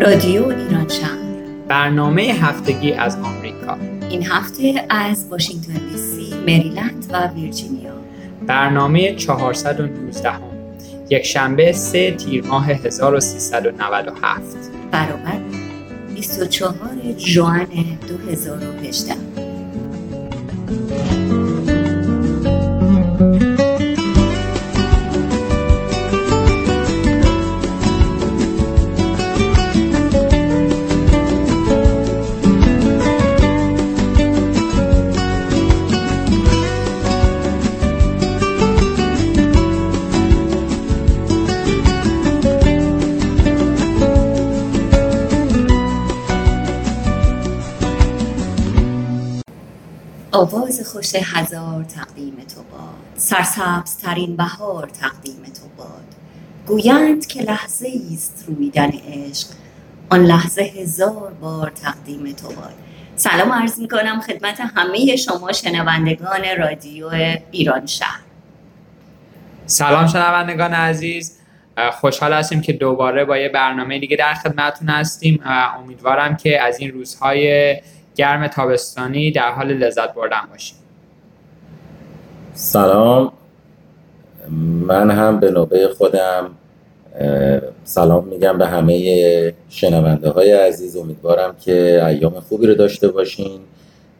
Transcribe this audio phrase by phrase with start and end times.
[0.00, 1.18] رادیو ایران شهر.
[1.68, 3.76] برنامه هفتگی از آمریکا.
[4.10, 7.92] این هفته از واشنگتن دی سی، مریلند و ویرجینیا.
[8.46, 10.40] برنامه 419 هم.
[11.10, 14.42] یک شنبه 3 تیر ماه 1397
[14.90, 15.40] برابر
[16.14, 16.84] 24
[17.16, 17.68] جوان
[18.08, 19.14] 2018
[50.78, 53.16] آواز خوش هزار تقدیم تو باد.
[53.16, 56.04] سرسبز ترین بهار تقدیم تو باد.
[56.66, 59.48] گویند که لحظه است رویدن عشق
[60.10, 62.74] آن لحظه هزار بار تقدیم تو باد.
[63.16, 67.10] سلام عرض می کنم خدمت همه شما شنوندگان رادیو
[67.50, 68.20] ایران شهر.
[69.66, 71.38] سلام شنوندگان عزیز.
[71.92, 75.40] خوشحال هستیم که دوباره با یه برنامه دیگه در خدمتتون هستیم.
[75.78, 77.76] امیدوارم که از این روزهای
[78.18, 80.76] گرم تابستانی در حال لذت بردن باشیم.
[82.54, 83.32] سلام.
[84.86, 86.50] من هم به نوبه خودم
[87.84, 90.96] سلام میگم به همه شنونده های عزیز.
[90.96, 93.60] امیدوارم که ایام خوبی رو داشته باشین.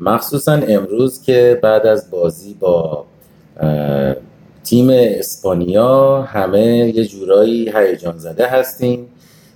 [0.01, 3.05] مخصوصا امروز که بعد از بازی با
[4.65, 9.09] تیم اسپانیا همه یه جورایی هیجان زده هستیم.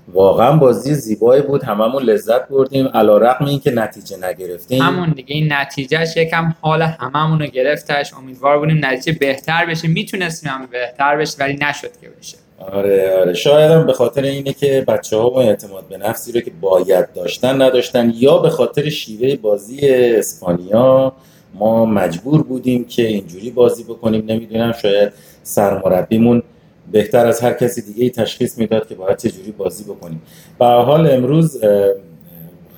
[0.09, 1.65] واقعا بازی زیبایی بود.
[1.65, 2.87] هممون لذت بردیم.
[2.87, 4.83] علا رقم این که نتیجه نگرفتیم.
[4.83, 5.35] همون دیگه.
[5.35, 8.15] این نتیجهش یکم حال هممون رو گرفتش.
[8.15, 9.89] امیدوار بودیم نتیجه بهتر بشه.
[9.89, 12.37] می‌تونستیم هم بهتر بشه ولی نشد که بشه.
[12.73, 13.35] آره آره.
[13.35, 17.63] شاید هم به خاطر اینه که بچه ها اعتماد به نفسی رو که باید داشتن
[17.63, 21.13] نداشتن یا به خاطر شیوه بازی اسپانیا
[21.55, 24.25] ما مجبور بودیم که اینجوری بازی بکنیم.
[24.27, 25.13] نمی‌دونم شاید
[25.43, 26.43] سرمربیمون
[26.93, 30.23] بهتر از هر کسی دیگه ای تشخیص می‌داد که باید چجوری بازی بکنیم.
[30.59, 31.65] به حال امروز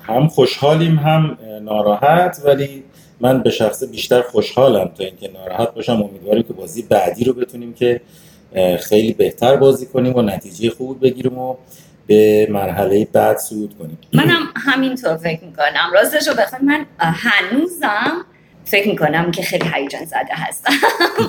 [0.01, 2.83] هم خوشحالیم هم ناراحت ولی
[3.19, 6.03] من به شخص بیشتر خوشحالم تا اینکه ناراحت باشم.
[6.03, 8.01] امیدواریم که بازی بعدی رو بتونیم که
[8.79, 11.55] خیلی بهتر بازی کنیم و نتیجه خوب بگیریم و
[12.07, 13.97] به مرحله بعد صعود کنیم.
[14.13, 15.91] منم همینطور فکر می‌کنم.
[15.93, 16.65] راستش رو بخوام.
[16.65, 18.25] من هنوزم
[18.65, 20.73] فکر می‌کنم که خیلی هیجان زده هستم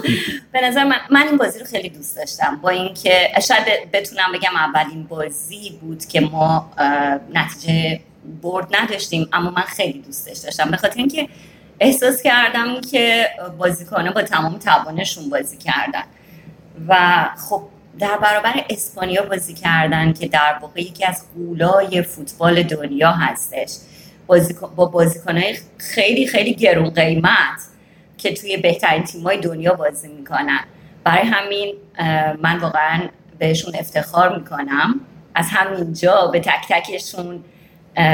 [0.52, 2.56] به نظر من, من این بازی رو خیلی دوست داشتم.
[2.62, 6.70] با اینکه شاید بتونم بگم اولین بازی بود که ما
[7.34, 8.00] نتیجه
[8.42, 10.70] برد نداشتیم اما من خیلی دوستش داشتم.
[10.70, 11.28] به خاطر اینکه
[11.80, 16.04] احساس کردم که بازیکنه با تمام توانشون بازی کردن.
[16.88, 17.62] و خب
[17.98, 23.70] در برابر اسپانیا بازی کردن که در واقع یکی از قولای فوتبال دنیا هستش.
[24.76, 27.60] با بازیکنهای خیلی خیلی گرون قیمت
[28.18, 30.64] که توی بهترین تیمای دنیا بازی می‌کنن.
[31.04, 31.74] برای همین
[32.42, 33.00] من واقعا
[33.38, 35.00] بهشون افتخار می‌کنم.
[35.34, 37.44] از همینجا به تک تکشون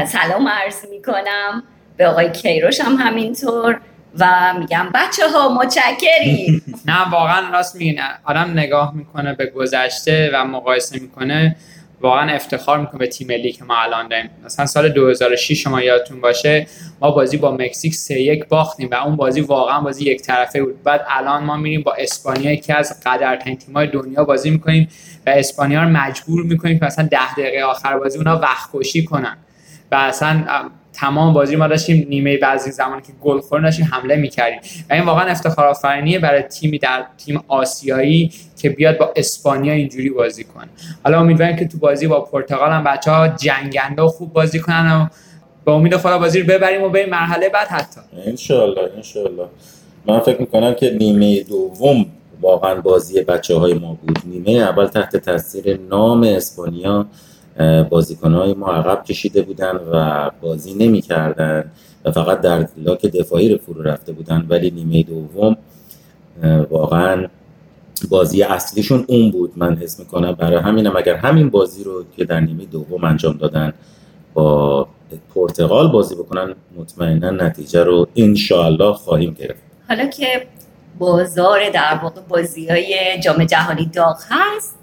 [0.06, 1.62] سلام عرض می‌کنم.
[1.96, 3.80] به آقای کیروش هم همینطور
[4.18, 6.62] و میگم بچه ها متشکریم.
[6.86, 11.56] نه واقعا راست میگین آدم نگاه می‌کنه به گذشته و مقایسه می‌کنه.
[12.02, 14.30] واقعا افتخار می‌کنه به تیم ملی که ما الان داریم.
[14.44, 16.66] مثلا سال 2006 شما یادتون باشه
[17.00, 20.82] ما بازی با مکزیک 3 1 باختیم و اون بازی واقعا بازی یک طرفه بود.
[20.82, 24.88] بعد الان ما میریم با اسپانیا که از قدرترین تیم‌های دنیا بازی می‌کنیم
[25.26, 29.36] و اسپانیا رو مجبور می‌کنیم که مثلا 10 دقیقه آخر بازی اونا وقت کشی کنن.
[29.90, 30.44] و اصلا
[30.92, 34.60] تمام بازی ما داشتیم نیمه بعضی زمانی که گل خور داشتیم حمله می‌کردیم.
[34.90, 40.10] و این واقعا افتخار آفرینیه برای تیمی در تیم آسیایی که بیاد با اسپانیا اینجوری
[40.10, 40.68] بازی کنه.
[41.04, 44.92] حالا امیدواریم که تو بازی با پرتغال هم بچه ها جنگنده و خوب بازی کنن
[44.92, 45.06] و
[45.64, 48.00] به امید خدا بازی رو ببریم و بریم مرحله بعد حتی.
[48.26, 49.46] انشالله انشالله
[50.06, 52.06] من فکر می‌کنم که نیمه دوم
[52.40, 54.18] واقعا بازی بچه های ما بود.
[54.24, 57.06] نیمه اول تحت تاثیر نام اسپانیا.
[57.90, 61.70] بازیکنهای ما عقب کشیده بودن و بازی نمی‌کردن
[62.04, 65.56] و فقط در لاک دفاعی رو فرو رفته بودن ولی نیمه دوم
[66.70, 67.26] واقعا
[68.10, 70.32] بازی اصلیشون اون بود من حس می‌کنم.
[70.32, 73.72] برای همینم اگر همین بازی رو که در نیمه دوم انجام دادن
[74.34, 74.88] با
[75.34, 79.60] پرتغال بازی بکنن مطمئنا نتیجه رو انشاءالله خواهیم گرفت.
[79.88, 80.46] حالا که
[80.98, 84.78] بازار در واقع بازی های جام جهانی داغ هست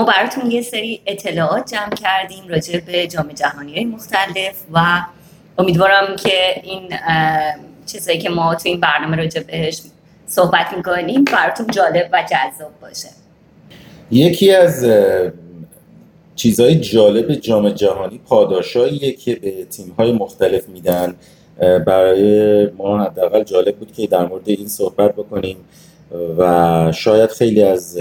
[0.00, 5.02] ما براتون یه سری اطلاعات جمع کردیم راجع به جام جهانی های مختلف و
[5.58, 6.92] امیدوارم که این
[7.86, 9.82] چیزایی که ما تو این برنامه راجع بهش
[10.26, 13.08] صحبت می‌کنیم براتون جالب و جذاب باشه.
[14.10, 14.86] یکی از
[16.36, 21.14] چیزهای جالب جام جهانی پاداشاییه که به تیم‌های مختلف میدن.
[21.86, 25.56] برای ما حداقل جالب بود که در مورد این صحبت بکنیم.
[26.38, 27.98] و شاید خیلی از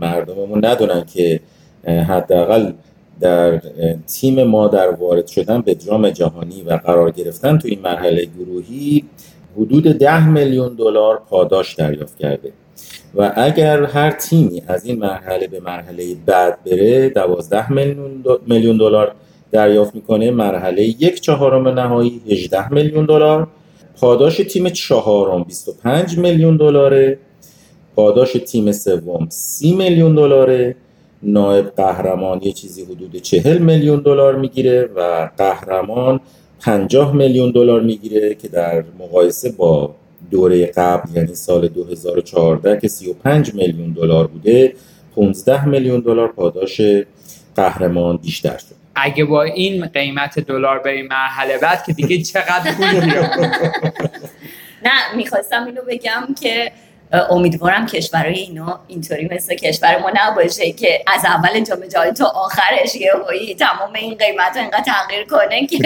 [0.00, 1.40] مردممون ندونن که
[1.86, 2.72] حداقل
[3.20, 3.60] در
[4.06, 9.04] تیم ما در وارد شدن به جام جهانی و قرار گرفتن تو این مرحله گروهی
[9.56, 12.52] حدود ده میلیون دلار پاداش دریافت کرده.
[13.14, 17.72] و اگر هر تیمی از این مرحله به مرحله بعد بره دوازده
[18.46, 19.14] میلیون دلار
[19.52, 20.30] دریافت می‌کنه.
[20.30, 23.48] مرحله یک چهارم نهایی 18 میلیون دلار.
[24.00, 27.18] پاداش تیم چهارم 25 میلیون دلاره.
[27.96, 30.76] پاداش تیم سوم 30 میلیون دلاره.
[31.22, 36.20] نایب قهرمان یه چیزی حدود 40 میلیون دلار می‌گیره و قهرمان
[36.60, 39.94] 50 میلیون دلار می‌گیره که در مقایسه با
[40.30, 44.74] دوره قبل یعنی سال 2014 که 35 میلیون دلار بوده
[45.14, 46.80] 15 میلیون دلار پاداش
[47.56, 48.83] قهرمان بیشتر شد.
[48.94, 53.26] اگه با این قیمت دلار بریم مرحله بعد که دیگه چقدر پول
[54.82, 56.72] نه می‌خواستم اینو بگم که
[57.30, 62.94] امیدوارم کشورهای اینا اینطوری مثل کشور ما نباشه که از اول جام جهانی تا آخرش
[62.94, 65.78] یه هایی تمام این قیمت رو اینقدر تغییر کنه که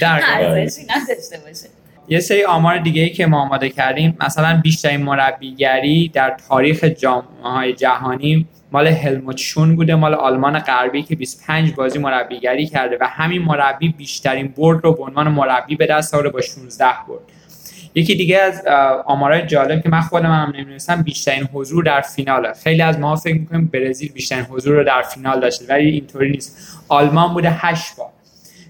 [0.06, 1.68] ارزشی نداشته باشه.
[2.08, 7.72] یه سری آمار دیگه ای که ما آماده کردیم مثلا بیشترین مربیگری در تاریخ جامعه
[7.72, 8.46] جهانی
[8.76, 13.88] مال هلموت شون بوده مال آلمان غربی که 25 بازی مربیگری کرده و همین مربی
[13.88, 17.20] بیشترین برد رو به عنوان مربی به دست آورده با 16 برد.
[17.94, 18.66] یکی دیگه از
[19.06, 23.34] آمارای جالب که من خودم هم نمی‌دونستم بیشترین حضور در فیناله خیلی از ما فکر
[23.34, 26.80] می‌کنیم برزیل بیشترین حضور رو در فینال داشته ولی اینطوری نیست.
[26.88, 28.08] آلمان بوده 8 بار.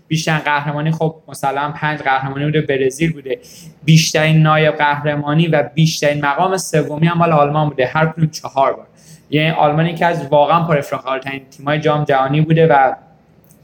[0.09, 3.39] بیشترین قهرمانی خب مثلا پنج قهرمانی بوده برزیل بوده.
[3.85, 7.87] بیشترین نایب قهرمانی و بیشترین مقام سومی هم مال آلمان بوده.
[7.87, 8.87] هر کدوم چهار بار.
[9.31, 12.95] یعنی آلمانی که از واقعا پر افتخار ترین تیمای جام جهانی بوده و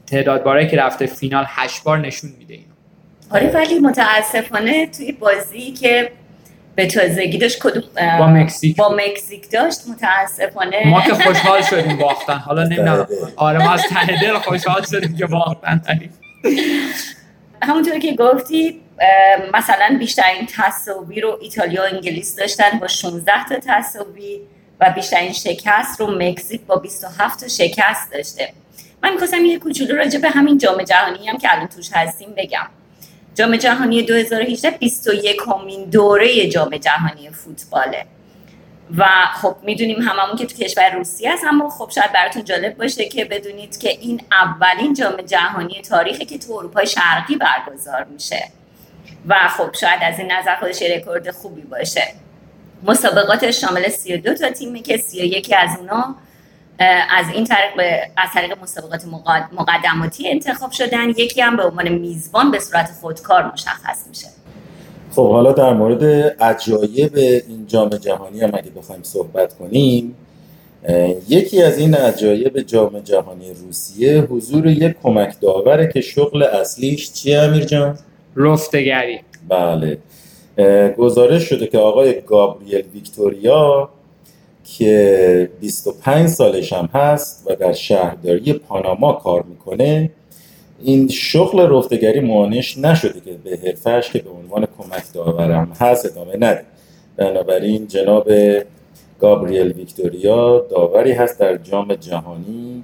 [0.07, 2.65] تعداد باره که رفته فینال هشت بار نشون میده اینو.
[3.29, 6.11] آره ولی متاسفانه توی بازی که
[6.75, 7.83] به تازگی داشت کدوم
[8.19, 12.37] با مکزیک با مکزیک داشت متاسفانه ما که خوشحال شدیم باختن.
[12.37, 13.07] حالا نمی‌دونم.
[13.35, 15.81] آره ما از ته دل خوشحال شدیم که باختن
[17.63, 18.81] همونطور که گفتی
[19.53, 24.39] مثلا بیشترین تصاوی رو ایتالیا و انگلیس داشتن با 16 تا تصاوی
[24.79, 28.53] و بیشترین شکست رو مکزیک با 27 تا شکست داشته.
[29.03, 32.67] من می‌خواستم یه کوچولو راجع به همین جام جهانی هم که الان توش هستیم بگم.
[33.35, 38.05] جام جهانی 2018 21 همین دوره جام جهانی فوتباله.
[38.97, 39.05] و
[39.41, 43.25] خب می‌دونیم هممون که تو کشور روسیه است اما خب شاید براتون جالب باشه که
[43.25, 48.49] بدونید که این اولین جام جهانی تاریخی که تو اروپای شرقی برگزار میشه.
[49.27, 52.22] و خب شاید از این نظر خودش رکورد خوبی باشه.
[52.87, 56.15] مسابقات شامل 32 تا تیمی که 31 از اونا
[57.17, 57.71] از این طریق
[58.17, 59.05] از طریق مسابقات
[59.53, 61.09] مقدماتی انتخاب شدن.
[61.09, 64.27] یکی هم به عنوان میزبان به صورت خودکار مشخص میشه.
[65.11, 66.03] خب حالا در مورد
[66.41, 70.15] عجایب این جام جهانی هم اگه بخوایم صحبت کنیم
[71.29, 77.39] یکی از این عجایب جام جهانی روسیه حضور یک کمک داوره که شغل اصلیش چیه
[77.39, 77.97] امیر جان؟
[78.35, 79.19] رفتگری
[79.49, 79.97] بله.
[80.97, 83.89] گزارش شده که آقای گابریل ویکتوریا
[84.63, 90.09] که 25 سالش هم هست و در شهرداری پاناما کار می‌کنه
[90.83, 96.33] این شغل رفتگری مانش نشده که به حرفش که به عنوان کمک داورم هست ادامه
[96.35, 96.63] نده.
[97.17, 98.29] بنابراین جناب
[99.19, 102.83] گابریل ویکتوریا داوری هست در جام جهانی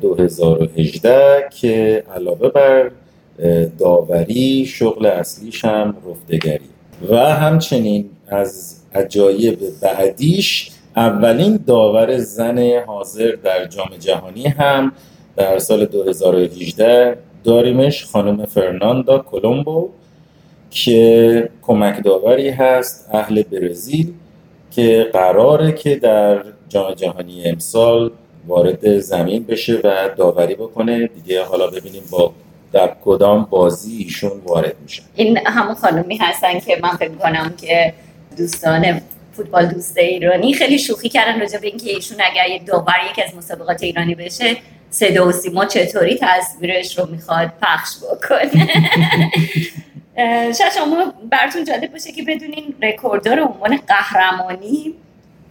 [0.00, 2.90] 2018 که علاوه بر
[3.78, 6.60] داوری شغل اصلیش هم رفتگری.
[7.08, 14.92] و همچنین از عجایب بعدیش اولین داور زن حاضر در جام جهانی هم
[15.36, 19.88] در سال 2018 داریمش خانم فرناندا کولومبو
[20.70, 24.12] که کمک داوری هست اهل برزیل
[24.70, 28.10] که قراره که در جام جهانی امسال
[28.46, 31.06] وارد زمین بشه و داوری بکنه.
[31.06, 32.32] دیگه حالا ببینیم با
[32.72, 37.94] در کدام بازی ایشون وارد میشه این همون خانمی هستن که من فکر کنم که
[38.36, 39.00] دوستان
[39.32, 43.36] فوتبال دوست ایرانی خیلی شوخی کردن راجع به اینکه ایشون اگر یه داور یکی از
[43.36, 44.56] مسابقات ایرانی بشه
[44.90, 48.68] صدا و سیما چطوری تصویرش رو می‌خواد پخش بکنه؟
[50.58, 54.94] شاید شما براتون جالب باشه که بدونین رکورددار عنوان قهرمانی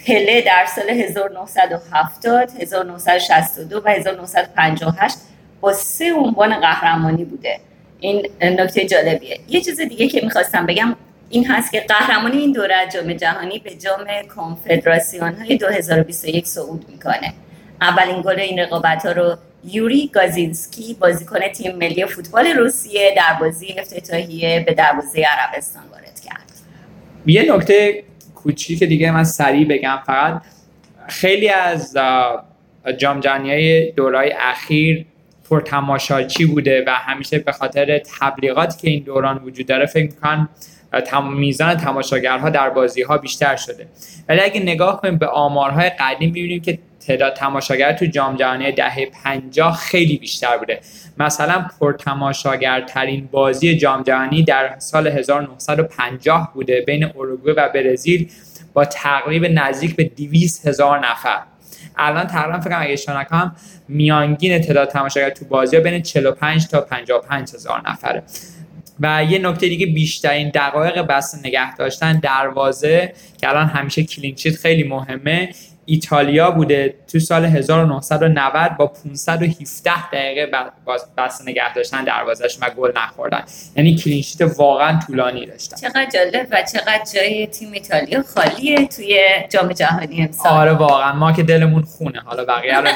[0.08, 5.18] پله در سال 1970 1962 و 1958
[5.62, 7.60] با سه عنوان قهرمانی بوده.
[8.00, 9.40] این نکته جالبیه.
[9.50, 10.96] یه چیز دیگه که می‌خواستم بگم
[11.30, 17.34] این هست که قهرمانی این دوره جام جهانی به جام کنفدراسیون های 2021 صعود می‌کنه.
[17.82, 23.76] اولین گل این رقابت ها رو یوری گازینسکی بازیکن تیم ملی فوتبال روسیه در بازی
[23.78, 26.52] افتتاحیه به دروازه عربستان وارد کرد.
[27.26, 28.04] یه نکته
[28.36, 30.00] کوچیک دیگه من سریع بگم.
[30.06, 30.42] فقط
[31.08, 31.98] خیلی از
[32.98, 35.06] جام جهانی دورای اخیر
[35.52, 40.50] پرتماشاچی بوده و همیشه به خاطر تبلیغاتی که این دوران وجود داره فکر می‌کنن
[41.34, 43.88] میزان تماشاگرها در بازی ها بیشتر شده.
[44.30, 49.06] ولی اگه نگاه کنیم به آمارهای قدیم ببینیم که تعداد تماشاگر تو جام جهانی دهه
[49.24, 50.80] 50 خیلی بیشتر بوده.
[51.18, 58.30] مثلا پرتماشاگرترین بازی جام جهانی در سال 1950 بوده بین اروگوئه و برزیل
[58.74, 61.51] با تقریب نزدیک به 200 هزار نفر.
[61.98, 63.56] الان تقریبا فکر کنم اگه اشتباه نکنم
[63.88, 68.24] میانگین تعداد تماشاگر تو بازی بین 45 تا 55 هزار نفره.
[69.00, 74.84] و یه نکته دیگه بیشترین دقایق بس نگه داشتن دروازه که الان همیشه کلینچیت خیلی
[74.84, 75.50] مهمه
[75.92, 80.52] ایتالیا بوده تو سال 1990 با 517 دقیقه
[81.18, 83.44] بس نگه داشتن دروازش و گل نخوردن.
[83.78, 85.78] یعنی کلینشیت واقعا طولانی داشتن.
[85.78, 89.20] چقدر جالب و چقدر جای تیم ایتالیا خالیه توی
[89.50, 90.52] جام جهانی امسال.
[90.52, 91.14] آره واقعا.
[91.14, 92.20] ما که دلمون خونه.
[92.26, 92.88] حالا بقیه رو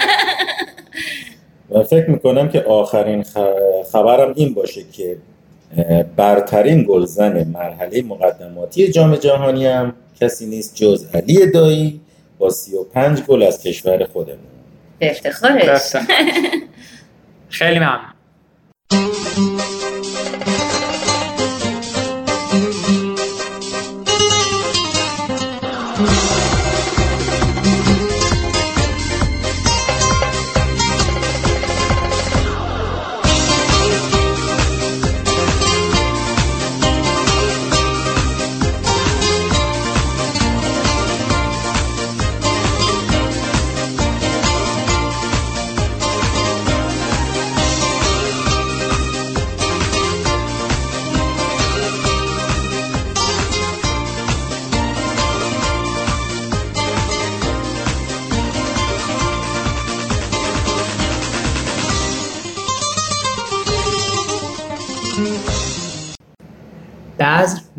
[1.72, 3.26] و فکر می‌کنم که آخرین
[3.92, 5.18] خبرم این باشه که
[6.16, 12.02] برترین گلزن مرحله مقدماتی جام جهانی هم کسی نیست جز علی دایی.
[12.38, 14.40] با 35 گل از کشور خودمون.
[15.00, 15.96] به افتخارش.
[17.50, 18.16] خیلی ممنون.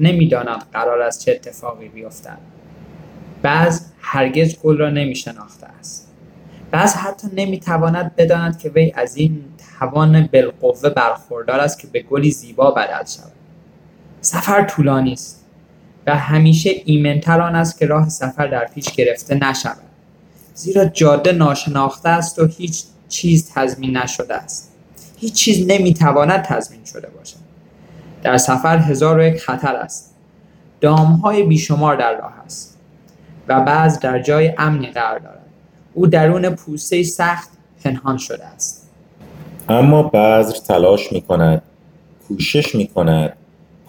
[0.07, 2.39] بعض نمی‌داند قرار است چه اتفاقی بیفتد.
[3.43, 6.13] بعض هرگز گل را نمی شناخته است.
[6.71, 9.45] بعض حتی نمی‌تواند بداند که وی از این
[9.79, 13.33] توان بالقوه برخوردار است که به گلی زیبا بدل شود.
[14.21, 15.45] سفر طولانی است
[16.07, 19.77] و همیشه ایمنتر آن است که راه سفر در پیش گرفته نشود.
[20.55, 24.73] زیرا جاده ناشناخته است و هیچ چیز تضمین نشده است.
[25.17, 27.46] هیچ چیز نمی‌تواند تضمین شده باشد.
[28.27, 30.15] در سفر هزار و یک خطر است.
[30.81, 32.79] دامهای بیشمار در راه است
[33.49, 35.47] و بعض در جای امنی قرار دارد.
[35.95, 37.49] او درون پوسته سخت
[37.85, 38.91] پنهان شده است.
[39.69, 41.63] اما بذر تلاش می کند
[42.29, 43.33] کوشش می کند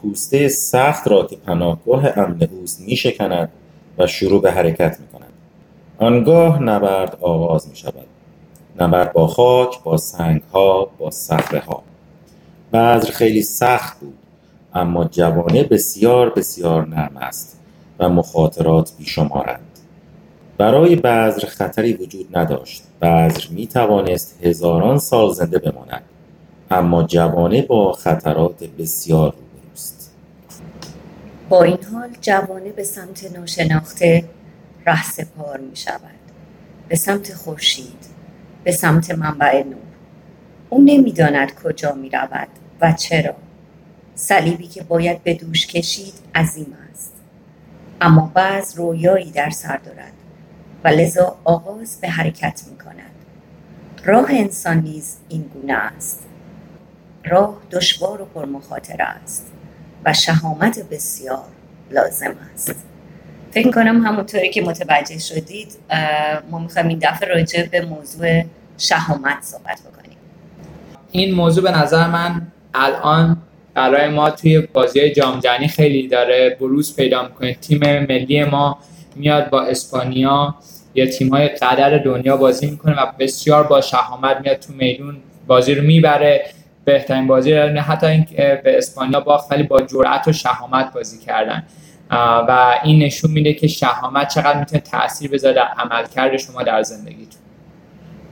[0.01, 3.49] پوسته سخت را که پناهگاه امن اوست می شکند
[3.97, 5.33] و شروع به حرکت می کند
[5.97, 8.07] آنگاه نبرد آغاز می شود
[8.79, 11.83] نبرد با خاک با سنگ ها با صخره ها
[12.73, 14.26] بذر خیلی سخت بود.
[14.77, 17.59] اما جوانه بسیار بسیار نرم است
[17.99, 19.59] و مخاطرات بیشمارند.
[20.57, 22.83] برای بذر خطری وجود نداشت.
[23.01, 26.03] بذر می توانست هزاران سال زنده بماند.
[26.71, 30.15] اما جوانه با خطرات بسیار روبروست
[31.49, 34.23] با این حال جوانه به سمت ناشناخته
[34.85, 36.01] ره سپار می شود
[36.87, 38.05] به سمت خورشید
[38.63, 39.75] به سمت منبع نور.
[40.69, 42.47] او نمی‌داند کجا می رود
[42.81, 43.33] و چرا.
[44.19, 47.13] صلیبی که باید به دوش کشید عظیم است.
[48.01, 50.13] اما بعض رویایی در سر دارد
[50.83, 53.11] و لذا آغاز به حرکت می کند
[54.03, 56.25] راه انسان نیز این گونه است.
[57.25, 59.51] راه دشوار و پرمخاطره است
[60.05, 61.45] و شهامت بسیار
[61.91, 62.75] لازم است.
[63.51, 65.71] فکر کنم همونطوری که متوجه شدید
[66.51, 68.43] ما می‌خوایم این دفعه راجع به موضوع
[68.77, 70.17] شهامت صحبت بکنیم.
[71.11, 73.37] این موضوع به نظر من الان
[73.77, 76.57] برای ما توی بازی جام جهانی خیلی داره.
[76.59, 77.53] بروز پیدا می‌کنه.
[77.53, 77.79] تیم
[78.09, 78.77] ملی ما
[79.15, 80.55] میاد با اسپانیا.
[80.95, 85.17] یا تیم های قدر دنیا بازی می‌کنه و بسیار با شهامت میاد تو میدون.
[85.47, 86.45] بازی رو می‌بره.
[86.85, 91.63] بهترین بازی رو حتی این به اسپانیا باخت ولی با جرأت و شهامت بازی کردن.
[92.47, 97.41] و این نشون میده که شهامت چقدر می‌تونه تاثیر بذاره در عملکرد شما در زندگیتون.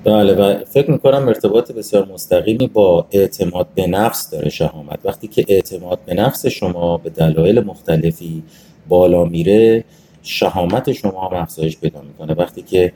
[0.06, 5.00] بله و فکر می‌کنم ارتباط بسیار مستقیمی با اعتماد به نفس داره شهامت.
[5.04, 8.44] وقتی که اعتماد به نفس شما به دلایل مختلفی
[8.88, 9.84] بالا میره
[10.24, 12.34] شهامت شما هم افزایش پیدا می‌کنه.
[12.34, 12.92] وقتی که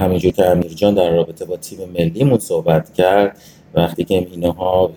[0.00, 3.36] همینجور که امیر جان در رابطه با تیم ملیمون صحبت کرد
[3.74, 4.90] وقتی که اینها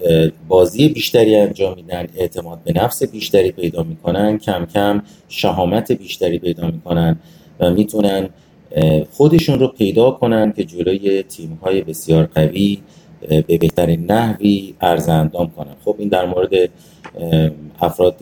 [0.48, 6.68] بازی بیشتری انجام میدن اعتماد به نفس بیشتری پیدا می‌کنن کم کم شهامت بیشتری پیدا
[6.68, 7.20] می‌کنن
[7.60, 8.30] و می‌تونن
[9.12, 12.82] خودشون رو پیدا کنن که جلوی تیم های بسیار قوی
[13.48, 15.76] به بهترین نحوی ارزندام کنن.
[15.86, 16.70] خب این در مورد
[17.82, 18.22] افراد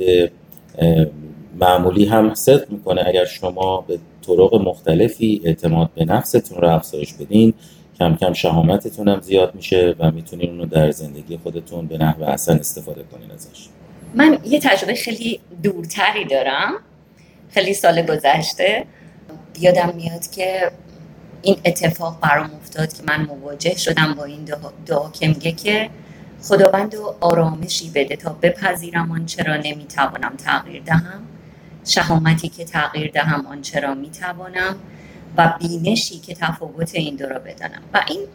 [1.60, 3.03] معمولی هم صدق می‌کنه.
[3.07, 7.53] اگر شما به طرق مختلفی اعتماد به نفستون رو افزایش بدین
[8.00, 12.57] کم کم شهامتتون هم زیاد میشه و می‌تونین اونو در زندگی خودتون به نحو احسن
[12.57, 13.67] استفاده کنین ازش.
[14.15, 16.74] من یه تجربه خیلی دورتری دارم.
[17.50, 18.86] خیلی سال گذشته.
[19.60, 20.72] یادم میاد که
[21.41, 24.50] این اتفاق برام افتاد که من مواجه شدم با این
[24.86, 25.89] دعا که میگه که
[26.41, 31.27] خداوند و آرامشی بده تا بپذیرم آن چرا نمی‌توانم تغییر دهم
[31.86, 34.75] شهامتی که تغییر دهم آن چرا می‌توانم
[35.38, 37.81] و بینشی که تفاوت این دو را بدانم.
[37.93, 38.27] و این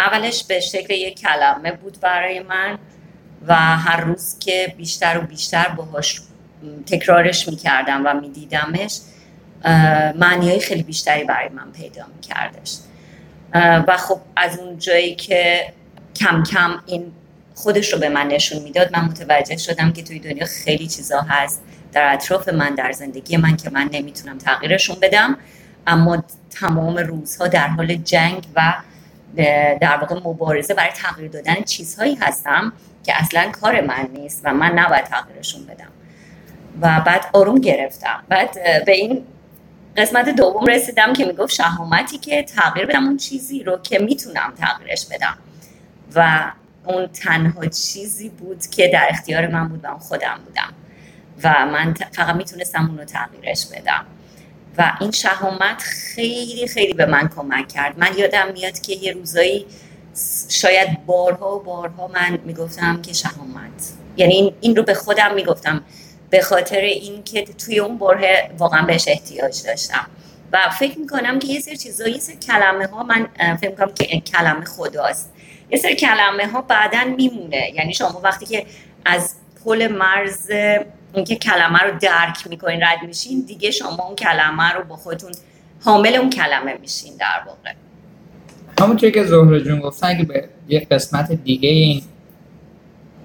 [0.00, 2.78] اولش به شکل یک کلمه بود برای من
[3.46, 6.20] و هر روز که بیشتر و بیشتر باهاش
[6.86, 9.00] تکرارش می‌کردم و میدیدمش
[10.14, 12.76] معنی های خیلی بیشتری برای من پیدا میکردش.
[13.54, 15.72] و خب از اون جایی که
[16.16, 17.12] کم کم این
[17.54, 21.62] خودش رو به من نشون می‌داد من متوجه شدم که توی دنیا خیلی چیزا هست
[21.92, 25.36] در اطراف من در زندگی من که من نمی‌تونم تغییرشون بدم.
[25.86, 28.74] اما تمام روزها در حال جنگ و
[29.80, 32.72] در واقع مبارزه برای تغییر دادن چیزهایی هستم
[33.04, 35.88] که اصلا کار من نیست و من نباید تغییرشون بدم.
[36.80, 38.24] و بعد آروم گرفتم.
[38.28, 39.24] بعد به این
[39.96, 45.06] قسمت دوم رسیدم که می‌گفت شهامتی که تغییر بدم اون چیزی رو که می‌تونم تغییرش
[45.06, 45.38] بدم.
[46.14, 46.52] و
[46.86, 50.72] اون تنها چیزی بود که در اختیار من بود و اون خودم بودم.
[51.44, 54.06] و من فقط می‌تونستم اون رو تغییرش بدم.
[54.78, 57.98] و این شهامت خیلی خیلی به من کمک کرد.
[57.98, 59.66] من یادم میاد که یه روزایی
[60.48, 63.92] شاید بارها و بارها من می‌گفتم که شهامت.
[64.16, 65.84] یعنی این رو به خودم می‌گفتم.
[66.34, 70.06] به خاطر اینکه توی اون بره واقعا بهش احتیاج داشتم.
[70.52, 74.20] و فکر می‌کنم که یه سری چیزا یه سری کلمه ها من فکر می‌کنم که
[74.20, 75.32] کلمه خداست.
[75.70, 77.70] یه سری کلمه ها بعدا میمونه.
[77.74, 78.66] یعنی شما وقتی که
[79.04, 80.50] از پل مرز
[81.14, 85.32] اینکه کلمه رو درک می‌کنین رد میشین دیگه شما اون کلمه رو با خودتون
[85.84, 87.72] حامل اون کلمه میشین در واقع.
[88.80, 92.02] همونطور که زهره جون گفتن اگه به یه قسمت دیگه این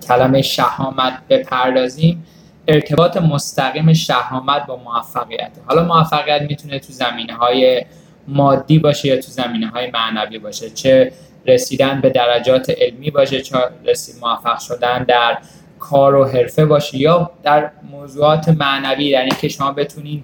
[0.07, 2.25] کلمه شهامت بپردازیم
[2.69, 5.51] ارتباط مستقیم شهامت با موفقیت.
[5.67, 7.85] حالا موفقیت می‌تونه تو زمینه های
[8.27, 10.69] مادی باشه یا تو زمینه های معنوی باشه.
[10.69, 11.11] چه
[11.45, 15.37] رسیدن به درجات علمی باشه چه رسید موفق شدن در
[15.79, 20.23] کار و حرفه باشه یا در موضوعات معنوی یعنی که شما بتونین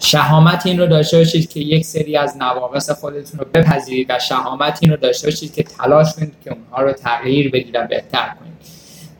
[0.00, 4.78] شهامت این رو داشته باشید که یک سری از نواقص خودتون رو بپذیرید و شهامت
[4.82, 8.52] این رو داشته باشید که تلاش کنید که اونها رو تغییر بدید و بهتر کنید.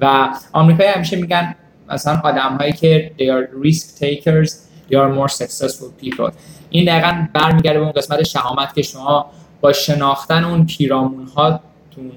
[0.01, 1.55] و آمریکایی همیشه میگن
[1.91, 4.51] مثلا آدم هایی که they are risk takers
[4.91, 6.33] they are more successful people.
[6.71, 9.27] این دقیقا برمیگرده به اون قسمت شهامت که شما
[9.61, 12.13] با شناختن اون پیرامون هاتون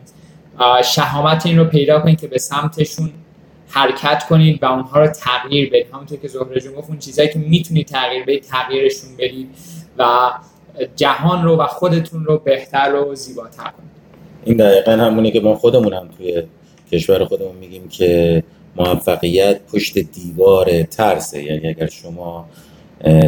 [0.84, 3.10] شهامت این رو پیدا کنید که به سمتشون
[3.70, 7.40] حرکت کنید و اونها رو تغییر بدید همونطور که زهره جون گفت اون چیزایی که
[7.40, 9.50] می‌تونید تغییر بدید تغییرشون بدید
[9.98, 10.32] و
[10.96, 13.92] جهان رو و خودتون رو بهتر و زیباتر کنید
[14.44, 16.44] این دقیقا همونی که ما خودمون هم توی
[16.92, 18.44] کشور خودمون میگیم که
[18.76, 21.44] موفقیت پشت دیوار ترسه.
[21.44, 22.46] یعنی اگر شما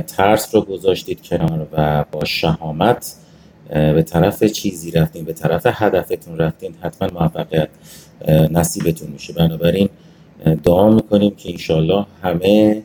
[0.07, 3.15] ترس رو گذاشتید کنار و با شهامت
[3.69, 7.69] به طرف چیزی رفتین به طرف هدفتون رفتین حتما موفقیت
[8.51, 9.33] نصیبتون میشه.
[9.33, 9.89] بنابراین
[10.63, 12.83] دعا می‌کنیم که انشالله همه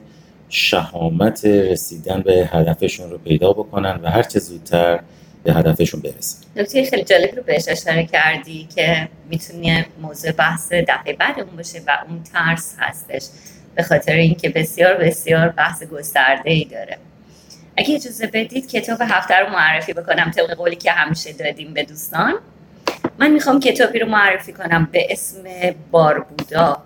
[0.48, 5.00] شهامت رسیدن به هدفشون رو پیدا بکنن و هرچه زودتر
[5.48, 11.12] به هدفشون برسن نکته خیلی جالب رو بهش اشاره کردی که می‌تونی موضوع بحث دفعه
[11.12, 13.22] بعدمون باشه و اون ترس هستش
[13.74, 16.98] به خاطر اینکه بسیار بسیار بحث گسترده ای داره.
[17.76, 22.34] اگه اجازه بدید کتاب هفته رو معرفی بکنم طبق قولی که همیشه دادیم به دوستان.
[23.18, 25.44] من می‌خوام کتابی رو معرفی کنم به اسم
[25.90, 26.82] باربودا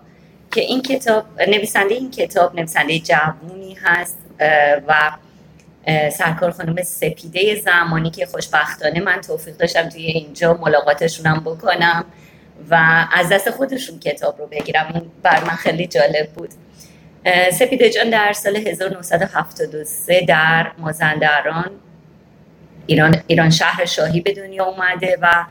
[0.55, 4.18] که این کتاب نویسنده این کتاب نویسنده جوونی هست
[4.88, 5.11] و
[5.87, 12.05] سرکار خانم سپیده زمانی که خوشبختانه من توفیق داشتم توی اینجا ملاقاتشونم بکنم
[12.71, 14.90] و از دست خودشون کتاب رو بگیرم.
[14.95, 16.51] این بر من خیلی جالب بود.
[17.53, 21.71] سپیده جان در سال 1973 در مازندران
[22.87, 25.45] ایران, ایران شهر شاهی به دنیا اومده و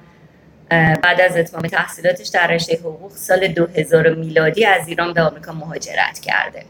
[1.03, 6.19] بعد از اتمام تحصیلاتش در رشته حقوق سال 2000 میلادی از ایران به آمریکا مهاجرت
[6.21, 6.63] کرده.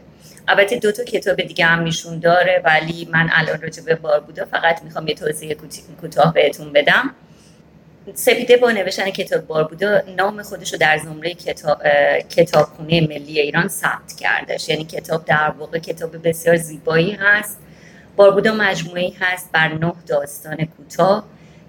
[0.48, 4.82] البته دو تا کتاب دیگه هم میشون داره ولی من الان راجع به باربودا فقط
[4.82, 5.56] می‌خوام یه توضیح
[6.00, 7.14] کوتاه بهتون بدم.
[8.14, 11.82] سپیده با نوشتن کتاب باربودا نام خودش رو در زمره کتاب
[12.30, 14.68] کتابخونه ملی ایران ثبت کردش.
[14.68, 17.58] یعنی کتاب در واقع کتاب بسیار زیبایی هست.
[18.16, 21.24] باربودا مجموعی هست بر نه داستان کوتاه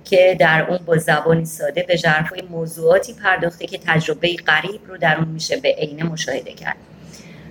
[0.06, 5.18] که در اون با زبانی ساده به ژرفای موضوعاتی پرداخته که تجربه غریب رو در
[5.18, 6.76] اون میشه به عینه مشاهده کرد.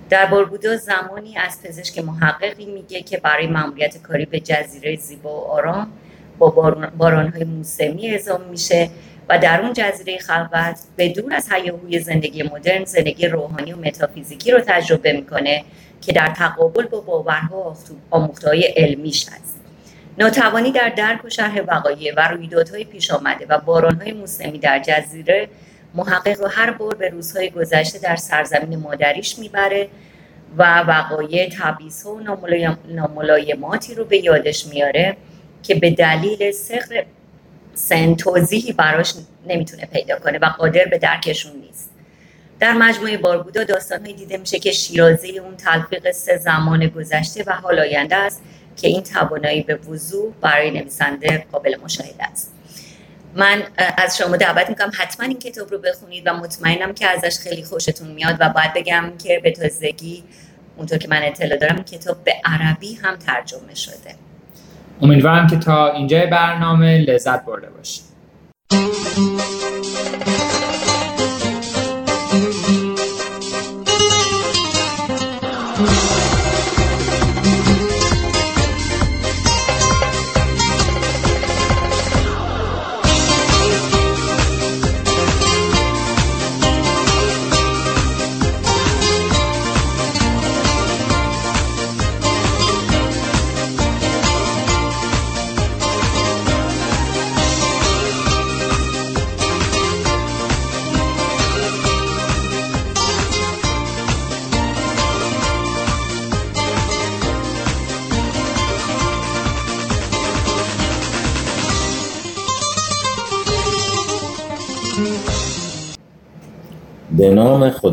[0.09, 5.47] در باربودا زمانی از پزشک محققی میگه که برای مأموریت کاری به جزیره زیبا و
[5.47, 5.91] آرام
[6.37, 6.49] با
[6.97, 8.89] بارانهای موسمی اعزام میشه
[9.29, 14.51] و در اون جزیره خلوت به دور از هیاهوی زندگی مدرن زندگی روحانی و متافیزیکی
[14.51, 15.63] رو تجربه می‌کنه
[16.01, 17.77] که در تقابل با باورها
[18.09, 19.59] آموختهای علمیش هست.
[20.17, 25.49] ناتوانی در درک و شرح وقایع و رویدادهای پیش آمده و بارانهای موسمی در جزیره
[25.93, 29.87] محقق رو هر بار به روزهای گذشته در سرزمین مادریش می‌بره
[30.57, 32.19] و وقایع تبعیض و
[32.87, 35.17] ناملایماتی رو به یادش میاره
[35.63, 37.05] که به دلیل سخر
[37.73, 39.13] سن توضیحی براش
[39.47, 41.89] نمی‌تونه پیدا کنه و قادر به درکشون نیست.
[42.59, 47.79] در مجموعه باربودا داستانهایی دیده میشه که شیرازه اون تلفیق سه زمان گذشته و حال
[47.79, 48.41] آینده است
[48.77, 52.52] که این توانایی به وضوح برای نویسنده قابل مشاهده است.
[53.35, 53.63] من
[53.97, 54.91] از شما دعوت می‌کنم.
[54.93, 59.13] حتما این کتاب رو بخونید و مطمئنم که ازش خیلی خوشتون میاد و باید بگم
[59.23, 60.23] که به تازگی
[60.77, 64.15] اونطور که من اطلاع دارم این کتاب به عربی هم ترجمه شده.
[65.01, 68.03] امیدوارم که تا اینجای برنامه لذت برده باشید.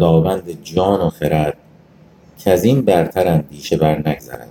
[0.01, 1.57] خداوند جان و خرد
[2.39, 4.51] که از این برتر اندیشه بر نگذرد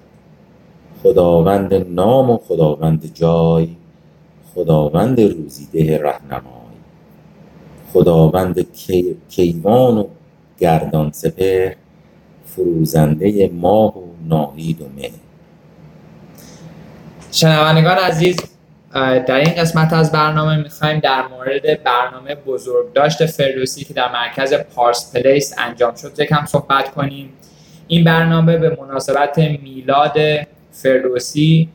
[1.03, 3.69] خداوند نام و خداوند جای
[4.55, 6.75] خداوند روزیده رهنمای.
[7.93, 8.65] خداوند
[9.29, 10.07] کیوان و
[10.59, 11.73] گردان سپر
[12.45, 15.11] فروزنده ماه و ناهید و مه
[17.31, 18.37] شنوندگان عزیز
[18.93, 25.15] در این قسمت از برنامه می‌خوایم در مورد برنامه بزرگداشت فردوسی که در مرکز پارس
[25.15, 27.33] پلیس انجام شد یکم صحبت کنیم.
[27.87, 30.17] این برنامه به مناسبت میلاد
[30.71, 31.69] فردوسی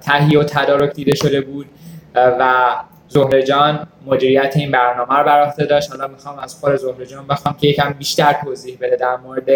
[0.00, 1.66] تهیه و تدارک دیده شده بود
[2.14, 2.74] و
[3.08, 5.90] زهره جان مدیریت این برنامه رو بر عهده داشت.
[5.90, 9.48] حالا می‌خوام از خود زهره جان بخوام که یکم بیشتر توضیح بده در مورد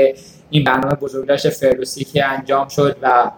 [0.50, 3.30] این برنامه بزرگداشت فردوسی که انجام شد و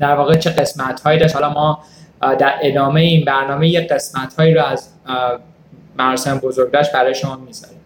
[0.00, 1.34] در واقع چه قسمت هایی داشت.
[1.34, 1.84] حالا ما
[2.20, 4.88] در ادامه این برنامه یه قسمت هایی رو از
[5.98, 7.78] مراسم بزرگداشت برای شما می‌ذاریم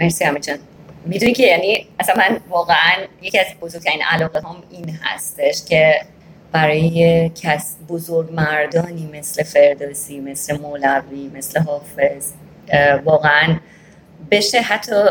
[0.00, 0.58] مرسی همه جان.
[1.06, 6.00] می‌دونی که یعنی اصلا من واقعا یکی از بزرگترین علاقه هم این هستش که
[6.52, 12.32] برای کس بزرگ مردانی مثل فردوسی مثل مولوی مثل حافظ
[13.04, 13.56] واقعا
[14.30, 15.04] بشه حتی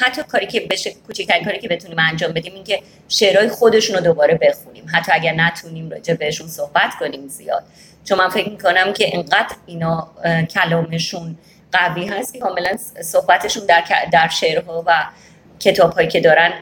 [0.00, 4.02] حتی کاری که بشه کوچکترین کاری که بتونیم انجام بدیم این که شعرهای خودشون رو
[4.02, 4.86] دوباره بخونیم.
[4.94, 7.62] حتی اگر نتونیم راجع بهشون صحبت کنیم زیاد.
[8.04, 10.10] چون من فکر می‌کنم که انقدر اینا
[10.54, 11.38] کلامشون
[11.72, 15.06] قوی هست که کاملا صحبتشون در, در شعرها و
[15.60, 16.52] کتاب هایی که دارن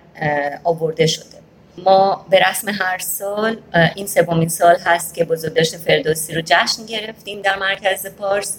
[0.64, 1.38] آورده شده.
[1.84, 3.56] ما به رسم هر سال
[3.94, 8.58] این سومین سال هست که بزرگداشت فردوسی رو جشن گرفتیم در مرکز پارس.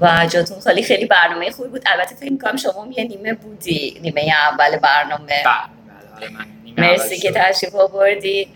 [0.00, 1.82] و جاتون خالی خیلی برنامه خوبی بود.
[1.86, 4.00] البته فکر می‌کنم شما یه نیمه بودی.
[4.02, 5.26] نیمه اول برنامه.
[5.26, 8.48] بله، بله، مرسی که تشریف آوردی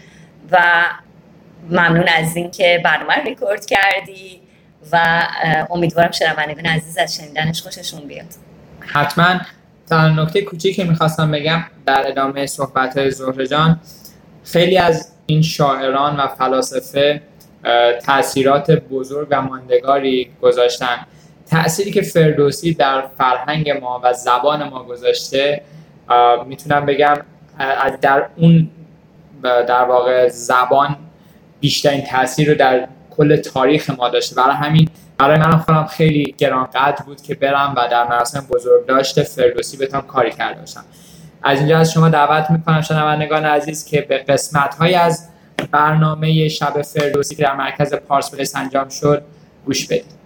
[0.50, 0.84] و
[1.70, 4.40] ممنون از اینکه برنامه رو ریکورد کردی
[4.92, 5.26] و
[5.70, 8.26] امیدوارم شنوندگان عزیز از شنیدنش خوششون بیاد.
[8.80, 9.40] حتما.
[9.88, 13.80] تا نکته کوچیکی که می‌خواستم بگم در ادامه صحبت های زهره جان
[14.44, 17.22] خیلی از این شاعران و فلاسفه
[18.06, 21.06] تاثیرات بزرگ و ماندگاری گذاشتن.
[21.52, 25.62] تأثیری که فردوسی در فرهنگ ما و زبان ما گذاشته
[26.46, 27.16] می‌تونم بگم
[28.00, 28.70] در اون
[29.42, 30.96] در واقع زبان
[31.60, 34.36] بیشترین تاثیر رو در کل تاریخ ما داشته.
[34.36, 34.88] برای همین
[35.18, 40.30] برای من خودم خیلی گرانقدر بود که برم و در مراسم بزرگداشت فردوسی بتونم کاری
[40.30, 40.84] کرده باشم.
[41.42, 45.28] از اینجا از شما دعوت می‌کنم شنوندگان عزیز که به قسمت های از
[45.70, 49.22] برنامه شب فردوسی که در مرکز پارس پلیس انجام شد
[49.66, 50.21] گوش بدید.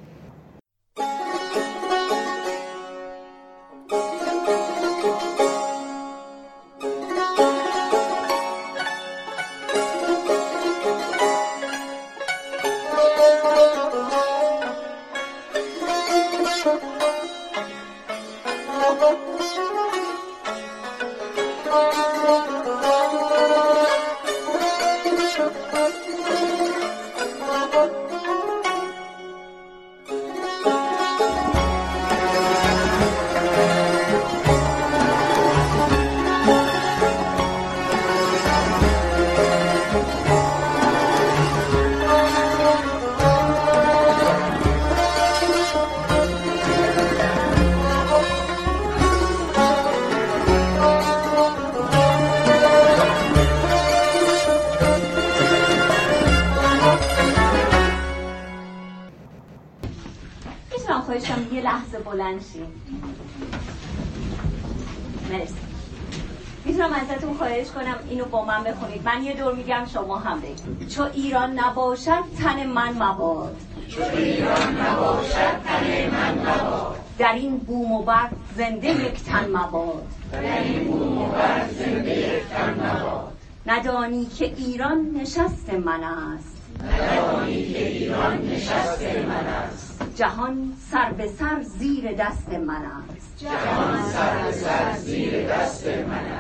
[69.05, 70.89] من یه دور میگم شما هم بگید.
[70.89, 73.57] چو ایران نباشد تن من مباد.
[73.89, 76.97] چو ایران نباشد تن من مباد.
[77.19, 80.07] در این بوم و بر زنده یک تن مباد.
[80.33, 83.33] در این بوم و بر زنده یک تن مباد.
[83.67, 86.57] ندانی که ایران نشست من است.
[86.85, 90.03] ندانی که ایران نشست من است.
[90.17, 93.39] جهان سر به سر زیر دست من است.
[93.39, 96.36] جهان سر به سر زیر دست من است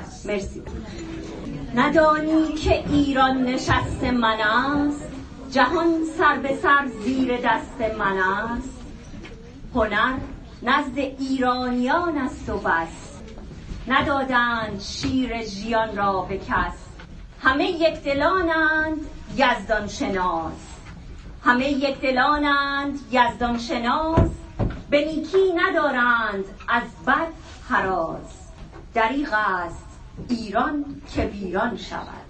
[1.76, 5.08] ندانی که ایران نشست من است.
[5.50, 8.80] جهان سر به سر زیر دست من است.
[9.74, 10.14] هنر
[10.62, 13.20] نزد ایرانیان است و بس.
[13.88, 16.76] ندادند شیر ژیان را به کس.
[17.42, 20.52] همه یک دلانند یزدان شناس.
[21.44, 24.30] همه یک دلانند یزدان شناس.
[24.90, 27.32] به نیکی ندارند از بد
[27.68, 28.50] حراس.
[28.94, 29.86] دریغ است
[30.29, 32.26] ایران که ویران شود.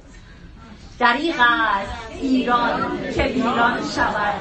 [0.99, 4.41] دریغ است ایران که ویران شود.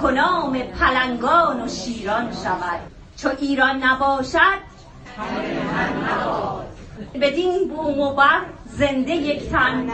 [0.00, 2.80] کنام پلنگان و شیران شود.
[3.16, 4.58] چو ایران نباشد
[7.20, 9.90] بدین بوم و بر زنده یک تن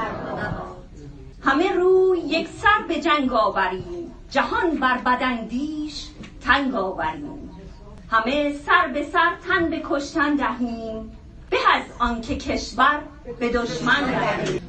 [1.44, 4.14] همه روی یک سر به جنگ آوریم.
[4.30, 6.06] جهان بر بدندیش
[6.40, 7.50] تنگ آوریم.
[8.10, 11.12] همه سر به سر تن به کشتن دهیم.
[11.54, 13.02] به از آنکه کشور
[13.38, 14.60] به دشمن رهیم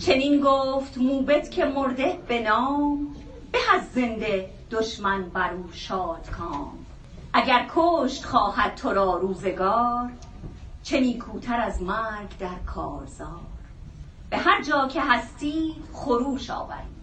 [0.00, 3.16] چنین گفت موبت که مرده به نام
[3.52, 6.86] به از زنده دشمن بر او شاد کام.
[7.32, 10.10] اگر کشت خواهد تو را روزگار
[10.82, 13.40] چه نیکوتر از مرگ در کارزار.
[14.30, 16.94] به هر جا که هستید خروش آورید.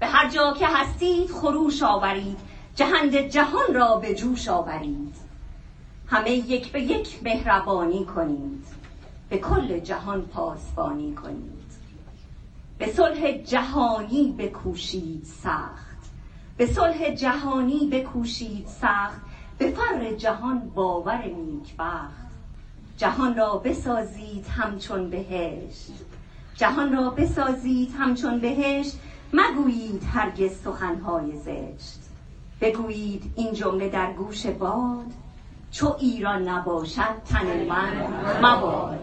[0.00, 2.38] به هر جا که هستید خروش آورید.
[2.74, 5.21] جهند جهان را به جوش آورید.
[6.12, 8.64] همه یک به یک مهربانی کنید.
[9.28, 11.72] به کل جهان پاسبانی کنید.
[12.78, 16.10] به صلح جهانی بکوشید سخت.
[16.56, 19.20] به صلح جهانی بکوشید سخت.
[19.58, 22.32] به فر جهان باور نیکبخت.
[22.96, 25.92] جهان را بسازید همچون بهشت.
[26.54, 28.98] جهان را بسازید همچون بهشت.
[29.32, 32.00] مگویید هرگز سخنهای زشت.
[32.60, 35.21] بگویید این جمله در گوش باد.
[35.72, 38.06] چو ایران نباشد تن من
[38.42, 39.00] مباد.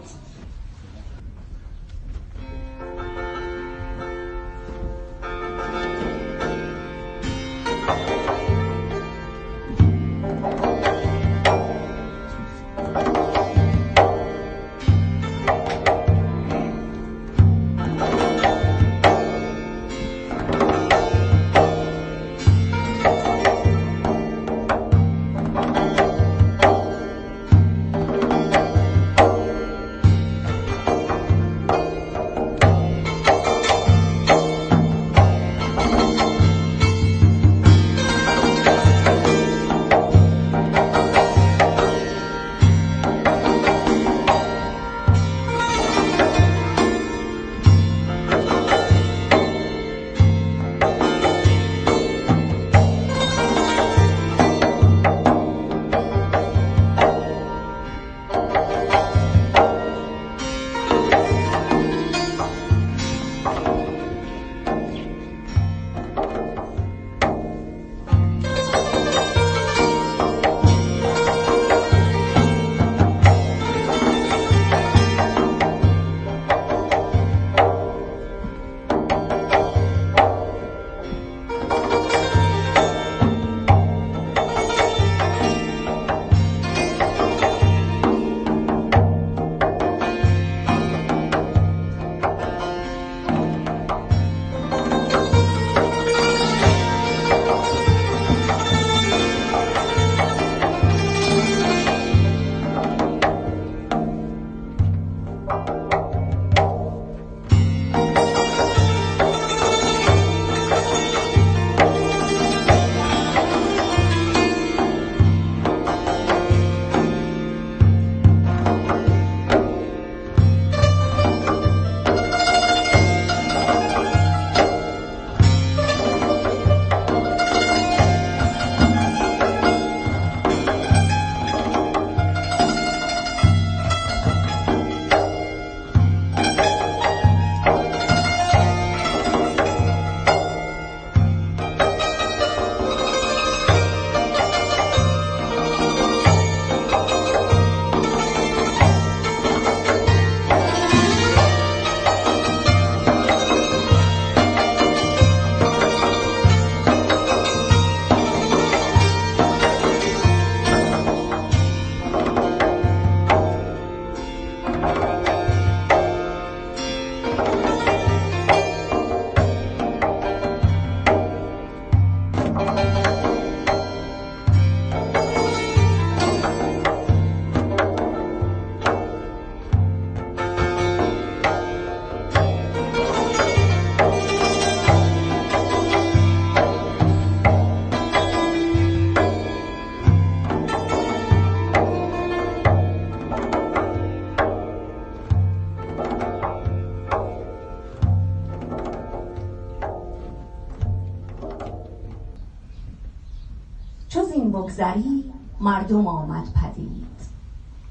[204.80, 205.24] زری
[205.60, 207.20] مردم آمد پدید.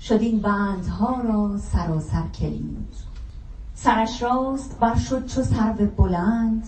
[0.02, 2.96] شد این بندها را سراسر کلید.
[3.76, 6.68] سرش راست بر شد چو سرو بلند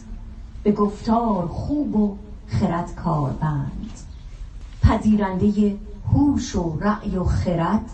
[0.63, 3.91] به گفتار خوب و خرد کاربند.
[4.81, 5.77] پذیرنده
[6.13, 7.89] هوش و رأی و خرد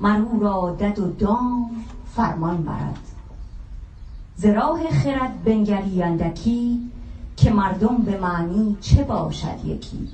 [0.00, 1.70] مر او را دد و دام
[2.16, 2.98] فرمان برد.
[4.36, 6.90] ز راه خرد بنگری اندکی
[7.36, 10.08] که مردم به معنی چه باشد یکی؟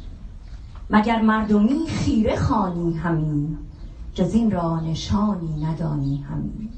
[0.92, 3.58] مگر مردمی خیره خوانی همی
[4.14, 6.68] جز این را نشانی ندانی همی.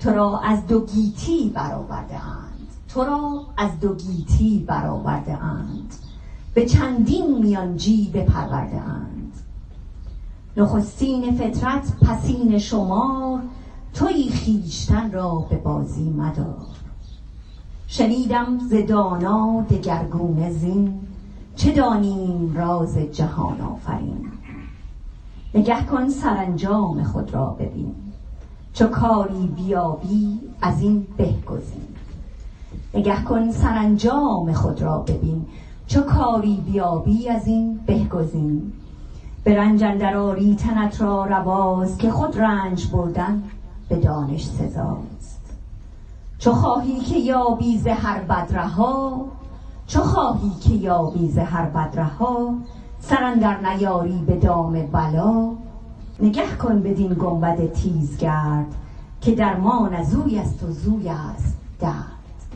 [0.00, 5.94] تو را از دو گیتی برآورده اند تو را از دو گیتی برآورده اند.
[6.54, 9.32] به چندین میانجی بپرورده اند.
[10.56, 13.42] نخستین فطرت پسین شمار
[13.94, 16.66] تویی خویشتن را به بازی مدار.
[17.86, 21.00] شنیدم ز دانا دگرگونه زین
[21.56, 24.28] چه دانیم راز جهان آفرین؟
[25.54, 27.94] نگه کن سرانجام خود را ببین.
[28.72, 31.88] چو کاری بیابی از این به گزین
[32.94, 35.46] نگه کن سرانجام خود را ببین.
[35.86, 38.72] چو کاری بیابی از این به گزین
[39.44, 43.42] به رنج اندر آری تنت را رواز که خود رنج بردن
[43.88, 45.40] به دانش سزاست.
[46.38, 49.24] چو خواهی که یابی ز هر بد رها
[49.92, 52.54] چو خواهی که یابی ز هر بد رها
[53.00, 55.50] سر اندر نیاری به دام بلا.
[56.20, 58.66] نگه کن بدین گنبد تیزگرد
[59.20, 62.46] که درمان از اوی است و زوی است درد.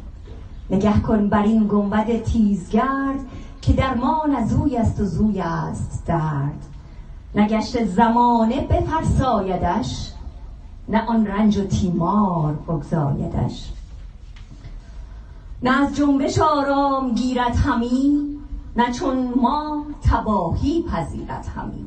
[0.71, 3.21] نگه کن بر این گنبد تیزگرد
[3.63, 6.67] که درمان از اوی است و زوی است درد.
[7.35, 10.13] نگشت زمانه بفرسایدش
[10.89, 13.73] نه آن رنج و تیمار بگزایدش.
[15.63, 18.39] نه از جنبش آرام گیرد همی
[18.77, 21.87] نه چون ما تباهی پذیرد همی.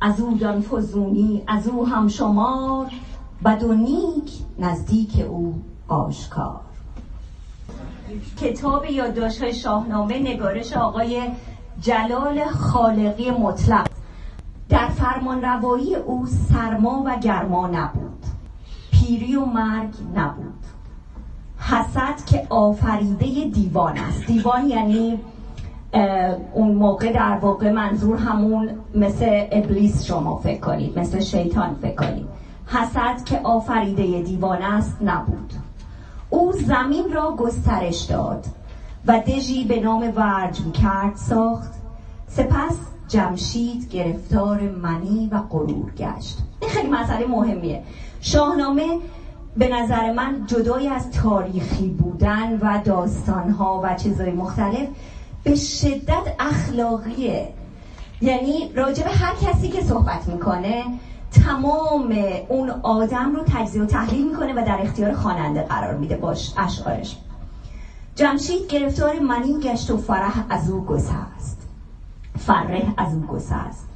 [0.00, 2.86] از او دان فزونی از او هم شمار
[3.44, 6.60] بد و نیک نزدیک او آشکار.
[8.40, 11.22] کتاب یادداشت‌های شاهنامه نگارش آقای
[11.80, 13.86] جلال خالقی مطلق.
[14.68, 18.24] در فرمان روایی او سرما و گرما نبود.
[18.92, 20.59] پیری و مرگ نبود.
[21.70, 24.26] حسد که آفریده دیوان است.
[24.26, 25.18] دیوان یعنی
[26.54, 32.26] اون موقع در واقع منظور همون مثل ابلیس شما فکر کنید مثل شیطان فکر کنید.
[32.66, 35.52] حسد که آفریده دیوان است نبود.
[36.30, 38.46] او زمین را گسترش داد
[39.06, 41.72] و دژی به نام ورج کرد ساخت.
[42.26, 42.76] سپس
[43.08, 46.38] جمشید گرفتار منی و غرور گشت.
[46.60, 47.82] این خیلی مسئله مهمیه.
[48.20, 48.98] شاهنامه
[49.56, 54.88] به نظر من جدای از تاریخی بودن و داستانها و چیزهای مختلف
[55.44, 57.52] به شدت اخلاقیه.
[58.20, 60.84] یعنی راجب هر کسی که صحبت می‌کنه
[61.30, 66.52] تمام اون آدم رو تجزیه و تحلیل می‌کنه و در اختیار خواننده قرار میده باش
[66.58, 67.16] اشعارش.
[68.14, 71.68] جمشید گرفتار منی گشت و فرح از او گسست.
[72.38, 73.88] فره از او گسست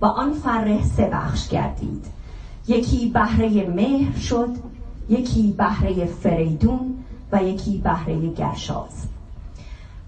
[0.00, 2.06] و آن فره سه بخش گردید.
[2.68, 4.48] یکی بهره مهر شد
[5.08, 6.94] یکی بهره فریدون
[7.32, 9.06] و یکی بهره گرشاز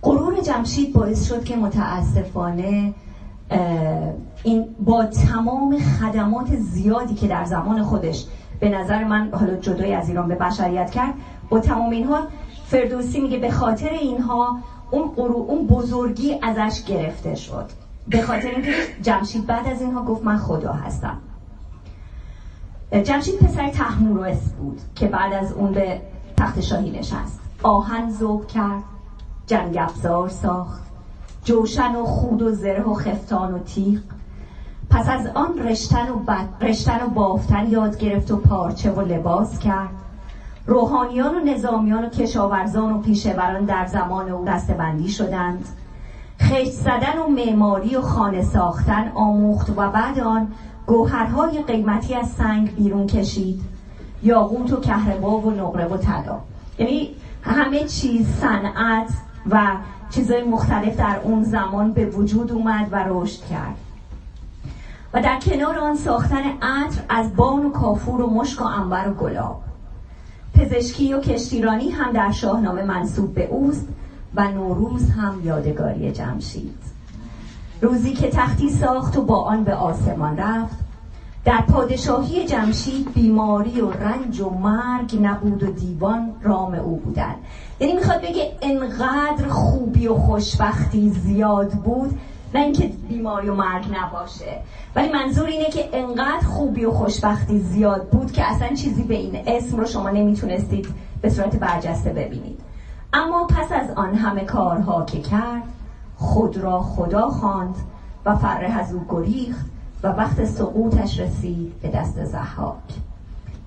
[0.02, 2.94] غرور جمشید باعث شد که متاسفانه
[4.44, 8.26] این با تمام خدمات زیادی که در زمان خودش
[8.60, 11.14] به نظر من حالا جدای از ایران به بشریت کرد
[11.48, 12.26] با تمام اینها
[12.66, 14.58] فردوسی میگه به خاطر اینها
[14.90, 17.64] اون اون بزرگی ازش گرفته شد.
[18.08, 18.72] به خاطر اینکه
[19.02, 21.18] جمشید بعد از اینها گفت من خدا هستم.
[22.98, 26.00] جمشید پسر تحمورس بود که بعد از اون به
[26.36, 27.40] تخت شاهی نشست.
[27.62, 28.82] آهن زوب کرد
[29.46, 30.82] جنگ افزار ساخت
[31.44, 34.00] جوشن و خود و زره و خفتان و تیغ.
[34.90, 36.24] پس از آن رشتن و,
[36.60, 39.90] رشتن و بافتن یاد گرفت و پارچه و لباس کرد.
[40.66, 45.68] روحانیان و نظامیان و کشاورزان و پیشوران در زمان او دستبندی شدند.
[46.40, 50.48] خشت زدن و معماری و خانه ساختن آموخت و بعد آن
[50.90, 53.62] گوهرهای قیمتی از سنگ بیرون کشید.
[54.22, 56.38] یاقوت و کهربا و نقره و طلا.
[56.78, 57.10] یعنی
[57.42, 59.08] همه چیز صنعت
[59.50, 59.76] و
[60.10, 63.74] چیزهای مختلف در اون زمان به وجود اومد و رشد کرد.
[65.14, 69.14] و در کنار آن ساختن عطر از بان و کافور و مشک و انبر و
[69.14, 69.62] گلاب.
[70.54, 73.88] پزشکی و کشتیرانی هم در شاهنامه منصوب به اوست
[74.34, 76.99] و نوروز هم یادگاری جمشید.
[77.82, 80.76] روزی که تختی ساخت و با آن به آسمان رفت.
[81.44, 87.34] در پادشاهی جمشید بیماری و رنج و مرگ نبود و دیوان رام او بودن
[87.80, 92.18] یعنی می‌خواد بگه انقدر خوبی و خوشبختی زیاد بود
[92.54, 94.58] نه اینکه بیماری و مرگ نباشه.
[94.96, 99.42] ولی منظور اینه که انقدر خوبی و خوشبختی زیاد بود که اصلا چیزی به این
[99.46, 100.86] اسم رو شما نمی‌تونستید
[101.22, 102.60] به صورت برجسته ببینید.
[103.12, 105.62] اما پس از آن همه کارها که کرد
[106.20, 107.74] خود را خدا خواند
[108.24, 109.66] و فره از او گریخت
[110.02, 112.74] و وقت سقوطش رسید به دست زحاک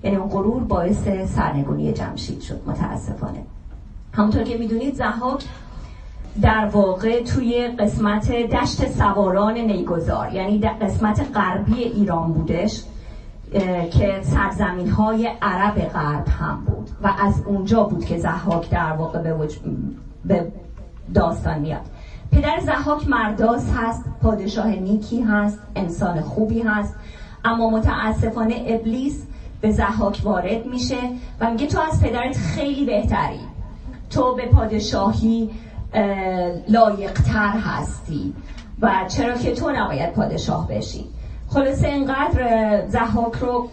[0.02, 3.42] یعنی اون غرور باعث سرنگونی جمشید شد متاسفانه.
[4.12, 5.44] همونطور که می‌دونید زحاک
[6.42, 12.82] در واقع توی قسمت دشت سواران نیگذار یعنی در قسمت غربی ایران بودش
[13.92, 19.22] که سرزمین های عرب غرب هم بود و از اونجا بود که زحاک در واقع
[19.22, 19.48] به,
[20.24, 20.52] به
[21.14, 21.93] داستان میاد.
[22.34, 26.94] پدر زحاک مرداس هست پادشاه نیکی هست انسان خوبی هست.
[27.44, 29.22] اما متاسفانه ابلیس
[29.60, 30.96] به زحاک وارد میشه
[31.40, 33.40] و میگه تو از پدرت خیلی بهتری.
[34.10, 35.50] تو به پادشاهی
[36.68, 38.34] لایقتر هستی.
[38.80, 41.04] و چرا که تو نباید پادشاه بشی.
[41.48, 43.68] خلاصه اینقدر زحاک رو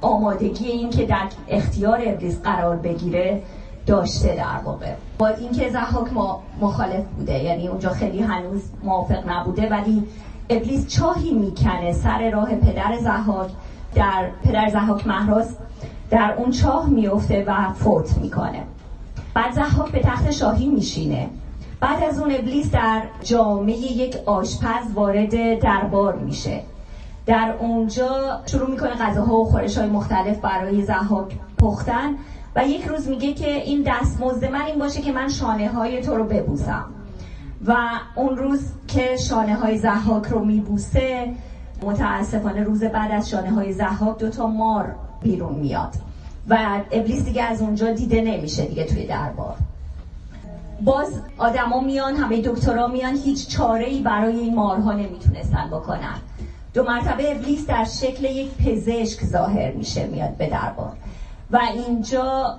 [0.00, 3.42] آمادگی این که در اختیار ابلیس قرار بگیره
[3.86, 4.92] داشته در واقع.
[5.18, 10.02] با اینکه زحاک ما مخالف بوده یعنی اونجا خیلی هنوز موافق نبوده ولی
[10.50, 13.50] ابلیس چاهی می‌کنه سر راه پدر زحاک
[13.94, 15.56] در پدر زحاک محراس
[16.10, 18.62] در اون چاه میفته و فوت می‌کنه.
[19.34, 21.28] بعد زحاک به تخت شاهی میشینه.
[21.80, 26.60] بعد از اون ابلیس در جامعه یک آشپز وارد دربار میشه.
[27.26, 32.14] در اونجا شروع می‌کنه غذاها و خورش های مختلف برای زحاک پختن.
[32.56, 36.16] و یک روز میگه که این دستمزد من این باشه که من شانه های تو
[36.16, 36.84] رو ببوسم.
[37.66, 37.76] و
[38.16, 41.34] اون روز که شانه های زحاک رو میبوسه
[41.82, 45.94] متاسفانه روز بعد از شانه های زحاک دوتا مار بیرون میاد.
[46.48, 49.54] و ابلیس دیگه از اونجا دیده نمیشه دیگه توی دربار.
[50.80, 56.14] باز آدما میان همه دکترا میان هیچ چاره ای برای این مارها نمی‌تونستن بکنن.
[56.74, 60.92] دو مرتبه ابلیس در شکل یک پزشک ظاهر میشه میاد به دربار.
[61.54, 62.58] و اینجا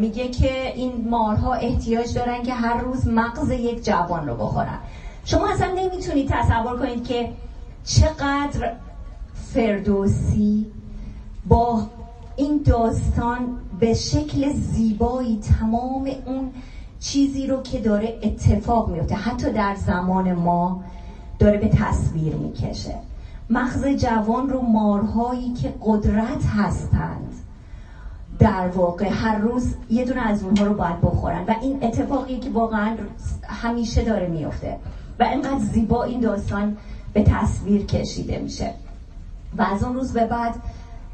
[0.00, 4.78] میگه که این مارها احتیاج دارن که هر روز مغز یک جوان رو بخورن.
[5.24, 7.32] شما اصلا نمی‌تونید تصور کنید که
[7.84, 8.72] چقدر
[9.34, 10.66] فردوسی
[11.48, 11.82] با
[12.36, 13.38] این داستان
[13.80, 16.50] به شکل زیبایی تمام اون
[17.00, 19.14] چیزی رو که داره اتفاق میفته.
[19.14, 20.84] حتی در زمان ما
[21.38, 22.94] داره به تصویر می‌کشه.
[23.50, 27.29] مغز جوان رو مارهایی که قدرت هستند
[28.40, 31.44] در واقع هر روز یه دونه از اونها رو باید بخورن.
[31.44, 32.96] و این اتفاقی که واقعا
[33.42, 34.76] همیشه داره میفته.
[35.18, 36.76] و اینقدر زیبا این داستان
[37.12, 38.74] به تصویر کشیده میشه.
[39.58, 40.54] و از اون روز به بعد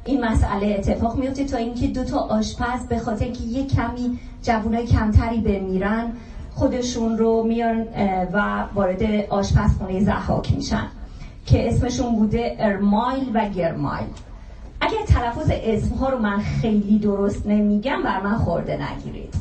[0.04, 4.86] این مسئله اتفاق میفته تا اینکه دو تا آشپز به خاطر که یه کمی جوانای
[4.86, 6.12] کمتری بمیرن
[6.54, 7.86] خودشون رو میان
[8.32, 10.86] و وارد آشپزخونه زحاک میشن
[11.46, 14.06] که اسمشون بوده ارمایل و گرمایل.
[14.86, 19.34] اگر تلفظ اسمها رو من خیلی درست نمیگم بر من خورده نگیرید.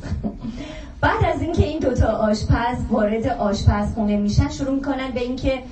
[1.01, 5.63] بعد از اینکه این دوتا آشپز وارد آشپزخونه میشن شروع می‌کنن به اینکه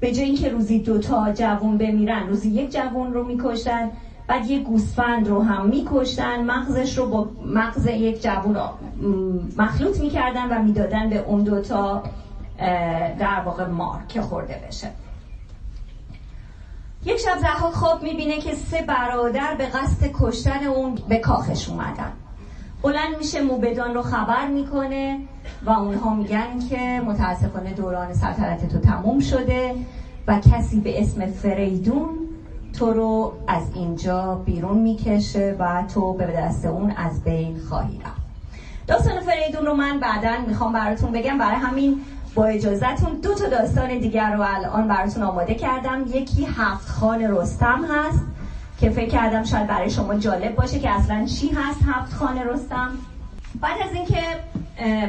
[0.00, 3.90] به جای اینکه روزی دوتا جوون بمیرن روزی یک جوون رو میکشتن
[4.26, 8.56] بعد یه گوسفند رو هم میکشتن مغزش رو با مغز یک جوون
[9.58, 12.02] مخلوط می‌کردن و می‌دادن به اون دوتا
[13.18, 14.88] در واقع مار که خورده بشه.
[17.04, 22.12] یک شب زحاک خواب می‌بینه که سه برادر به قصد کشتن اون به کاخش اومدن.
[22.82, 25.18] بلند میشه موبدان رو خبر می‌کنه
[25.66, 29.74] و اونها میگن که متاسفانه دوران سلطنت تو تموم شده
[30.26, 32.08] و کسی به اسم فریدون
[32.78, 38.22] تو رو از اینجا بیرون می‌کشه و تو به دست اون از بین خواهی رفت.
[38.86, 41.38] داستان فریدون رو من بعدا می‌خوام براتون بگم.
[41.38, 42.00] برای همین
[42.34, 46.04] با اجازهتون دو تا داستان دیگر رو الان براتون آماده کردم.
[46.08, 48.22] یکی هفت خان رستم هست
[48.80, 52.90] که فکر کردم شاید برای شما جالب باشه که اصلا چی هست هفت خان رستم.
[53.60, 54.20] بعد از اینکه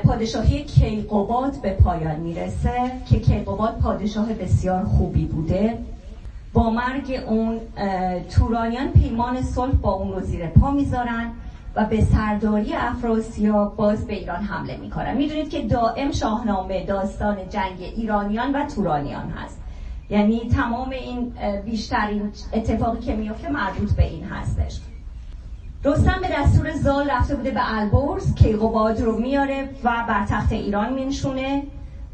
[0.04, 5.78] پادشاهی کیقوباد به پایان می‌رسه که کیقوباد پادشاه بسیار خوبی بوده
[6.54, 7.60] با مرگ اون
[8.30, 11.32] تورانیان پیمان صلح با اون رو زیر پا می‌ذارن.
[11.76, 17.82] و به سرداری افراسیاب باز به ایران حمله می‌کنن می‌دونید که دائم شاهنامه داستان جنگ
[17.82, 19.62] ایرانیان و تورانیان هست.
[20.10, 21.34] یعنی تمام این
[21.66, 24.80] بیشترین اتفاقی که میفته مربوط به این هستش.
[25.86, 30.94] رستم به دستور زال رفته بوده به البرز کیقوباد رو میاره و بر تخت ایران
[30.94, 31.64] مینشونه.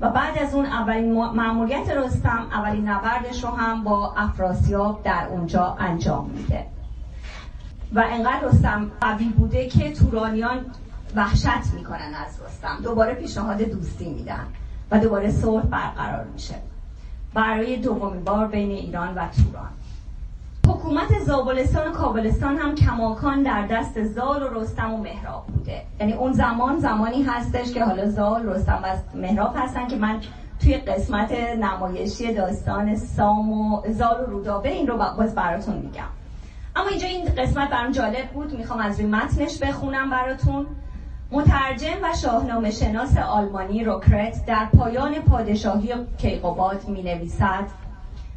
[0.02, 5.76] و بعد از اون اولین معمولیت رستم اولین نبردش رو هم با افراسیاب در اونجا
[5.80, 6.66] انجام میده.
[7.94, 10.66] و انقدر رستم قوی بوده که تورانیان
[11.16, 12.78] وحشت می‌کنن از رستم.
[12.84, 14.46] دوباره پیشنهاد دوستی میدن
[14.92, 16.56] و دوباره صلح برقرار میشه.
[17.34, 19.70] برای دومین بار بین ایران و توران.
[20.68, 25.82] حکومت زابلستان و کابلستان هم کماکان در دست زال و رستم و مهراب بوده.
[26.00, 30.20] یعنی اون زمان زمانی هستش که حالا زال رستم و مهراب هستن که من
[30.62, 36.19] توی قسمت نمایشی داستان سام و زال و رودابه این رو باز براتون میگم.
[36.76, 38.54] اما اینجا این قسمت برام جالب بود.
[38.58, 40.66] می‌خوام از روی متنش بخونم براتون.
[41.32, 47.66] مترجم و شاهنامه شناس آلمانی روکرت در پایان پادشاهی کیقوباد می نویسد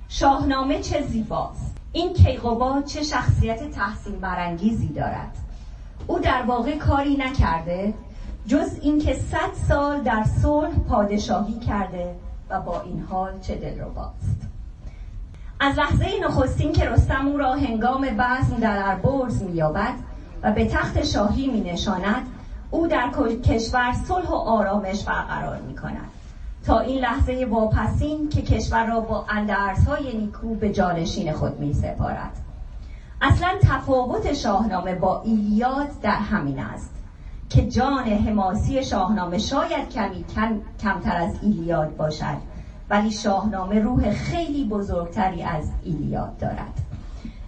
[0.08, 1.76] شاهنامه چه زیباست.
[1.92, 5.36] این کیقوباد چه شخصیت تحسین برانگیزی دارد.
[6.06, 7.94] او در واقع کاری نکرده
[8.46, 12.14] جز اینکه صد سال در صلح پادشاهی کرده
[12.50, 14.51] و با این حال چه دلرباست.
[15.62, 19.94] از لحظه نخستین که رستم او را هنگام بزم در اربرز مییابد
[20.42, 22.26] و به تخت شاهی می نشاند
[22.70, 23.10] او در
[23.44, 26.10] کشور صلح و آرامش برقرار می کند
[26.66, 32.32] تا این لحظه واپسین که کشور را با اندرزهای نیکو به جانشین خود می سپارد
[33.20, 36.94] اصلا تفاوت شاهنامه با ایلیاد در همین است
[37.50, 40.24] که جان حماسی شاهنامه شاید کمی
[40.82, 42.51] کمتر از ایلیاد باشد.
[42.90, 46.72] ولی شاهنامه روح خیلی بزرگتری از ایلیاد دارد.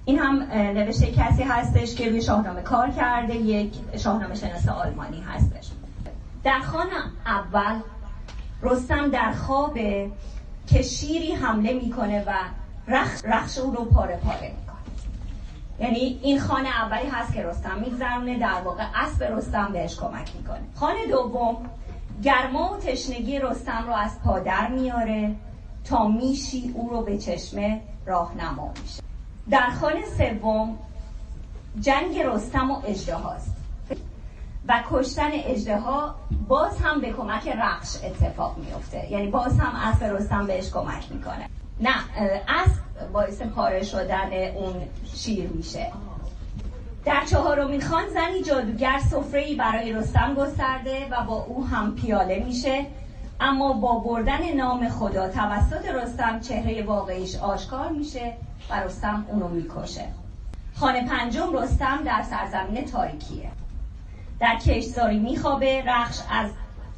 [0.04, 5.70] این هم نوشته کسی هستش که روی شاهنامه کار کرده یک شاهنامه شناس آلمانی هستش.
[6.44, 6.86] در خان
[7.26, 7.80] اول
[8.62, 9.78] رستم در خواب
[10.66, 12.32] که شیری حمله می‌کنه و
[12.88, 14.64] رخ رخش او رو پاره پاره می‌کنه.
[15.80, 20.60] یعنی این خانه اولی هست که رستم میگذرونه در واقع اسب رستم بهش کمک می‌کنه.
[20.74, 21.56] خانه دوم
[22.22, 25.34] گرما و تشنگی رستم رو از پادر میاره
[25.84, 29.02] تا میشی او رو به چشمه راهنما میشه.
[29.50, 30.78] در خانه سوم
[31.80, 33.56] جنگ رستم و اجدهاست
[34.68, 36.14] و کشتن اجدها
[36.48, 39.12] باز هم به کمک رخش اتفاق میفته.
[39.12, 41.48] یعنی باز هم اسب رستم بهش کمک می‌کنه.
[41.80, 41.94] نه
[42.48, 44.74] اسب باعث پاره شدن اون
[45.14, 45.92] شیر میشه.
[47.04, 52.86] در چهارمین خان زنی جادوگر سفره برای رستم گسترده و با او هم پیاله میشه.
[53.40, 58.32] اما با بردن نام خدا توسط رستم چهره واقعیش آشکار میشه
[58.70, 60.04] و رستم اونو می‌کشه.
[60.74, 63.50] خانه پنجم رستم در سرزمین تاریکیه.
[64.40, 66.50] در کشتزاری میخوابه رخش از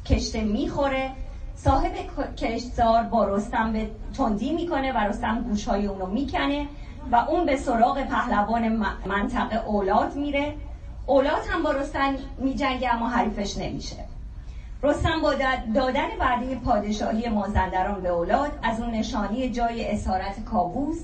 [0.05, 1.11] کشته می‌خوره.
[1.55, 1.93] صاحب
[2.37, 6.67] کشتزار با رستم به تندی می‌کنه و رستم گوشهای اونو می‌کنه.
[7.11, 10.53] و اون به سراغ پهلوان منطقه اولاد میره.
[11.05, 13.95] اولاد هم با رستم میجنگه اما حریفش نمیشه.
[14.83, 15.33] رستم با
[15.75, 20.97] دادن وعده پادشاهی مازندران به اولاد از اون نشانی جای اسارت کابوس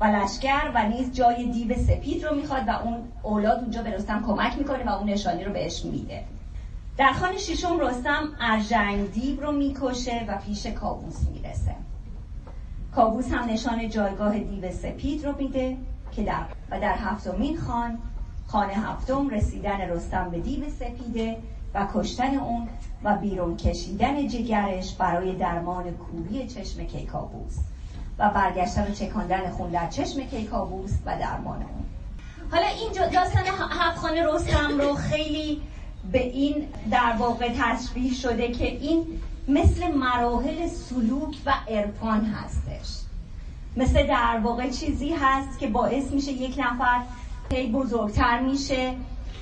[0.00, 4.24] و لشکر و نیز جای دیو سپید رو می‌خواد و اون اولاد اونجا به رستم
[4.26, 6.22] کمک می‌کنه و اون نشانی رو بهش میده.
[6.98, 11.74] در خان ششم رستم ارژنگ دیو رو می‌کشه و پیش کابوس می‌رسه.
[12.96, 15.76] کابوس هم نشان جایگاه دیو سپید رو میده
[16.12, 17.98] که در و در هفتمین خان
[18.46, 21.36] خانه هفتم رسیدن رستم به دیو سپیده
[21.74, 22.68] و کشتن اون
[23.04, 27.56] و بیرون کشیدن جگرش برای درمان کوری چشم کیکابوس
[28.18, 31.84] و برگشتن و چکاندن خون در چشم کیکابوس و درمان اون.
[32.50, 35.62] حالا این داستان هفت خانه رستم رو خیلی
[36.12, 39.06] به این در واقع تشبیه شده که این
[39.48, 42.96] مثل مراحل سلوک و عرفان هستش.
[43.76, 47.00] مثل در واقع چیزی هست که باعث میشه یک نفر
[47.52, 48.94] هی بزرگتر میشه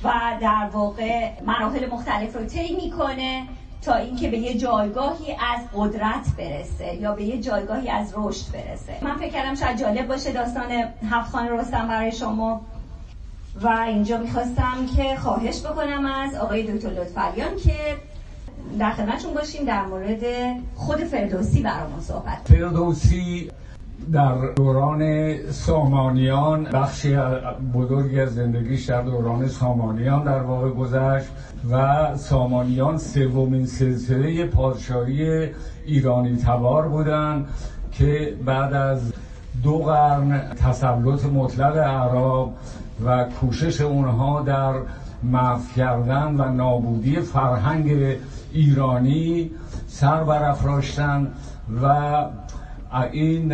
[0.05, 3.47] و در واقع مراحل مختلف رو طی می‌کنه
[3.83, 8.99] تا اینکه به یه جایگاهی از قدرت برسه یا به یه جایگاهی از رشد برسه.
[9.03, 10.71] من فکر کردم شاید جالب باشه داستان
[11.11, 12.61] هفت خانه رستم برای شما.
[13.61, 17.75] و اینجا می‌خواستم که خواهش بکنم از آقای دکتر لطفالیان که
[18.79, 20.23] در خدمتشون باشیم در مورد
[20.75, 23.51] خود فردوسی برامون صحبت فردوسی
[24.13, 27.17] در دوران سامانیان بخشی
[27.75, 31.27] بزرگی از زندگیش در دوران سامانیان در واقع گذشت
[31.71, 35.49] و سامانیان سومین سلسله پادشاهی
[35.87, 37.49] ایرانی تبار بودند
[37.93, 39.13] که بعد از
[39.63, 42.49] دو قرن تسلط مطلق عرب
[43.05, 44.75] و کوشش اونها در
[45.23, 48.17] محو کردن و نابودی فرهنگ
[48.55, 49.51] ایرانی
[49.87, 51.33] سر برافراشتن
[51.83, 52.15] و
[53.13, 53.53] این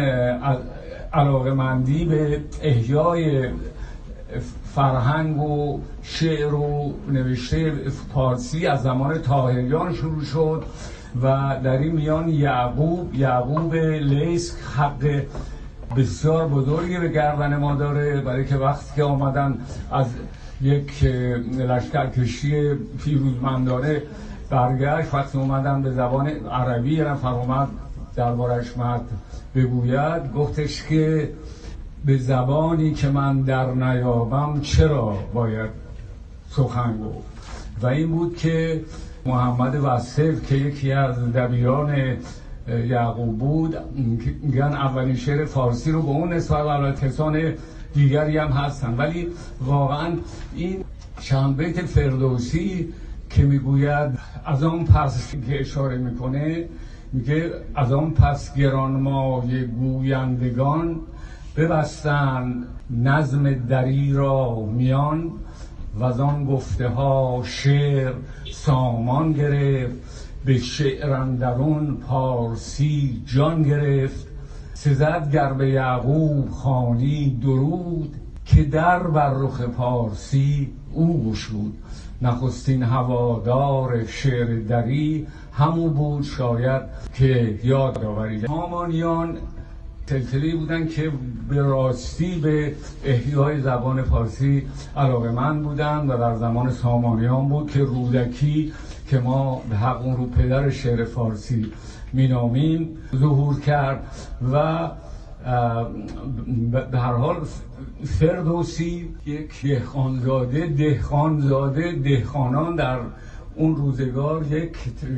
[1.12, 3.48] علاقمندی به احیای
[4.74, 7.72] فرهنگ و شعر و نوشته
[8.14, 10.64] فارسی از زمان تاهریان شروع شد
[11.22, 15.22] و در این میان یعقوب یعقوب لیس حق
[15.96, 19.58] بسیار بزرگی به گردن ما داره برای که وقتی که آمدن
[19.92, 20.06] از
[20.60, 21.04] یک
[21.58, 22.74] لشکرکشی
[23.04, 24.02] پیروزمندانه
[24.50, 27.68] برگشت وقتی اومدن به زبان عربی نفر اومد
[28.16, 29.00] دربارش مد
[29.54, 31.30] بگوید گفتش که
[32.04, 35.70] به زبانی که من در نیابم چرا باید
[36.50, 37.30] سخن گفت؟
[37.82, 38.80] و این بود که
[39.26, 42.16] محمد وصف که یکی از دبیران
[42.68, 43.76] یعقوب بود
[44.42, 47.54] میگن اولین شعر فارسی رو به اون نسبت و کسان
[47.94, 48.94] دیگری هم هستن.
[48.96, 49.28] ولی
[49.60, 50.12] واقعا
[50.54, 50.84] این
[51.20, 52.92] چند بیت فردوسی
[53.30, 56.68] که می‌گوید از آن پس که اشاره می‌کنه
[57.12, 61.00] میگه از آن پس گرانمای گویندگان
[61.56, 65.30] ببستن نظم دری را میان
[65.94, 68.12] و از آن گفته ها شعر
[68.52, 69.94] سامان گرفت
[70.44, 74.26] به شعر اندرون پارسی جان گرفت.
[74.74, 78.14] سزد گر یعقوب خانی درود
[78.54, 81.72] که در بر رخ پارسی او گشود.
[82.22, 86.82] نخستین هوادار شعر دری همو بود شاید
[87.14, 88.44] که یاد آورید.
[88.44, 89.38] هامانیان
[90.06, 91.12] سلسله بودن که
[91.48, 92.74] به راستی به
[93.04, 98.72] احیای زبان فارسی علاقه من بودن و در زمان سامانیان بود که رودکی
[99.08, 101.72] که ما به حق اون رو پدر شعر فارسی
[102.12, 104.06] مینامیم ظهور کرد
[104.52, 104.88] و
[106.70, 107.36] به هر حال
[108.04, 112.98] فردوسی یک دهخانزاده دهخانزاده دهخانان در
[113.54, 114.76] اون روزگار یک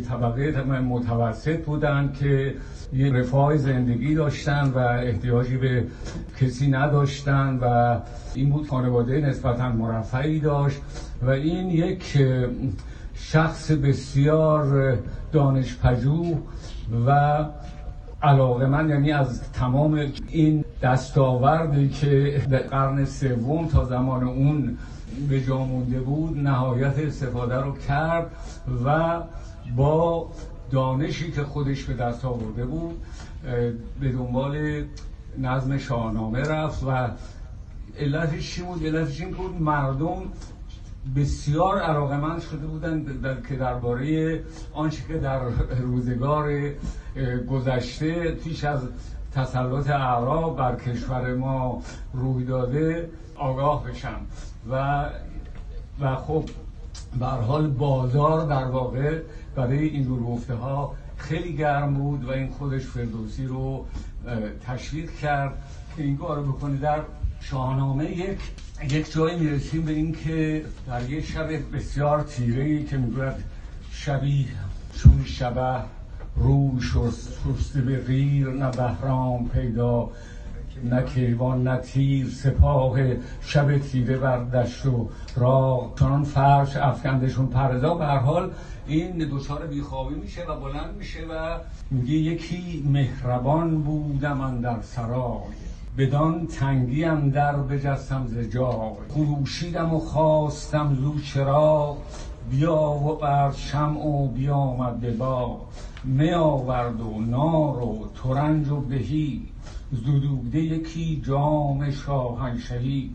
[0.08, 2.54] طبقه متوسط بودن که
[2.92, 5.86] یه رفاه زندگی داشتن و احتیاجی به
[6.40, 7.96] کسی نداشتن و
[8.34, 10.80] این بود خانواده نسبتا مرفعی داشت
[11.22, 12.18] و این یک
[13.14, 14.98] شخص بسیار
[15.32, 16.38] دانش پژوه
[17.06, 17.38] و
[18.22, 24.78] علاقه من یعنی از تمام این دستاوردی که در قرن سوم تا زمان اون
[25.28, 28.30] به جا مونده بود نهایت استفاده رو کرد
[28.84, 29.20] و
[29.76, 30.28] با
[30.70, 33.02] دانشی که خودش به دست آورده بود
[34.00, 34.84] به دنبال
[35.38, 37.08] نظم شاهنامه رفت و
[37.98, 40.22] علتش چی بود؟ علتش این بود مردم
[41.16, 44.40] بسیار علاقمند شده بودند در که درباره
[44.72, 45.40] آنچه که در
[45.80, 46.70] روزگار
[47.48, 48.80] گذشته پیش از
[49.32, 51.82] تسلط اعراب بر کشور ما
[52.12, 54.16] روی داده آگاه بشن
[54.70, 55.04] و
[56.00, 56.44] و خب
[57.18, 59.20] به حال بازار در واقع
[59.56, 63.86] برای این جور گفته ها خیلی گرم بود و این خودش فردوسی رو
[64.66, 65.52] تشویق کرد
[65.96, 67.00] که این کار بکنه در
[67.40, 68.38] شاهنامه یک
[68.90, 73.34] یک جایی می‌رسیم به اینکه در یک شب بسیار تیره ای که می‌گوید
[73.90, 74.48] شبی
[74.98, 75.80] چون شبه
[76.36, 80.10] روی شسته به غیر نه بهرام پیدا
[80.84, 82.98] نه کیوان نه تیر سپاه
[83.40, 87.94] شب تیره بر دشت و راه چنان فرش افکندشون پردا.
[87.94, 88.50] به حال
[88.86, 91.58] این دچار بیخوابی میشه و بلند میشه و
[91.90, 95.71] میگه یکی مهربان بودم من در سرای.
[95.98, 98.92] بدان تنگی در بجستم ز جای.
[99.08, 101.96] خروشیدم و خواستم زو چرا
[102.50, 105.60] بیا و بر شمع و بیامد به با.
[106.04, 109.42] می آورد و نار و ترنج و بهی
[109.92, 113.10] زدوده یکی جام شاهنشهی.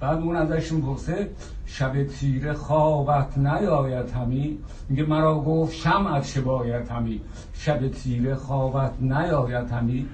[0.00, 1.30] بعد اون ازش می‌پرسه
[1.66, 4.58] شب تیره خوابت نیاید همی؟
[4.88, 7.20] میگه مرا گفت شمعت چه باید همی؟
[7.54, 10.06] شب تیره خوابت نیاید همی؟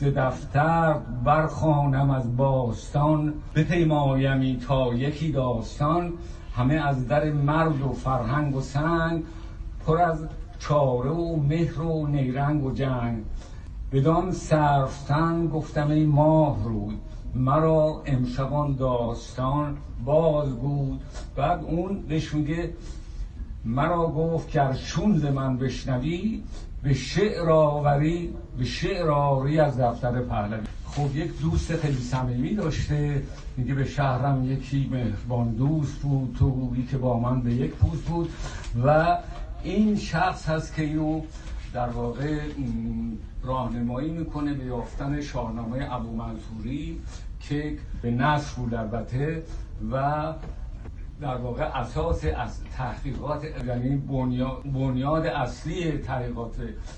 [0.00, 6.12] ز دفتر برخانم از باستان بپیمایمی تا یکی داستان.
[6.56, 9.22] همه از در مرد و فرهنگ و سنگ
[9.86, 10.26] پر از
[10.58, 13.24] چاره و مهر و نیرنگ و جنگ.
[13.92, 16.98] بدان صرفتن گفتم ای ماه رود
[17.34, 21.00] مرا امشبان داستان باز بود.
[21.36, 22.74] بعد اون بهش میگه
[23.64, 26.42] مرا گفت که چون ز من بشنوی
[26.82, 30.66] به شعر آوری به شعر آوری از دفتر پهلوی.
[30.86, 33.22] خب یک دوست خیلی صمیمی داشته
[33.56, 38.30] میگه به شهرم یکی مهربان دوست بود تو که با من به یک پوست بود.
[38.84, 39.18] و
[39.62, 41.22] این شخص هست که اینو
[41.72, 42.38] در واقع
[43.42, 47.00] راهنمایی می‌کنه به یافتن شاهنامه ابو منصوری
[47.40, 49.42] که به نصر بود البته
[49.92, 50.24] و
[51.20, 53.96] در واقع اساس از تحقیقات یعنی
[54.64, 56.54] بنیاد اصلی تحقیقات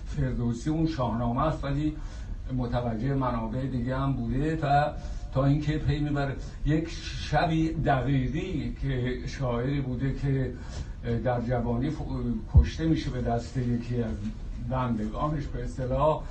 [0.06, 1.96] فردوسی اون شاهنامه است ولی
[2.56, 4.92] متوجه منابع دیگه هم بوده و
[5.34, 6.36] تا اینکه پی می‌بره.
[6.66, 6.88] یک
[7.30, 10.54] شبی دقیقی که شاعری بوده که
[11.24, 11.90] در جوانی
[12.54, 14.16] کشته میشه به دست یکی از
[14.70, 16.22] بندگانش به اصطلاح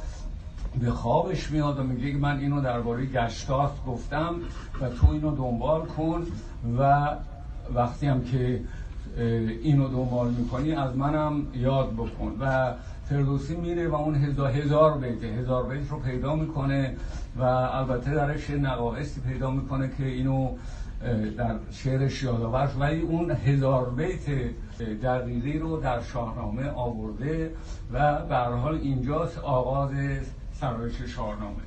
[0.79, 4.35] به خوابش میاد و میگه من اینو درباره گشتات گفتم
[4.81, 6.27] و تو اینو دنبال کن
[6.79, 7.09] و
[7.75, 8.59] وقتی هم که
[9.63, 12.37] اینو دنبال می‌کنی از منم یاد بکن.
[12.39, 12.73] و
[13.09, 16.95] فردوسی میره و اون هزار, هزار بیت هزار بیت رو پیدا می‌کنه
[17.37, 20.49] و البته درش نقایصی پیدا می‌کنه که اینو
[21.37, 22.69] در شعرش یادآور.
[22.79, 24.25] ولی اون هزار بیت
[25.03, 27.51] دقیقی رو در شاهنامه آورده
[27.93, 29.89] و به حال اینجاست آغاز
[30.53, 31.61] سرایش شاهنامه.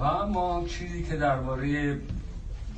[0.00, 1.96] و ما چیزی که درباره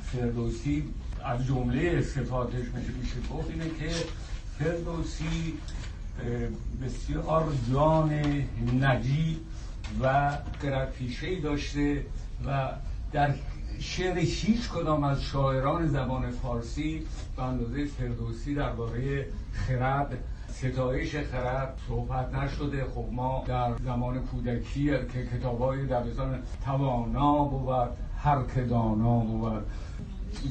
[0.03, 0.83] فردوسی
[1.25, 3.15] از جمله صفاتش میشه.
[3.33, 3.95] گفت اینه که
[4.59, 5.53] فردوسی
[6.83, 8.13] بسیار جان
[8.81, 9.37] نجیب
[10.01, 10.93] و قرد
[11.43, 12.05] داشته
[12.47, 12.69] و
[13.11, 13.33] در
[13.79, 17.05] شعر هیچ کدام از شاعران زبان فارسی
[17.35, 20.17] به اندازه فردوسی درباره خرد
[20.47, 22.85] ستایش خرد صحبت نشده.
[22.85, 29.65] خب ما در زمان کودکی که کتابای دبستان توانا بود هر که دانا بود.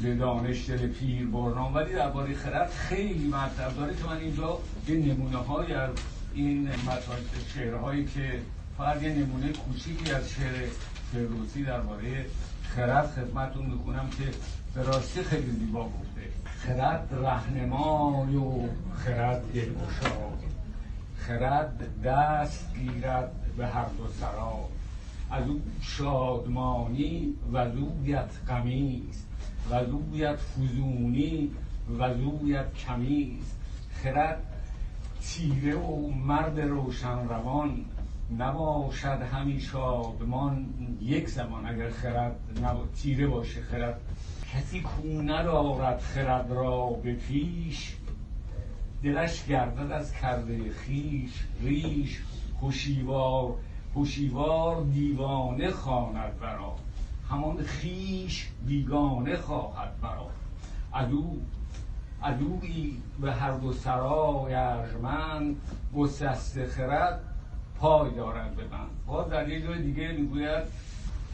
[0.03, 4.59] به دانش دل پیر برنام ولی درباره خرد خیلی مطلب داره که من اینجا
[4.89, 5.91] یه نمونه های از
[6.35, 6.69] این
[7.55, 8.41] شعرهایی که
[8.79, 10.69] فقط یه نمونه کوچیکی از شعر
[11.13, 12.27] فردوسی درباره
[12.63, 14.25] خرد خدمتون می‌کنم که
[14.75, 16.23] به راستی خیلی زیبا گفته.
[16.45, 18.69] خرد رهنمای و
[19.05, 20.29] خرد دلگشا
[21.17, 24.69] خرد دست گیرد به هر دو سرا.
[25.31, 29.28] از او شادمانی و زویت غمیست
[29.71, 31.51] و زویت فزونی
[31.99, 33.57] و زویت کمیست
[33.91, 34.43] خرد
[35.23, 37.85] تیره و مرد روشن روان
[38.39, 40.67] نباشد همی شادمان
[41.01, 42.37] یک زمان اگر خرد
[43.03, 44.01] تیره باشه خرد.
[44.55, 47.97] کسی کو ندارد خرد را به پیش
[49.03, 52.23] دلش گردد از کرده خیش ریش
[52.63, 53.55] هوشیوار
[53.95, 56.75] هوشیوار دیوانه خواند برا.
[57.31, 60.31] همان خیش بیگانه خواهد برا
[60.95, 61.37] عدو
[62.23, 65.57] عدوی به هر دو سرای ارجمند
[65.97, 67.21] گسست خرد
[67.79, 70.63] پای دارد به من باز در یه جای دیگه می‌گوید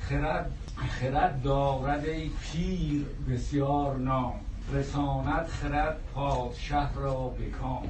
[0.00, 0.50] خرد
[0.88, 4.34] خرد دارد ای پیر بسیار نام.
[4.72, 7.88] رسانت خرد پادشه را بکام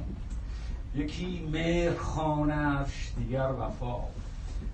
[0.95, 3.97] یکی مهر خانش دیگر وفا.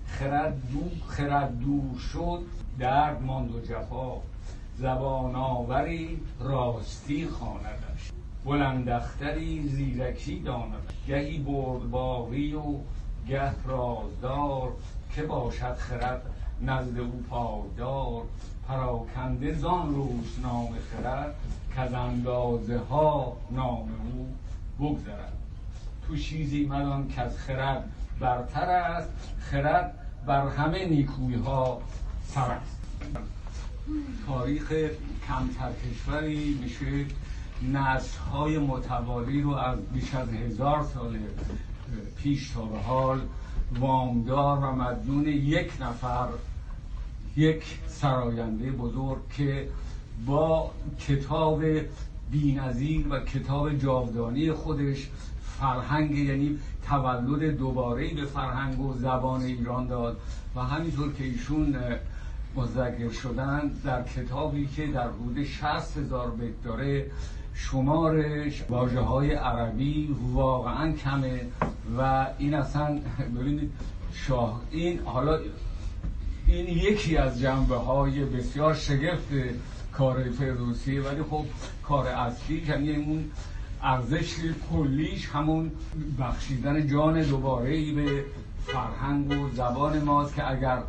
[0.06, 2.42] خرد دو خرد دور شد
[2.78, 4.12] درد ماند و جفا.
[4.78, 8.10] زبان آوری راستی خواندش.
[8.44, 12.62] بلندختری زیرکی داند گهی بردباری و
[13.28, 14.72] گه رازدار
[15.14, 16.22] که باشد خرد
[16.62, 18.22] نزد او پایدار.
[18.68, 21.34] پراکنده زان روز نام خرد
[21.74, 24.34] که از اندازه ها نام او
[24.78, 25.32] بگذرد.
[26.06, 27.84] تو چیزی مدان که از خرد
[28.20, 29.08] برتر است.
[29.40, 31.80] خرد بر همه نیکوی ها
[32.34, 32.76] سر است
[34.26, 34.72] تاریخ
[35.28, 37.06] کمتر کشوری میشه
[37.72, 41.18] نسل های متوالی رو از بیش از هزار سال
[42.22, 43.20] پیش تا به حال
[43.78, 46.28] وامدار و مدیون یک نفر
[47.36, 49.68] یک سراینده بزرگ که
[50.26, 50.70] با
[51.00, 51.64] کتاب
[52.30, 55.08] بینظیر و کتاب جاودانی خودش
[55.60, 56.58] فرهنگ یعنی
[56.88, 60.20] تولد دوباره به فرهنگ و زبان ایران داد
[60.56, 61.76] و همینطور که ایشون
[62.56, 67.06] مذکر شدن در کتابی که در حدود 60 هزار بیت داره
[67.54, 71.40] شمارش واجه های عربی واقعا کمه
[71.98, 73.00] و این اصلا
[73.36, 73.72] ببینید
[74.12, 75.38] شاه این حالا
[76.46, 79.28] این یکی از جنبه های بسیار شگفت
[79.92, 81.44] کار فردوسی ولی خب
[81.82, 83.30] کار اصلی یعنی اون
[83.82, 84.34] ارزش
[84.72, 85.70] کلیش همون
[86.20, 88.24] بخشیدن جان دوباره ای به
[88.66, 90.82] فرهنگ و زبان ماست که اگر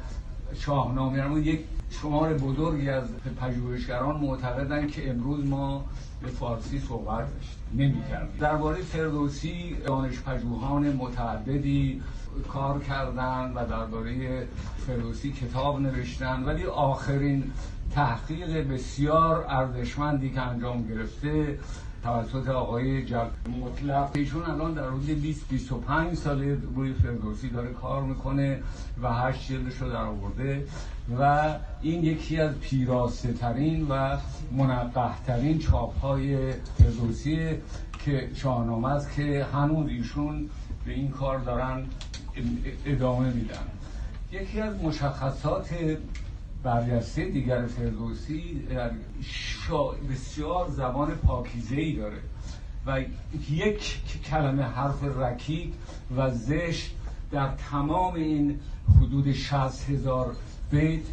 [0.53, 3.03] شاهنامه یک شمار بزرگی از
[3.41, 5.85] پژوهشگران معتقدند که امروز ما
[6.21, 7.27] به فارسی صحبت
[7.73, 8.39] نمی‌کردیم.
[8.39, 12.01] درباره فردوسی دانش پژوهان متعددی
[12.47, 14.47] کار کردن و درباره
[14.87, 17.51] فردوسی کتاب نوشتن ولی آخرین
[17.95, 21.59] تحقیق بسیار ارزشمندی که انجام گرفته
[22.03, 23.25] توسط آقای جل
[23.61, 24.09] مطلق.
[24.15, 26.41] ایشون الان در روز 20 25 سال
[26.75, 28.59] روی فردوسی داره کار می‌کنه
[29.01, 30.67] و هشت جلدش رو در آورده
[31.19, 34.17] و این یکی از پیراسته ترین و
[34.51, 37.49] منقه ترین چاپ های فردوسی
[38.05, 40.49] که شاهنامه است که هنوز ایشون
[40.85, 41.85] به این کار دارن
[42.85, 43.67] ادامه میدن.
[44.31, 45.69] یکی از مشخصات
[46.63, 48.67] برجسته دیگر فردوسی
[50.09, 52.19] بسیار زبان پاکیزه ای داره
[52.85, 53.01] و
[53.51, 55.73] یک کلمه حرف رکیک
[56.17, 56.91] و زش
[57.31, 58.59] در تمام این
[59.01, 60.35] حدود 60 هزار
[60.71, 61.03] بیت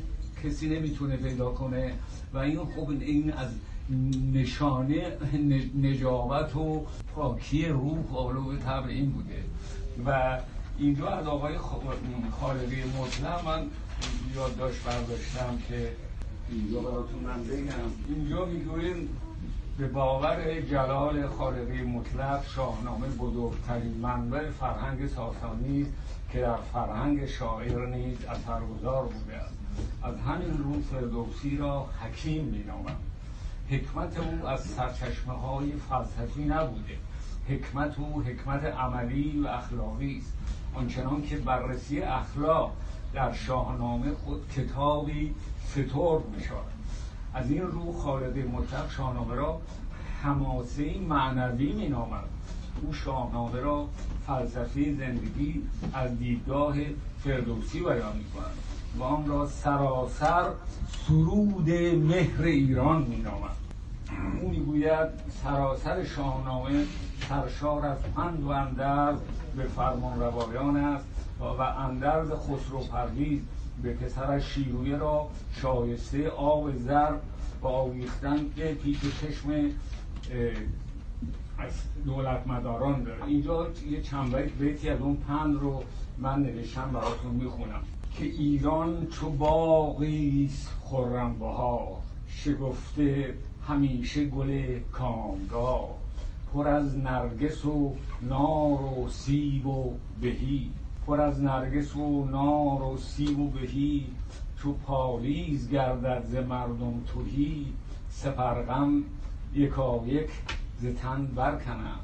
[0.45, 1.93] کسی نمی‌تونه پیدا کنه
[2.35, 3.49] و این خب این از
[4.33, 5.07] نشانه
[5.83, 7.99] نجابت و پاکی روح
[8.37, 9.45] و طبع این بوده.
[10.07, 10.39] و
[10.79, 11.59] اینجا از آقای
[12.41, 13.67] خالقی مطلق من
[14.35, 15.93] یادداشت برداشتم که
[16.51, 18.15] اینجا براتون من بگم.
[18.15, 19.09] اینجا می‌گوین
[19.79, 25.87] به باور جلال خالقی مطلق شاهنامه بزرگترین منبع فرهنگ ساسانی
[26.33, 29.55] که در فرهنگ شاعر نیز اثرگذار بوده است.
[30.03, 32.97] از همین رو فردوسی را حکیم مینامم.
[33.71, 36.99] حکمت او از سرچشمه های فلسفی نبوده.
[37.49, 40.33] حکمت او حکمت عملی و اخلاقی است.
[40.75, 42.73] آنچنان که بررسی اخلاق
[43.15, 45.35] در شاهنامه خود کتابی
[45.67, 46.43] سترد می
[47.35, 49.61] از این رو خالد مطلق شاهنامه را
[50.23, 52.25] حماسه معنوی می نامد
[52.83, 53.89] او شاهنامه را
[54.27, 55.63] فلسفه زندگی
[55.95, 56.75] از دیدگاه
[57.25, 58.59] فردوسی بیان می کند
[58.99, 60.45] و آن را سراسر
[61.07, 63.57] سرود مهر ایران می نامد
[64.41, 65.09] او می‌گوید
[65.43, 66.85] سراسر شاهنامه
[67.29, 69.19] سرشار از پند و اندرز
[69.57, 71.10] به فرمان روایان است
[71.41, 73.41] و اندرز خسرو پرویز
[73.83, 77.13] به پسرش شیرویه را شایسته آب زر
[77.63, 79.71] و آویختن به پیش چشم
[82.05, 83.25] دولت مداران داره.
[83.25, 85.83] اینجا یه چند بیتی از اون پند رو
[86.19, 87.83] من نوشتم براتون می‌خونم.
[88.19, 90.51] که ایران چو باقی
[90.85, 93.35] خرم بها شگفته
[93.69, 95.89] همیشه گل کامگاه
[96.55, 100.71] پر از نرگس و نار و سیب و بهی.
[101.11, 104.07] پر از نرگس و نار و سیب و بهی
[104.59, 107.67] چو پالیز گردد ز مردم توهی
[108.11, 109.03] سپرغم
[109.55, 110.31] یکا یک
[110.81, 112.01] ز تن برکنم.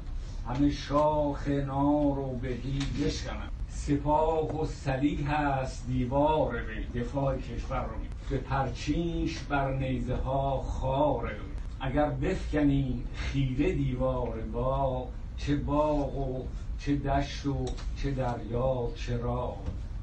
[0.47, 3.49] همه شاخ نار و بهی بشکنم.
[3.69, 7.95] سپاه و سلیح هست دیوار وی دفاع کشور رو.
[8.29, 11.31] به پرچینش بر نیزه ها خار
[11.79, 16.43] اگر بفکنی خیره دیوار با چه باغ و
[16.79, 17.65] چه دشت و
[17.97, 19.57] چه دریا چه راه.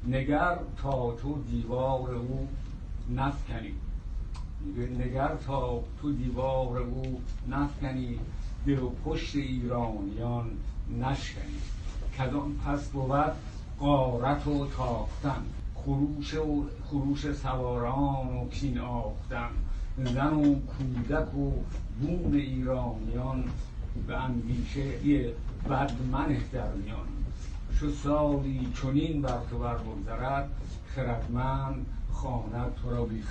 [0.07, 2.47] نگر تا تو دیوار او
[3.15, 3.73] نفکنی.
[4.99, 8.19] نگر تا تو دیوار او نفکنی.
[8.65, 10.51] دل و پشت ایرانیان
[11.01, 11.59] نشکنی.
[12.17, 13.33] کدام پس بود
[13.79, 15.45] قارت و تاختن.
[15.75, 19.49] خروش و خروش سواران و کین آختن
[19.97, 21.51] زن و کودک و
[22.01, 23.43] بوم ایرانیان
[24.07, 24.81] به اندیشه
[25.69, 27.07] بد منه در میان.
[27.79, 30.49] چو سالی چنین بر تو بر بگذرد
[30.87, 33.21] خردمند خواند تو را بی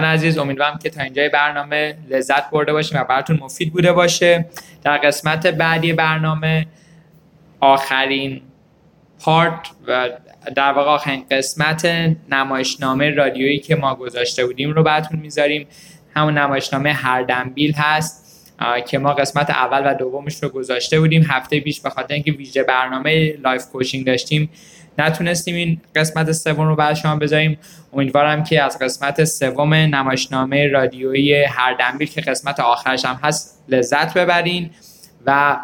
[0.00, 4.46] شنوندگان عزیز امیدوارم که تا اینجای برنامه لذت برده باشیم و براتون مفید بوده باشه.
[4.84, 6.66] در قسمت بعدی برنامه
[7.60, 8.42] آخرین
[9.20, 10.10] پارت و
[10.56, 11.86] در واقع آخرین قسمت
[12.30, 15.66] نمایشنامه رادیویی که ما گذاشته بودیم رو براتون می‌ذاریم.
[16.14, 18.29] همون نمایشنامه هردمبیل هست.
[18.86, 21.26] که ما قسمت اول و دومش رو گذاشته بودیم.
[21.28, 24.50] هفته پیش به خاطر اینکه ویژه برنامه life coaching داشتیم
[24.98, 27.58] نتونستیم این قسمت سوم رو برای شما بذاریم.
[27.92, 34.14] امیدوارم که از قسمت سوم نمایشنامه رادیویی هر دنبیل که قسمت آخرش هم هست لذت
[34.14, 34.70] ببرین.
[35.26, 35.56] و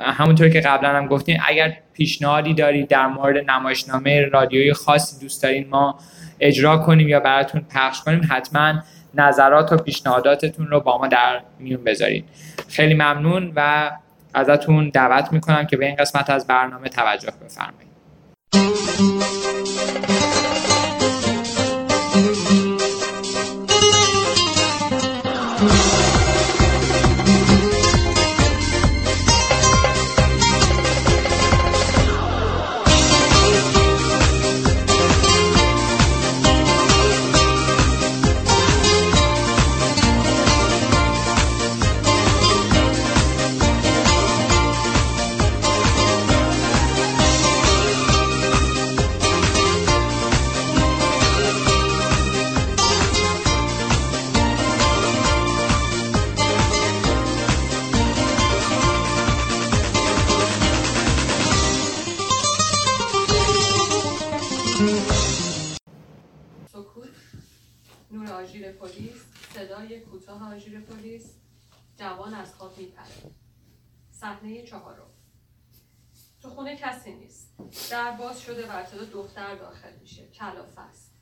[0.00, 5.68] همونطور که قبلا هم گفتیم اگر پیشنهادی دارید در مورد نمایشنامه رادیویی خاصی دوست دارین
[5.68, 5.98] ما
[6.40, 8.74] اجرا کنیم یا براتون پخش کنیم حتما
[9.14, 12.24] نظرات و پیشنهاداتتون رو با ما در میون بذارید
[12.68, 13.90] خیلی ممنون و
[14.34, 17.92] ازتون دعوت می‌کنم که به این قسمت از برنامه توجه بفرمایید.
[78.02, 80.26] در باز شده و ابتدا دختر داخل میشه.
[80.26, 81.12] کلافه است.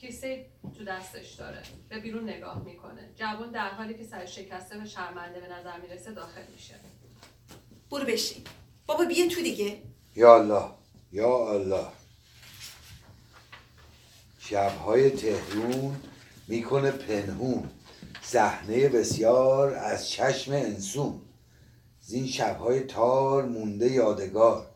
[0.00, 0.46] کیسه
[0.78, 1.62] تو دستش داره.
[1.88, 3.10] به بیرون نگاه می‌کنه.
[3.16, 6.74] جوان در حالی که سر شکسته و شرمنده به نظر می‌رسه داخل میشه.
[7.90, 8.44] برو بشین.
[8.86, 9.82] بابا بیا تو دیگه.
[10.16, 10.64] یا الله.
[11.12, 11.86] یا الله.
[14.38, 15.96] شبهای تهرون
[16.48, 17.70] می‌کنه پنهون.
[18.22, 21.20] صحنه بسیار از چشم انسون.
[22.00, 24.71] زین شبهای تار مونده یادگار.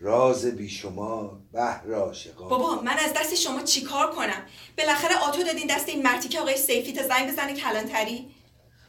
[0.00, 2.48] راز بیشمار بهر عاشقان.
[2.48, 4.46] بابا من از دست شما چیکار کنم؟
[4.78, 8.30] بالاخره آتو دادین دست این مرتی که آقای سیفی تا زنگ بزنه کلانتری.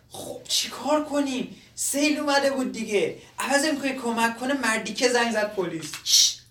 [0.09, 3.15] خب چیکار کنیم؟ سیل اومده بود دیگه.
[3.39, 5.91] عوض می‌کنی کمک کنه مردی که زنگ زد پلیس.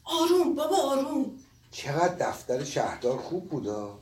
[0.04, 1.30] آروم بابا آروم.
[1.70, 3.98] چقدر دفتر شهردار خوب بودا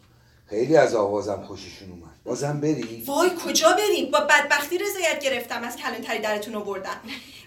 [0.51, 2.23] خیلی از آوازم خوششون اومد.
[2.25, 7.01] بازم بریم وای کجا بریم؟ با بدبختی رضایت گرفتم از کلانتری درتون رو بردن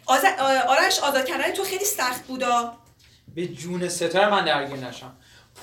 [0.06, 0.20] آز...
[0.68, 2.78] آرش آزاد کردن تو خیلی سخت بودا
[3.40, 5.12] به جون ستاره من درگیر نشم.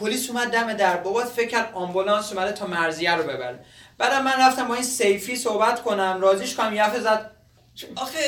[0.00, 3.58] پلیس اومد دم در بابات فکر کرد آمبولانس اومده تا مرزیه رو ببره.
[3.98, 7.30] بعدم من رفتم با این سیفی صحبت کنم راضیش کنم یفه زد
[7.96, 8.18] آخه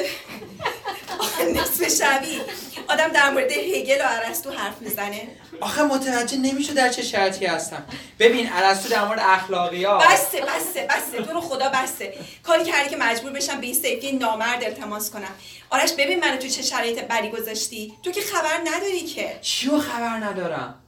[1.18, 2.40] آخه نصف شبی.
[2.88, 5.28] آدم در مورد هگل و ارسطو حرف می‌زنه.
[5.60, 7.86] آخه متوجه نمیشه در چه شرطی هستم.
[8.18, 12.96] ببین ارسطو در مورد اخلاقیات بسته بسته بسته تو رو خدا بسته کاری کردی که
[12.96, 15.34] مجبور بشم به این سیفی نامرد التماس کنم.
[15.70, 17.94] آرش ببین منو تو چه شرایط بدی گذاشتی.
[18.02, 19.38] تو که خبر نداری که.
[19.40, 20.82] چیو خبر ندارم؟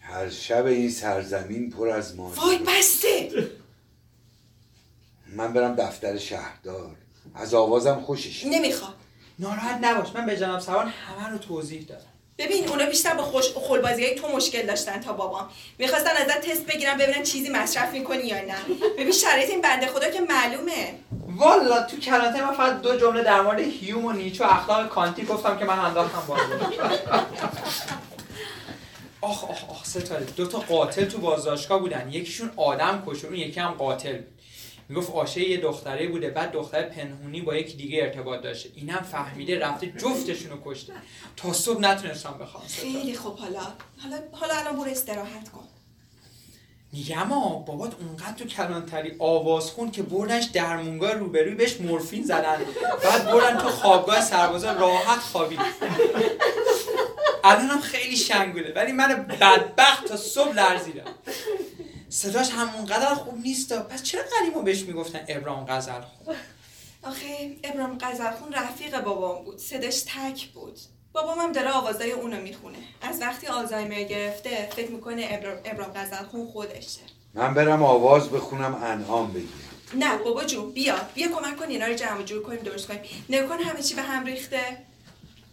[0.00, 3.48] هر شب این سرزمین پر از وای ماجرا بسته
[5.26, 6.96] من برم دفتر شهردار.
[7.36, 8.54] از آوازم خوشش میاد.
[8.54, 8.94] نمی‌خوام.
[9.38, 10.08] ناراحت نباش.
[10.14, 12.00] من به جناب سوان همه رو توضیح دادم.
[12.38, 15.48] ببین اونا بیشتر با خوش خلبازی های تو مشکل داشتن تا بابام.
[15.78, 18.54] می‌خواستن ازت تست بگیرن ببینن چیزی مصرف می‌کنی یا نه.
[18.98, 20.94] ببین شرایط این بنده خدا که معلومه.
[21.36, 25.24] والا تو کلانته من فقط دو جمله در مورد هیوم و نیچه و اخلاق کانتی
[25.24, 26.42] گفتم که من انداختم بالا
[29.20, 30.24] آخ آخ آخ ستاره.
[30.36, 32.08] دو تا قاتل تو بازداشتگاه بودن.
[32.12, 34.35] یکیشون آدم کشون یکی هم قاتل بود.
[34.88, 38.70] می‌گفت آشه یه دختره بوده بعد دختر پنهونی با یکی دیگه ارتباط داشته.
[38.74, 40.92] اینم فهمیده رفته جفتشون رو کشته.
[41.36, 42.64] تا صبح نتونستم بخوام.
[42.66, 43.36] خیلی خوب.
[43.36, 43.60] حالا
[44.02, 45.64] حالا حالا الان برو استراحت کن.
[46.92, 52.58] میگم آ بابات اونقدر تو کلانتری آواز خون که بردنش درمونگاه روبروی بهش مورفین زدن.
[53.04, 55.60] بعد بردن تو خوابگاه سربازا راحت خوابید.
[57.44, 61.14] الانم خیلی شنگوله ولی من بدبخت تا صبح لرزیدم.
[62.16, 66.34] صداش همونقدر خوب نیست پس چرا قدیما بهش می‌گفتن ابرام غزل خون
[67.02, 70.78] آخه ابرام قزلخون رفیق بابام بود صداش تک بود.
[71.12, 72.78] بابام هم داره آوازای اونو می‌خونه.
[73.02, 77.00] از وقتی آلزایمر گرفته فکر می‌کنه ابرام, ابرام قزلخون خودشه.
[77.34, 79.48] من برم آواز بخونم انعام بگیرم.
[79.94, 80.96] نه بابا جون بیا.
[81.14, 83.00] بیا کمک کن اینا رو جمع و جور کنیم درست کنیم.
[83.28, 84.76] نگاه کن همه چی به هم ریخته.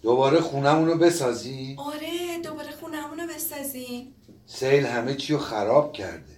[0.04, 4.16] دوباره خونمون رو بسازی؟ آره دوباره خونمون رو بسازیم.
[4.46, 6.33] سیل همه چی رو خراب کرده.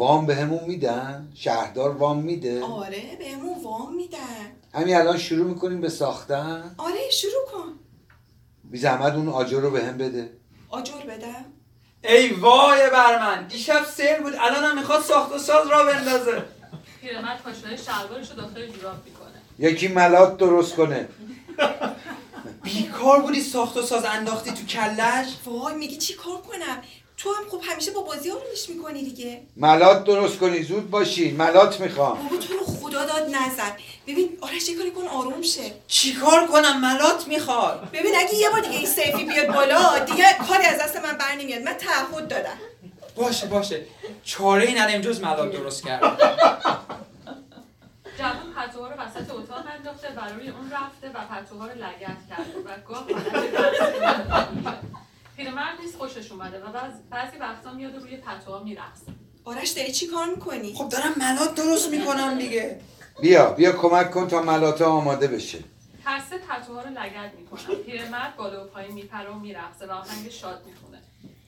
[0.00, 4.52] وام بهمون میدن؟ شهردار وام میده؟ آره بهمون وام میدن.
[4.74, 6.74] همین الان شروع می‌کنیم به ساختن.
[6.78, 7.78] آره شروع کن.
[8.64, 10.30] بی زحمت اون آجر رو بهم بده.
[10.70, 11.44] آجر بدم.
[12.04, 13.46] ای وای بر من.
[13.46, 16.44] دیشب سیل بود الانم می‌خواد ساخت و ساز را بندازه.
[17.00, 19.70] پیرمرد پاشنه شلوارش رو داخل جوراب می‌کنه.
[19.70, 21.08] یکی ملات درست کنه.
[22.62, 26.82] بیکار بودی ساخت و ساز انداختی تو کلش؟ وای میگی چی کار کنم؟
[27.22, 29.42] تو هم خب همیشه با بازی آرومش می‌کنی دیگه.
[29.56, 32.18] ملات درست کنی زود باشین ملات می‌خوام.
[32.22, 33.72] بابا تو رو خدا داد نزن
[34.06, 35.72] ببین آرش یه کاری کن آروم شه.
[35.88, 37.90] چیکار کنم؟ ملات می‌خواد.
[37.90, 41.34] ببین اگه یه بار دیگه این سیفی بیاد بالا دیگه کاری از دست من بر
[41.38, 41.62] نمیاد.
[41.62, 42.58] من تعهد دادم.
[43.16, 43.86] باشه باشه.
[44.24, 46.02] چاره ای نداریم جز ملات درست کرد.
[48.18, 52.58] جوان پتوها رو وسط اتاق انداخته و روی اون رفته و پتوها رو لگت کرده
[52.64, 53.20] و حالت
[55.44, 59.12] پیرمرد نیست خوشش اومده و بعض- بعضی وقتا میاد و روی پتوها میرقصه.
[59.44, 62.80] آرش داری چی کار می‌کنی؟ خب دارم ملات درست می‌کنم دیگه.
[63.22, 65.58] بیا بیا کمک کن تا ملاته آماده بشه.
[66.04, 70.30] هر سه پتوها رو لگت می‌کنن پیرمرد بالا و پایین میپره و میرقصه و آهنگ
[70.30, 70.98] شاد می‌خونه.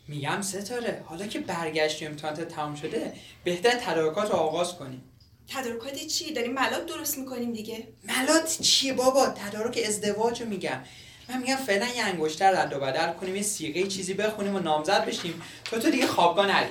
[0.09, 3.13] میگم ستاره حالا که برگشتی امتحانات تمام شده
[3.45, 5.03] بهتر تدارکات رو آغاز کنیم
[5.49, 7.89] تدارکات چی؟ داریم ملات درست می‌کنیم دیگه.
[8.05, 10.81] ملات چیه بابا؟ تدارک ازدواج رو میگم.
[11.29, 15.05] من میگم فعلا یه انگشتر رد و بدل کنیم یه سیغه چیزی بخونیم و نامزد
[15.05, 15.43] بشیم.
[15.65, 16.67] تا تو دیگه خوابگاه نری.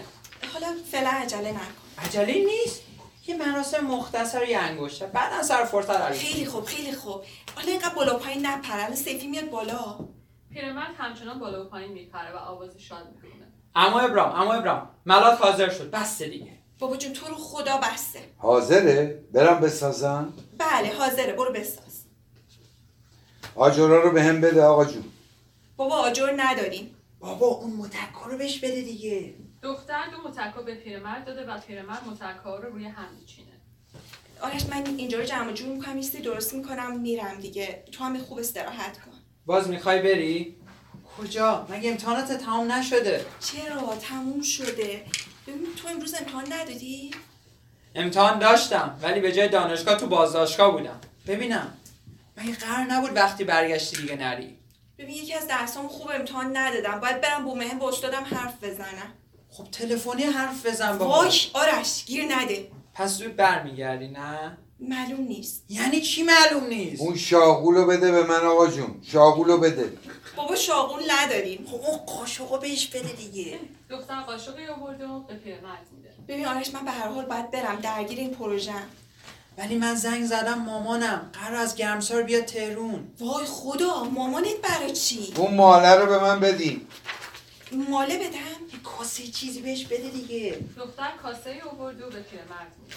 [0.53, 1.61] حالا فعلا عجله نکن.
[1.97, 2.81] عجله نیست.
[3.27, 5.05] یه مراسم مختصر یه انگشتر.
[5.05, 6.11] بعدا سر فرصت.
[6.11, 7.21] خیلی خوب خیلی خوب.
[7.55, 9.99] حالا اینقدر بالا پایین نپر الان سیفی میاد بالا.
[10.53, 14.89] پیرمرد همچنان بالا و پایین میپره و آواز شاد می‌خونه اما ابرام اما ابرام.
[15.05, 15.91] ملات حاضر شد.
[15.91, 16.51] بس دیگه.
[16.79, 18.19] بابا جون تو رو خدا بسته.
[18.37, 21.33] حاضره؟ برم بسازم؟ بله حاضره.
[21.33, 21.90] برو بساز.
[23.55, 25.03] آجورا رو به هم بده آقا جون.
[25.77, 26.95] بابا آجر نداریم.
[27.19, 29.33] بابا اون متکا رو بهش بده دیگه.
[29.61, 33.47] دختر دو متکا به پیرمرد داده و پیرمرد متکا رو روی هم میچینه.
[34.41, 37.83] آرش من اینجا رو جمع و جور می‌کنم چیزی درست می‌کنم میرم دیگه.
[37.91, 39.11] تو هم خوب استراحت کن.
[39.45, 40.55] باز می‌خوای بری؟
[41.17, 45.05] کجا؟ مگه امتحانات تمام نشده؟ چرا؟ تموم شده.
[45.47, 47.11] ببین تو امروز امتحان ندادی؟
[47.95, 50.99] امتحان داشتم ولی به جای دانشگاه تو بازداشتگاه بودم.
[51.27, 51.77] ببینم.
[52.37, 54.57] مگه قرار نبود وقتی برگشتی دیگه نری.
[54.97, 56.99] ببین یکی از درسام خوب امتحان ندادم.
[56.99, 59.13] باید برم با مهم با استادم حرف بزنم.
[59.49, 62.71] خب تلفنی حرف بزن با وای آرش گیر نده.
[62.93, 65.65] پس زود برمیگردی نه؟ معلوم نیست.
[65.69, 68.99] یعنی چی معلوم نیست؟ اون شاغولو بده به من آقا جون.
[69.01, 69.93] شاغولو بده.
[70.35, 71.65] بابا شاغول نداریم.
[71.71, 73.59] خب اون قاشقو بهش بده دیگه.
[73.89, 76.09] دختر قاشقی آورده و به پیرمرد میده.
[76.27, 78.73] ببین آرش من به هر حال باید برم درگیر این پروژه
[79.57, 83.07] ولی من زنگ زدم مامانم قرار از گرمسار بیاد تهرون.
[83.19, 86.87] وای خدا مامانت برای چی؟ اون ماله رو به من بدین
[87.89, 90.59] ماله بدم؟ یه کاسه چیزی بهش بده دیگه.
[90.77, 92.95] دختر کاسه ای آورده و به پیرمرد میده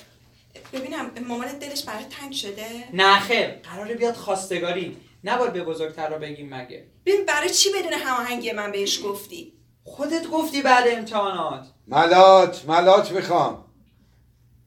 [0.72, 4.97] ببینم مامانت دلش برای تنگ شده؟ نه خیر قراره بیاد خواستگاری.
[5.24, 6.86] نباید به بزرگتر رو بگیم مگه.
[7.06, 9.52] ببین برای چی بدون هماهنگی من بهش گفتی؟
[9.85, 11.66] خودت گفتی بعد امتحانات.
[11.86, 13.63] ملات ملات می‌خوام.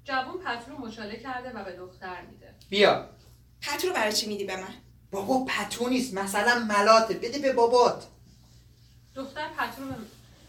[0.08, 2.56] جوون پتو رو مچاله کرده و به دختر میده.
[2.70, 3.10] بیا.
[3.62, 4.74] پتو رو برای چی میدی به من؟
[5.12, 6.14] بابا پتو نیست.
[6.14, 7.14] مثلا ملاته.
[7.14, 8.08] بده به بابات.
[9.16, 9.92] دختر پتو رو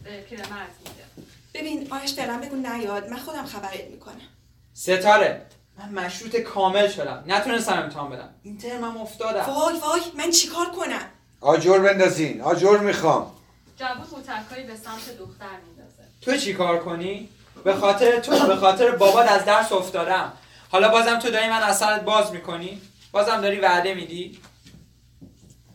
[0.05, 1.27] به پیرمرد میده.
[1.55, 3.09] ببین آرش فعلا بگو نیاد.
[3.09, 4.29] من خودم خبرت می‌کنم.
[4.75, 5.47] ستاره.
[5.79, 7.25] من مشروط کامل شدم.
[7.27, 8.35] نتونستم امتحان بدم.
[8.43, 9.41] این ترمم افتادم.
[9.41, 10.01] وای وای.
[10.17, 11.09] من چیکار کنم؟
[11.41, 12.41] آجر بندازین.
[12.41, 13.33] آجر می‌خوام.
[13.77, 16.03] جوون متکایی به سمت دختر میندازه.
[16.21, 17.29] تو چی کار کنی؟
[17.65, 20.33] به خاطر تو به خاطر بابات از درس افتادم.
[20.71, 22.81] حالا بازم تو داری من از سرت باز می‌کنی؟
[23.13, 24.39] بازم داری وعده میدی؟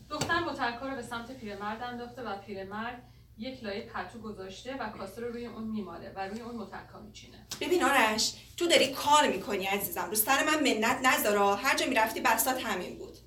[0.09, 3.03] دختر متکا رو به سمت پیرمرد انداخته و پیرمرد
[3.37, 7.47] یک لایه پتو گذاشته و کاسه رو روی اون میماله و روی اون متکا میچینه.
[7.61, 10.09] ببین آرش تو داری کار می‌کنی عزیزم.
[10.09, 13.17] رو سر من منت نذارا هر جا می‌رفتی بسات همین بود.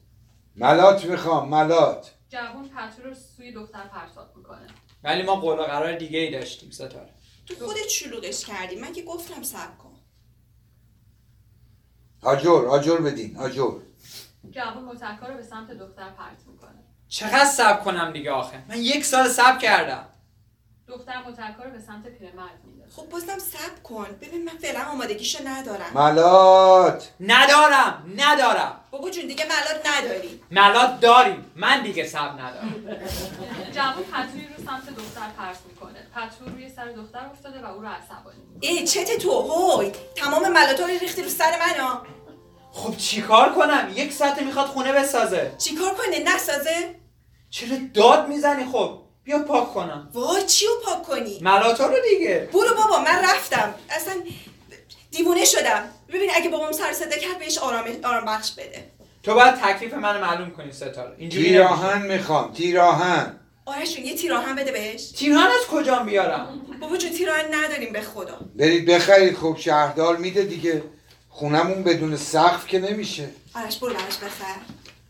[0.57, 2.12] ملات می‌خوام ملات.
[2.28, 4.66] جوون پتو رو سوی دختر پرتاب می‌کنه.
[5.05, 7.16] ولی ما قول و قرار دیگه ای داشتیم ستاره.
[7.47, 8.77] تو خودت شلوغش کردی.
[8.77, 9.97] من که گفتم صبر کن.
[12.23, 13.73] آجر آجر بدین آجر.
[14.51, 16.85] جوون متکا رو به سمت دختر پرت می‌کنه.
[17.09, 20.06] چقدر صبر کنم دیگه آخه؟ من یک سال صبر کردم.
[20.89, 24.06] دختر متکا رو به سمت پیرمرد میندازه خب بازم صبر کن.
[24.20, 25.93] ببین من فعلا آمادگیشو ندارم.
[25.94, 27.12] ملات.
[27.20, 28.81] ندارم ندارم.
[28.90, 30.40] بابا جون دیگه ملات نداری.
[30.51, 31.44] ملات داریم.
[31.56, 32.74] من دیگه صبر ندارم.
[33.73, 36.07] جوون پتوی رو سمت دختر پرت می‌کنه.
[36.15, 38.71] پتو روی سر دختر افتاده و او رو عصبانی می‌کنه.
[38.71, 42.07] ای چته تو؟ هوی تمام ملاتا رو ریختی رو سر من ها
[42.73, 45.53] خب چیکار کنم؟ یک ساعته می‌خواد خونه بسازه.
[45.59, 46.95] چیکار کنه؟ نسازه؟
[47.51, 50.11] چرا داد می‌زنی؟ خب بیا پاک کنم.
[50.13, 52.49] وای چیو پاک کنی؟ ملاتا رو دیگه.
[52.53, 53.75] برو بابا من رفتم.
[53.91, 54.15] اصلا
[55.11, 55.89] دیوونه شدم.
[56.09, 58.91] ببین اگه بابام سر صدا کرد بهش آرام آرام بخش بده.
[59.23, 61.49] تو باید تکلیف منو معلوم کنی ستاره اینجوری.
[61.49, 63.41] تیراهن می‌خوام تیراهن.
[63.67, 65.11] آرش یه تیراهن بده بهش.
[65.11, 68.41] تیرهن از کجا بیارم؟ بابا جون تیراهن نداریم به خدا.
[68.57, 70.83] برید بخرید خب شهردار میده دیگه.
[71.31, 73.29] خونمون بدون سقف که نمیشه.
[73.55, 74.57] آرش برو براش بخر.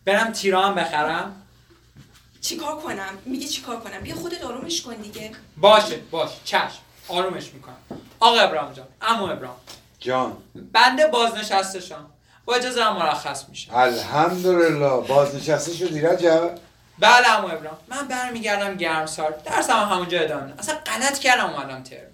[0.04, 1.42] برم تیرهن بخرم.
[2.40, 5.30] چیکار کنم؟ میگی چیکار کنم؟ بیا خودت آرومش کن دیگه.
[5.56, 6.34] باشه باشه.
[6.44, 6.78] چشم.
[7.08, 7.76] آرومش می‌کنم.
[8.20, 9.56] آقا ابراهیم جان امو ابراهیم.
[10.00, 10.36] جان.
[10.72, 12.06] بنده بازنشسته شم
[12.44, 13.76] با اجازه مرخص میشه.
[13.76, 15.00] الحمدلله.
[15.08, 16.58] بازنشسته شدی رجب؟
[16.98, 17.78] بله امو ابراهیم.
[17.88, 22.10] من برمیگردم گرمسار درسم هم همونجا ادامه اصلا غلط کردم اومدم ترم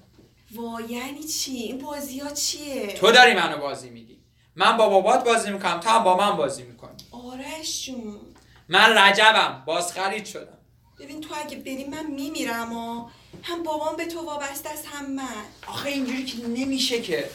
[0.54, 4.20] وای یعنی چی؟ این بازی ها چیه؟ تو داری منو بازی میدی
[4.56, 6.92] من با بابات بازی می‌کنم تو هم با من بازی می‌کنی.
[7.10, 8.20] آرش جون.
[8.68, 9.62] من رجبم.
[9.66, 10.58] باز خرید شدم.
[11.00, 13.08] ببین تو اگه بری من میمیرم و
[13.42, 15.44] هم بابام به تو وابسته است هم من.
[15.66, 17.30] آخه اینجوری که نمیشه که.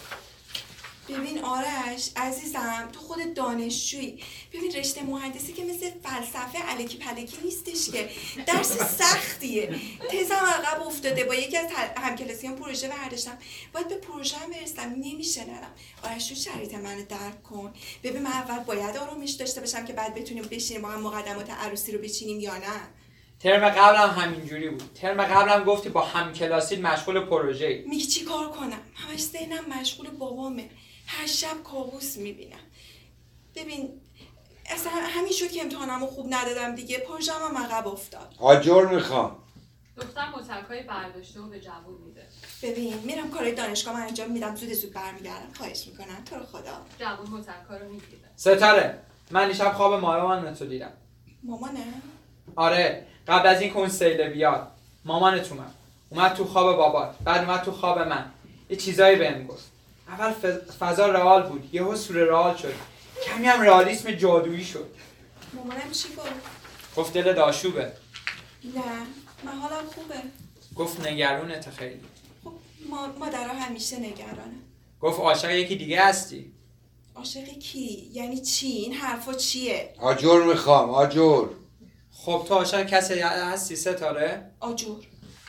[1.10, 4.20] ببین آرش عزیزم تو خود دانشجویی.
[4.54, 8.10] ببین رشته مهندسی که مثل فلسفه علکی پلکی نیستش که.
[8.46, 9.76] درس سختیه.
[10.10, 11.24] تزم عقب افتاده.
[11.24, 11.66] با یکی از
[11.98, 13.38] همکلاسیان پروژه برداشتم.
[13.74, 14.90] باید به پروژه هم برسم.
[14.90, 15.72] نمیشه نرم.
[16.04, 17.74] آرش تو شرایط منو درک کن.
[18.04, 21.92] ببین من اول باید آرامش داشته باشم که بعد بتونیم بشینیم با هم مقدمات عروسی
[21.92, 22.88] رو بچینیم یا نه.
[23.40, 24.94] ترم قبلم همینجوری بود.
[25.02, 30.70] ترم قبلم گفتی با همکلاسی مشغول پروژه میگی چی کار کنم؟ همش ذهنم مشغول بابامه.
[31.08, 32.60] هر شب کابوس می‌بینم.
[33.56, 34.02] ببین
[34.70, 36.98] اصلا همین شد که امتحانمو خوب ندادم دیگه.
[36.98, 38.36] پروژم هم عقب افتاد.
[38.40, 39.38] آجر می‌خوام.
[39.98, 42.28] دختر مترکای برداشته و به جوون میده.
[42.64, 44.56] ببین میرم کارهای دانشگاه من انجام میدم.
[44.56, 45.54] زود زود برمیگردم.
[45.54, 46.24] خواهش می‌کنم.
[46.26, 46.86] تو رو خدا.
[47.00, 48.30] جوون مترکا رو می‌گیره.
[48.36, 49.00] ستاره
[49.32, 50.94] من دیشب خواب مامان تو دیدم.
[51.44, 51.94] مامانه؟
[52.56, 54.72] آره قبل از این که اون سیله بیاد.
[55.06, 55.74] مامانت اومد
[56.10, 57.16] اومد تو خواب بابات.
[57.24, 58.32] بعد اومد تو خواب من.
[58.70, 59.72] یه چیزایی بهم گفت.
[60.08, 60.34] اول
[60.80, 62.74] فضا رئال بود یهو سور رئال شد.
[63.26, 64.90] کمی هم رئالیسم جادویی شد.
[65.54, 66.30] مامانم چی گفت؟
[66.98, 67.92] گفت دل داشوبه
[68.64, 68.82] نه
[69.44, 70.16] من حالم خوبه.
[70.76, 72.02] گفت نگرونت خیلی.
[72.44, 72.54] خب
[72.90, 74.56] ما مادرها همیشه نگرانه
[75.02, 76.52] گفت عاشق یکی دیگه هستی؟
[77.16, 81.46] عاشق کی؟ یعنی چی؟ این حرفا چیه؟ آجر می‌خوام آجر.
[82.12, 85.04] خب تو عاشق کسی هستی؟ ستاره؟ آجور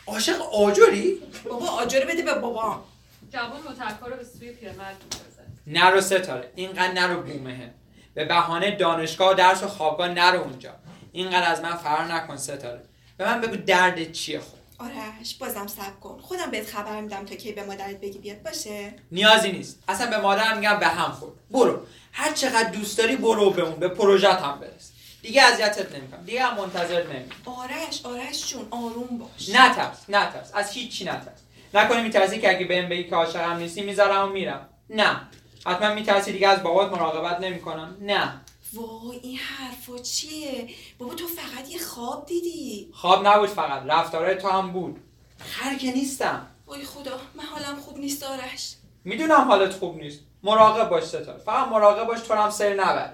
[0.06, 2.84] عاشق آجری؟ بابا آجر بده به بابا
[3.30, 5.42] جوون مترکا رو به سوی پیرمرد میندازه.
[5.66, 7.74] نرو ستاره اینقدر نرو بومه
[8.14, 10.74] به بهانه دانشگاه و درس و خوابگاه نرو اونجا.
[11.12, 12.82] اینقدر از من فرار نکن ستاره
[13.16, 16.18] به من بگو درد چیه خب؟ آرش بازم صبر کن.
[16.20, 18.92] خودم بهت خبر میدم تا کی به مادرت بگی بیاد باشه.
[19.12, 19.82] نیازی نیست.
[19.88, 21.32] اصلا به مادرم میگم به هم خورد.
[21.50, 21.86] برو.
[22.12, 24.92] هر چقدر دوست داری برو به اون به پروژت هم برس.
[25.22, 26.24] دیگه اذیتت نمی‌کنم.
[26.24, 29.48] دیگه هم منتظر نمیم آرش آرش جون آروم باش.
[29.48, 30.50] نترس نترس.
[30.54, 31.38] از هیچی نترس.
[31.74, 34.68] نکنی میترسی که اگه بهم بگی که عاشقم نیستی می‌ذارم و میرم.
[34.90, 35.20] نه.
[35.66, 37.96] حتما میترسی دیگه از بابات مراقبت نمی‌کنم.
[38.00, 38.40] نه.
[38.72, 40.68] وای این حرفا چیه؟
[40.98, 42.90] بابا تو فقط یه خواب دیدی.
[42.92, 45.00] خواب نبود فقط رفتارهای تو هم بود.
[45.38, 46.46] خر که نیستم.
[46.66, 48.74] وای خدا من حالم خوب نیست آرش.
[49.04, 50.20] می‌دونم حالت خوب نیست.
[50.42, 51.38] مراقب باش ستاره.
[51.38, 53.12] فقط مراقب باش تو هم سیر نبره.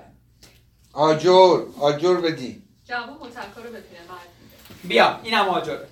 [0.93, 2.62] آجر آجر بدی.
[2.89, 4.89] جوون مترکا رو پیرمرد میده.
[4.89, 5.89] بیا اینم آجرت.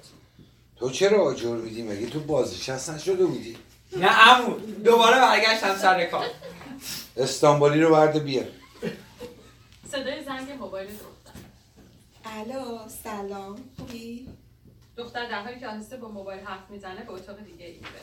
[0.82, 3.56] تو چرا آجر میدی؟ مگه تو بازنشست نشده بودی؟
[3.96, 6.26] نه عمو دوباره برگشتم سر کار.
[7.16, 8.44] استانبولی رو برده بیار.
[9.90, 11.38] صدای زنگ موبایل دختر.
[12.24, 14.28] الو سلام خوبی؟
[14.96, 18.02] دختر در حالی که آهسته با موبایل حرف می‌زنه به اتاق دیگه ای میره.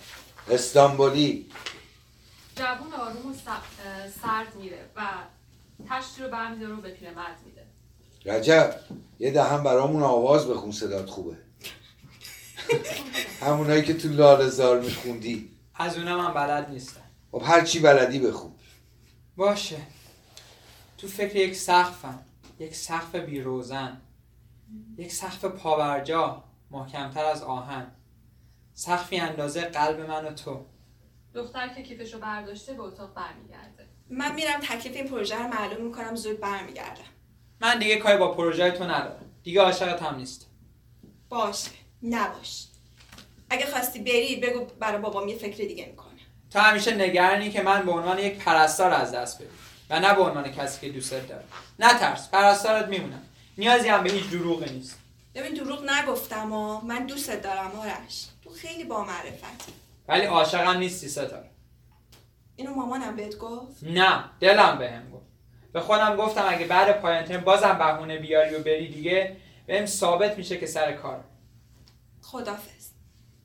[0.49, 1.49] استانبولی.
[2.55, 3.33] جوون آروم و
[4.21, 5.01] سرد میره و
[5.89, 7.61] تشتی رو برمیداره و به پیرمرد میده.
[8.25, 8.75] رجب
[9.19, 11.48] یه دهم برامون آواز بخون صدات خوبه.
[13.41, 15.49] همونایی که تو لالزار میخوندی.
[15.75, 17.01] از اونم من بلد نیستم
[17.31, 18.51] خب هر چی بلدی بخون.
[19.35, 19.77] باشه.
[20.97, 22.19] تو فکر یک سقفم.
[22.59, 24.01] یک سقف بیروزن.
[24.97, 26.43] یک سقف پاورجا.
[26.71, 27.91] محکمتر از آهن.
[28.73, 30.65] سقفی اندازه قلب من و تو.
[31.33, 33.87] دختر که کیفش رو برداشته به اتاق برمیگرده.
[34.09, 37.01] من میرم تکلیف این پروژه رو معلوم می‌کنم زود برمیگردم
[37.61, 39.25] من دیگه کاری با پروژه تو ندارم.
[39.43, 40.49] دیگه عاشقت هم نیست.
[41.29, 41.71] باشه.
[42.03, 42.65] نباش.
[43.49, 46.09] اگه خواستی بری بگو برای بابام یه فکر دیگه می‌کنه.
[46.51, 49.49] تو همیشه نگرانی که من به عنوان یک پرستار از دست بدم
[49.89, 51.43] و نه به عنوان کسی که دوستت داره
[51.79, 53.21] نترس پرستارت میمونم.
[53.57, 54.99] نیازی هم به هیچ دروغی نیست.
[55.35, 58.25] ببین دروغ نگفتم و من دوستت دارم آرش.
[58.43, 59.69] تو خیلی با معرفت
[60.07, 61.49] ولی عاشقم نیستی ستاره.
[62.55, 65.25] اینو مامانم بهت گفت؟ نه دلم بهم گفت.
[65.73, 70.37] به خودم گفتم اگه بعد پایان ترم بازم بهونه بیاری و بری دیگه بهم ثابت
[70.37, 71.23] میشه که سر کار
[72.31, 72.89] خدافز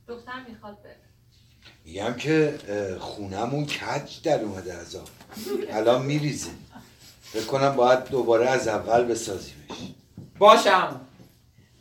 [0.07, 0.95] دختر می‌خواد بره.
[1.85, 2.59] میگم که
[2.99, 5.09] خونمون کج در اومده از آب.
[5.69, 6.49] الان میریزه.
[7.21, 9.77] فکر کنم باید دوباره از اول بسازیمش.
[10.37, 11.01] باشه همون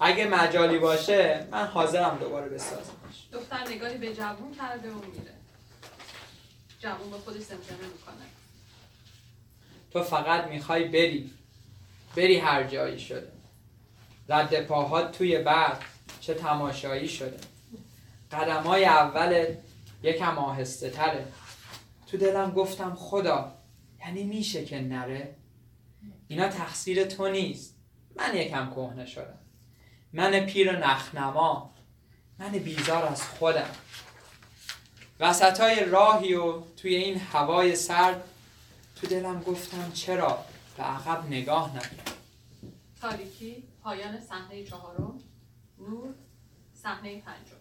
[0.01, 5.35] اگه مجالی باشه من حاضرم دوباره بسازمش دختر نگاهی به جوون کرده و میره.
[6.81, 8.27] جوون با خودش زمزمه می‌کنه.
[9.91, 11.31] تو فقط می‌خوای بری.
[12.17, 13.33] بری هر جایی شده.
[14.29, 15.94] رد پاهات توی برق.
[16.27, 17.37] چه تماشایی شده.
[18.33, 19.49] قدمای اولت
[20.03, 21.27] یکم آهسته تره.
[22.07, 23.53] تو دلم گفتم خدا
[24.01, 25.37] یعنی میشه که نره؟
[26.29, 27.77] اینا تقصیر تو نیست.
[28.17, 29.39] من یکم کهنه شدم.
[30.13, 31.71] من پیر نخنما.
[32.39, 33.71] من بیزار از خودم.
[35.21, 38.25] وسطای راهی و توی این هوای سرد
[38.97, 40.45] تو دلم گفتم چرا
[40.77, 42.15] به عقب نگاه نکنم
[43.01, 45.21] تاریکی پایان صحنه چهارم.
[45.91, 46.15] نور
[46.83, 47.57] صحنه پنجم.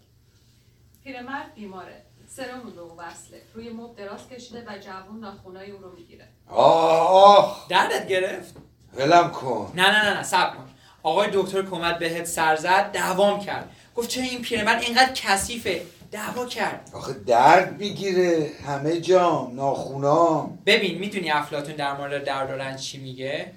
[1.04, 2.02] پیرمرد بیماره.
[2.28, 3.42] سرمون به او وصله.
[3.54, 6.28] روی مبل دراز کشیده و جوون ناخونای او رو می‌گیره.
[6.48, 7.66] آه آه.
[7.68, 8.54] دردت گرفت؟
[8.94, 9.72] ولم کن.
[9.74, 10.70] نه نه نه نه صبر کن.
[11.02, 13.70] آقای دکتر که اومد بهت سر زد دعوام کرد.
[13.96, 15.82] گفت چرا این پیرمرد اینقدر کثیفه.
[16.12, 16.90] دعوا کرد.
[16.94, 18.50] آخه درد می‌گیره.
[18.66, 20.58] همه جام ناخونام.
[20.66, 23.52] ببین می‌دونی افلاتون در مورد درد و رنج چی میگه؟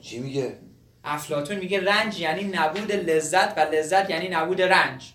[0.00, 0.58] چی میگه؟
[1.04, 5.12] افلاتون میگه رنج یعنی نبود لذت و لذت یعنی نبود رنج.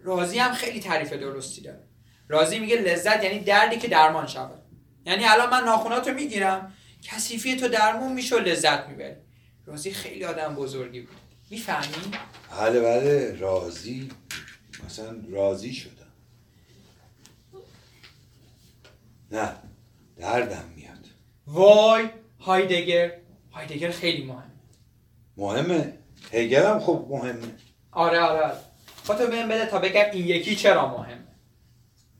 [0.00, 1.84] رازی هم خیلی تعریف درستی داره.
[2.28, 4.62] رازی میگه لذت یعنی دردی که درمان شود.
[5.06, 6.72] یعنی الان من ناخوناتو می‌گیرم
[7.02, 9.16] کثیفی تو درمون میشه و لذت می‌بری.
[9.66, 11.16] رازی خیلی آدم بزرگی بود.
[11.50, 12.16] می‌فهمی؟
[12.60, 13.36] بله بله.
[13.36, 14.10] راضی
[14.86, 15.92] اصلا راضی شدم.
[19.30, 19.52] نه
[20.16, 21.06] دردم میاد.
[21.46, 22.08] وای
[22.40, 23.12] هایدگر.
[23.52, 24.53] هایدگر خیلی مهم
[25.36, 25.98] مهمه.
[26.32, 27.54] هگل هم خب مهمه.
[27.92, 28.56] آره آره آره.
[29.04, 31.24] خودتو بهم بده تا بگم این یکی چرا مهمه.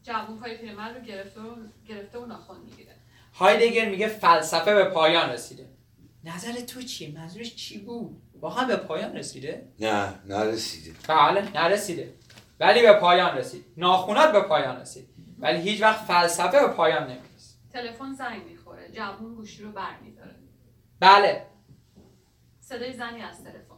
[0.03, 1.57] جوون پای پیرمرد رو گرفته و
[1.89, 2.93] گرفته و ناخن می‌گیره.
[3.35, 5.69] هایدگر میگه فلسفه به پایان رسیده.
[6.25, 10.97] نظر تو چیه؟ منظورش چی بود؟ واقعا به پایان رسیده؟ نه نرسیده.
[11.09, 12.15] بله نرسیده.
[12.61, 13.65] ولی به پایان رسید.
[13.77, 15.09] ناخونات به پایان رسید.
[15.39, 18.91] ولی هیچ وقت فلسفه به پایان نمی‌رسه تلفن زنگ می‌خوره.
[18.93, 20.35] جوون گوشی رو برمیداره.
[21.01, 21.47] بله.
[22.75, 23.75] صدای زنی از تلفن.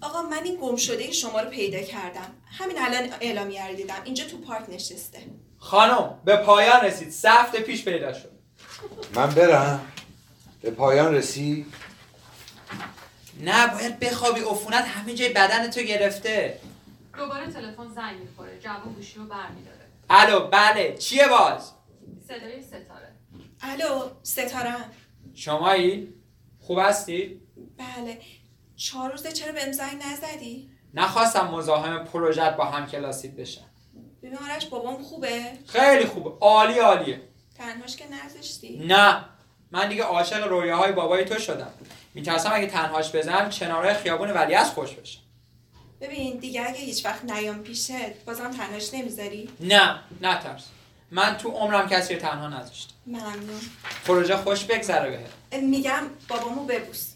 [0.00, 2.34] آقا من این گم شده شما رو پیدا کردم.
[2.58, 3.94] همین الان اعلامیه رو دیدم.
[4.04, 5.22] اینجا تو پارک نشسته.
[5.58, 7.10] خانم به پایان رسید.
[7.10, 8.30] سه هفته پیش پیدا شد.
[9.14, 9.92] من برم.
[10.62, 11.66] به پایان رسید؟
[13.40, 14.40] نه باید بخوابی.
[14.40, 16.60] عفونت همه جای بدن تو گرفته.
[17.18, 18.58] دوباره تلفن زنگ می‌خوره.
[18.60, 19.88] جوون گوشی رو برمیداره.
[20.10, 20.96] الو بله.
[20.96, 21.72] چیه باز؟
[22.28, 23.12] صدای ستاره.
[23.60, 24.76] الو ستاره
[25.34, 26.13] شمایی؟
[26.66, 27.40] خوب هستی؟
[27.78, 28.18] بله.
[28.76, 33.64] چهار روزه چرا بهم زنگ نزدی؟ نخواستم مزاحم پروژت با هم کلاسیت بشم.
[34.22, 37.20] ببین آرش بابام خوبه؟ خیلی خوبه عالی عالیه
[37.58, 39.24] تنهاش که نذاشتی؟ نه.
[39.70, 41.70] من دیگه عاشق رویاهای بابای تو شدم.
[42.14, 45.20] میترسم اگه تنهاش بزنم کناره خیابون ولیعصر خوش بشم
[46.00, 49.98] ببین دیگه اگه هیچ وقت نیام پیشت بازم تنهاش نمی‌ذاری؟ نه.
[50.20, 50.68] نه ترس
[51.10, 53.60] من تو عمرم کسی رو تنها نذاشتم ممنون.
[54.06, 55.62] پروژه خوش بگذره بهت.
[55.62, 57.08] میگم بابامو ببوس.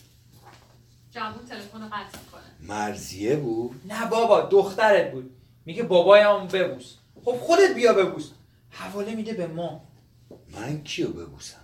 [1.11, 2.43] جوون تلفن رو قطع می‌کنه.
[2.77, 5.31] مرزیه بود؟ نه بابا دخترت بود.
[5.67, 6.95] میگه بابایم ببوس.
[7.25, 8.31] خب خودت بیا ببوس.
[8.71, 9.85] حواله میده به ما.
[10.49, 11.61] من کیو ببوسم؟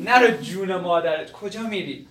[0.00, 1.32] نرو جون مادرت.
[1.32, 2.08] کجا میری؟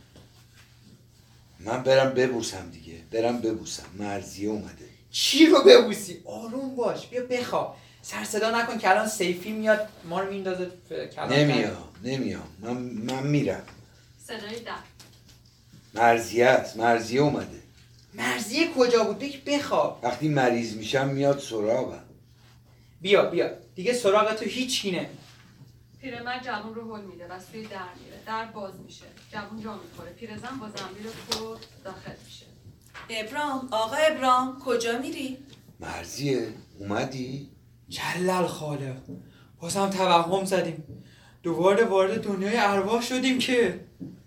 [1.59, 2.93] من برم ببوسم دیگه.
[3.11, 3.83] برم ببوسم.
[3.99, 4.89] مرزیه اومده.
[5.11, 7.07] چی رو ببوسی؟ آروم باش.
[7.07, 7.77] بیا بخواب.
[8.05, 10.71] سر صدا نکن که الان سیفی میاد ما رو میندازه.
[11.29, 13.63] نمیام نمیام من, من میرم.
[14.27, 14.73] صدای در.
[15.93, 17.63] مرزیه است مرزیه اومده.
[18.13, 19.99] مرزیه کجا بود؟ بگی بخواب.
[20.03, 22.03] وقتی مریض میشم میاد سراغم.
[23.01, 23.49] بیا بیا.
[23.75, 25.07] دیگه سراغ تو هیچی نمیاد
[26.01, 28.19] پیرمرد جوون رو هل میده و سوی در میره.
[28.25, 29.05] در باز میشه.
[29.31, 30.11] جوون جا می‌خوره.
[30.11, 32.45] پیرزن با زنبیل پر داخل میشه.
[33.09, 35.37] ابرام آقا ابرام کجا میری؟
[35.79, 36.47] مرزیه
[36.79, 37.52] اومدی؟
[37.89, 38.97] جلل خالق.
[39.59, 40.83] بازم توهم زدیم.
[41.43, 43.79] دوباره وارد دنیای ارواح شدیم که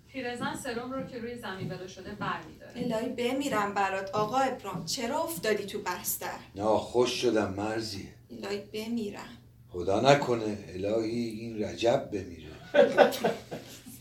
[0.09, 2.73] پیرزن سرم رو که روی زمین ولو شده برمیداره.
[2.77, 9.29] الهی بمیرم برات آقا ابرام چرا افتادی تو بستر؟ نه خوش شدم مرزیه الهی بمیرم.
[9.69, 12.51] خدا نکنه الهی این رجب بمیره.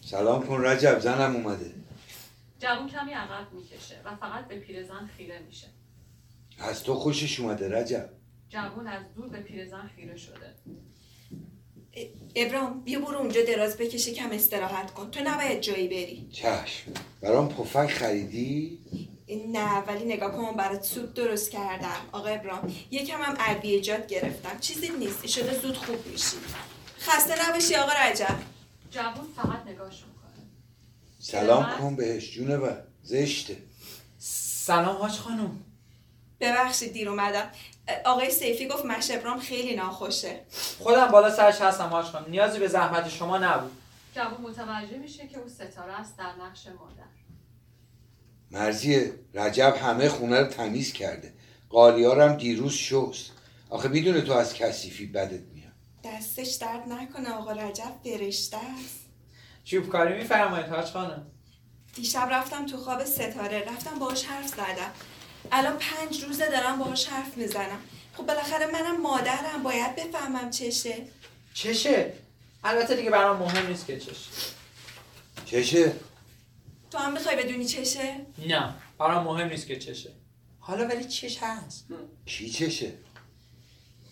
[0.05, 1.71] سلام کن رجب زنم اومده.
[2.59, 5.67] جوون کمی عقب می‌کشه و فقط به پیرزن خیره میشه.
[6.59, 8.09] از تو خوشش اومده رجب.
[8.49, 10.55] جوون از دور به پیرزن خیره شده.
[12.35, 15.11] ابرام بیا برو اونجا دراز بکشه کم استراحت کن.
[15.11, 16.29] تو نباید جایی بری.
[16.31, 16.91] چشم.
[17.21, 18.79] برام پفک خریدی؟
[19.47, 21.97] نه ولی نگاه کن برات سوپ درست کردم.
[22.11, 24.59] آقا ابرام یکم هم ادویجات گرفتم.
[24.59, 25.27] چیزی نیست.
[25.27, 26.37] شده زود خوب میشی.
[26.99, 28.39] خسته نباشی آقا رجب.
[28.91, 30.45] جوون فقط نگاهش می‌کنه.
[31.19, 33.57] سلام کن بهش جونه بر زشته.
[34.17, 35.63] سلام حاج خانم.
[36.39, 37.51] ببخشید دیر اومدم.
[38.05, 40.39] آقای سیفی گفت مش ابرام خیلی ناخوشه.
[40.79, 43.71] خودم بالا سرش هستم حاج خانم نیازی به زحمت شما نبود.
[44.15, 47.05] جوون متوجه میشه که او ستاره است در نقش مادر.
[48.51, 51.33] مرزیه رجب همه خونه رو تمیز کرده.
[51.69, 53.31] قالیارم دیروز شست.
[53.69, 55.71] آخه می‌دونه تو از کثیفی بدت میاد.
[56.03, 58.99] دستش درد نکنه آقا رجب فرشته است.
[59.63, 61.27] چوبکاری میفرمایید حاج خانم
[61.95, 63.63] دیشب رفتم تو خواب ستاره.
[63.67, 64.91] رفتم باهاش حرف زدم.
[65.51, 67.79] الان پنج روزه دارم باهاش حرف می‌زنم.
[68.17, 71.07] خب بالاخره منم مادرم باید بفهمم چشه.
[71.53, 72.13] چشه؟
[72.63, 74.29] البته دیگه برام مهم نیست که چشه.
[75.45, 75.93] چشه؟
[76.91, 78.15] تو هم می‌خوای بدونی چشه؟
[78.47, 80.11] نه برام مهم نیست که چشه.
[80.59, 81.85] حالا ولی چش هست.
[82.25, 82.93] کی چشه؟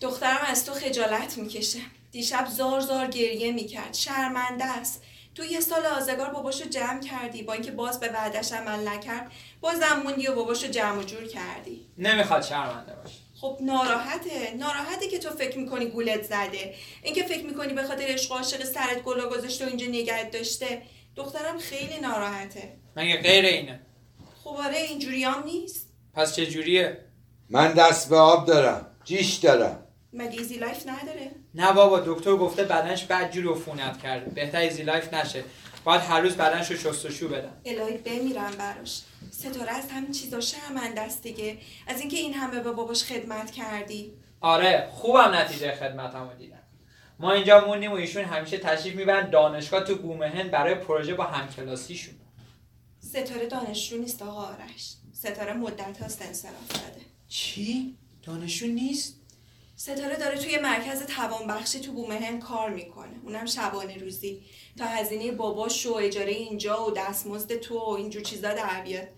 [0.00, 1.80] دخترم از تو خجالت می‌کشه.
[2.12, 3.94] دیشب زار زار گریه می‌کرد.
[3.94, 5.02] شرمنده است.
[5.34, 10.02] تو یه سال آزگار باباشو جمع کردی با اینکه باز به وعدش عمل نکرد بازم
[10.04, 11.86] موندی و باباشو جمع و جور کردی.
[11.98, 13.14] نمی‌خواد شرمنده باشه.
[13.40, 14.54] خب ناراحته.
[14.58, 16.74] ناراحته که تو فکر می‌کنی گولت زده.
[17.02, 20.82] اینکه فکر می‌کنی به خاطر عشق و عاشق سرت گلا گذاشته و اینجا نگهت داشته
[21.16, 22.76] دخترم خیلی ناراحته.
[22.96, 23.80] مگه غیر اینه؟
[24.44, 25.88] خب آره اینجوری هم نیست.
[26.14, 27.04] پس چه جوریه؟
[27.50, 29.83] من دست به آب دارم جیش دارم.
[30.14, 34.30] مگه ایزی لایف نداره؟ نه بابا دکتر گفته بدنش بدجور عفونت کرده.
[34.30, 35.44] بهتر ایزی لایف نشه.
[35.84, 37.52] باید هر روز بدنش رو شستشو بدن.
[37.64, 39.02] الهی بمیرم براش.
[39.30, 41.58] ستاره از همین چیزا شرمنده است دیگه.
[41.86, 44.12] از اینکه این همه به باباش خدمت کردی.
[44.40, 46.62] آره خوبم نتیجه خدمتمو دیدم.
[47.18, 52.14] ما اینجا موندیم و ایشون همیشه تشریف می‌برن دانشگاه تو بومهن برای پروژه با همکلاسیشون.
[53.00, 54.94] ستاره دانشجو نیست آقا آرش.
[55.12, 59.20] ستاره مدت هاست انصراف داده چی؟ دانشجو نیست؟
[59.76, 63.20] ستاره داره توی مرکز توانبخشی تو بومهن کار می‌کنه.
[63.22, 64.42] اونم شبانه روزی.
[64.78, 69.08] تا هزینه باباش و اجاره اینجا و دستمزد تو و اینجور چیزا در بیاد.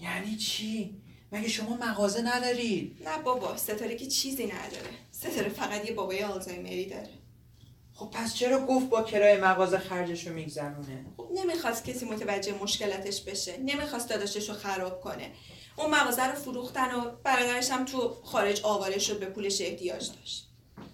[0.00, 1.00] یعنی چی؟
[1.32, 4.90] مگه شما مغازه ندارید؟ نه بابا ستاره که چیزی نداره.
[5.10, 7.10] ستاره فقط یه بابای آلزایمری داره.
[7.94, 13.56] خب پس چرا گفت با کرای مغازه خرجشو میگذرونه؟ خب نمی‌خواست کسی متوجه مشکلاتش بشه.
[13.56, 15.30] نمی‌خواست داداشش رو خراب کنه.
[15.76, 20.46] اون مغازه رو فروختن و برادرش هم تو خارج آواره شد به پولش احتیاج داشت.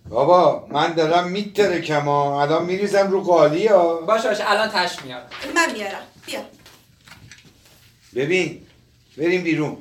[0.09, 2.43] بابا من دارم میترکم ها.
[2.43, 4.01] الان میریزم رو قالی ها.
[4.01, 4.51] باشه باشه.
[4.51, 6.03] الان تش میارم من میارم.
[6.27, 6.41] بیا.
[8.15, 8.67] ببین
[9.19, 9.77] بریم بیرون.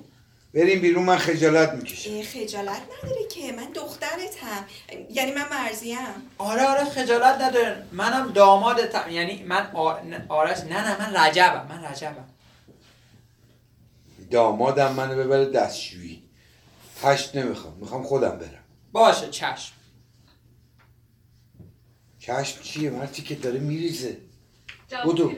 [0.53, 2.21] بریم بیرون من خجالت می‌کشم.
[2.21, 3.51] خجالت نداره که.
[3.51, 4.65] من دخترتم.
[5.11, 5.97] یعنی من مرزیم.
[6.38, 6.84] آره آره.
[6.85, 7.84] خجالت نداره.
[7.91, 9.95] منم دامادتم یعنی من آ-
[10.30, 10.99] آرش نه نه.
[11.11, 11.65] من رجبم.
[11.69, 12.28] من رجبم.
[14.31, 16.30] دامادم منو ببره دستشویی.
[17.01, 18.64] هشت نمی‌خوام می‌خوام خودم برم.
[18.91, 19.73] باشه چشم.
[22.19, 24.18] چشم چیه مرتی که داره میریزه؟
[25.06, 25.34] بدو.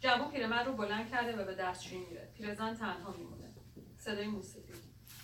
[0.00, 2.28] جوون پیرمرد رو بلند کرده و به دستشویی میره.
[2.36, 3.54] پیرزن تنها میمونه.
[3.98, 4.72] صدای موسیقی.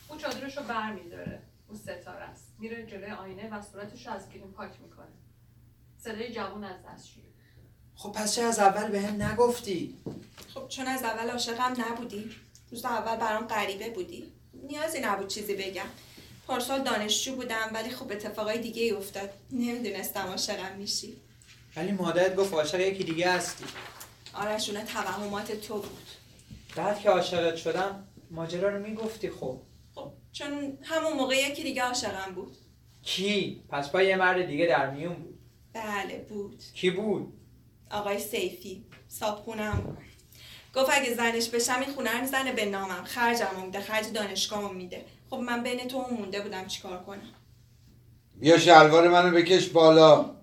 [0.09, 2.55] اون چادرش رو بر میداره اون ستاره است.
[2.59, 5.13] میره جلوی آینه و صورتش رو از گریم پاک می‌کنه.
[5.99, 7.25] صدای جوون از دستشویی.
[7.95, 9.99] خب پس چه از اول به هم نگفتی؟
[10.55, 12.31] خب چون از اول عاشقم نبودی.
[12.71, 14.33] روز اول برام غریبه بودی.
[14.69, 15.87] نیازی نبود چیزی بگم.
[16.47, 19.31] پارسال دانشجو بودم ولی خب اتفاقای دیگه ای افتاد.
[19.53, 21.17] نمی‌دونستم عاشقم میشی.
[21.77, 23.65] ولی مادرت گفت عاشق یکی دیگه هستی.
[24.35, 26.09] آرش اون توهمات تو بود.
[26.77, 29.61] بعد که عاشقت شدم ماجرا رو می‌گفتی خب.
[29.95, 32.57] خب چون همون موقع یکی دیگه عاشقم بود.
[33.03, 35.39] کی؟ پس با یه مرد دیگه در میون بود.
[35.73, 36.63] بله بود.
[36.75, 37.33] کی بود؟
[37.91, 38.85] آقای سیفی.
[39.09, 40.10] صابخونم بود
[40.75, 43.05] گفت اگه زنش بشم این خونه رو می‌زنه به نامم.
[43.05, 45.05] خرجم میده خرج دانشگاهمو میده.
[45.31, 47.35] خب من بین تو اون مونده بودم چیکار کنم؟
[48.35, 50.37] بیا شلوار منو بکش بالا.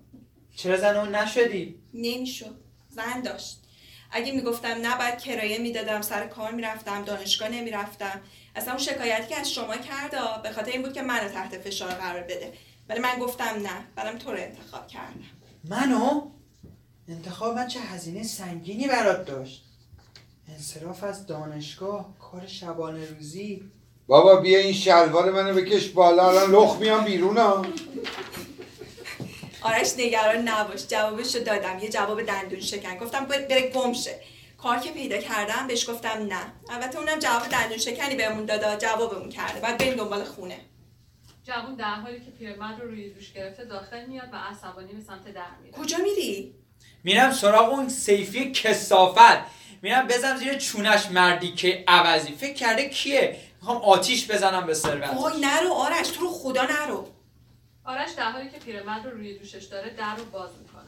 [0.56, 2.56] چرا زن اون نشدی؟ نمی‌شد.
[2.88, 3.62] زن داشت.
[4.10, 8.20] اگه می‌گفتم نه بعد کرایه می‌دادم سر کار می‌رفتم دانشگاه نمی‌رفتم.
[8.56, 11.58] اصلا اون شکایتی که از شما کرد آ، به خاطر این بود که منو تحت
[11.58, 12.52] فشار قرار بده.
[12.88, 15.24] ولی من گفتم نه برام تو رو انتخاب کردم.
[15.64, 16.30] منو؟
[17.08, 19.67] انتخاب من چه هزینه سنگینی برات داشت.
[20.54, 23.62] انصراف از دانشگاه کار شبانه روزی.
[24.06, 27.38] بابا بیا این شلوار منو بکش بالا الان لخ میام بیرون
[29.62, 30.86] آرش نگران نباش.
[30.86, 31.78] جوابش رو دادم.
[31.78, 32.98] یه جواب دندون شکن.
[32.98, 34.20] گفتم بر- بره گم شه.
[34.58, 36.52] کار که پیدا کردم بهش گفتم نه.
[36.70, 39.60] البته اونم جواب دندون شکنی بهمون دادا جوابمون کرده.
[39.60, 40.58] بعد بریم دنبال خونه.
[41.44, 45.34] جوون در حالی که پیرمرد رو روی دوش گرفته داخل میاد و عصبانی به سمت
[45.34, 45.74] در میره.
[45.78, 46.54] کجا میری؟
[47.04, 49.57] میرم سراغ اون سیفی کسافت.
[49.82, 52.32] میرم بزنم زیر چونش مردی که عوضی.
[52.32, 57.06] فکر کرده کیه؟ می‌خوام آتیش بزنم به ثروتش وای نرو آرش تو رو خدا نرو.
[57.84, 60.82] آرش در حالی که پیرمرد رو روی دوشش داره در رو باز می‌کنه.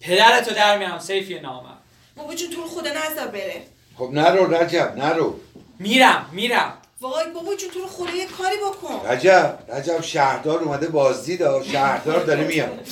[0.00, 1.76] پدرتو در میارم سیفی نامم.
[2.16, 3.62] بابا جون تو رو خدا نذار بره.
[3.98, 5.40] خب نرو رجب نرو.
[5.78, 6.78] میرم میرم.
[7.00, 9.08] وای بابا جون تو رو خدا یه کاری بکن.
[9.08, 12.70] رجب رجب شهردار اومده بازدید شهردار داره میاد.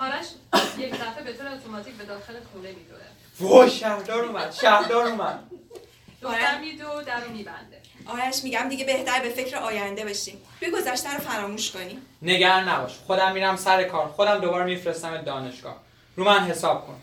[0.00, 0.26] آرش
[0.78, 3.03] یک دفعه به طور اتوماتیک به داخل خونه میدوه.
[3.40, 5.38] وای شهردار اومد شهردار اومد.
[6.22, 7.80] دختر میدو در رو میبنده.
[8.06, 10.42] آرش میگم دیگه بهتر به فکر آینده بشیم.
[10.60, 12.98] بیا گذشته رو فراموش کنیم نگران نباش.
[13.06, 14.08] خودم میرم سر کار.
[14.08, 15.76] خودم دوباره میفرستم دانشگاه.
[16.16, 16.96] رو من حساب کن.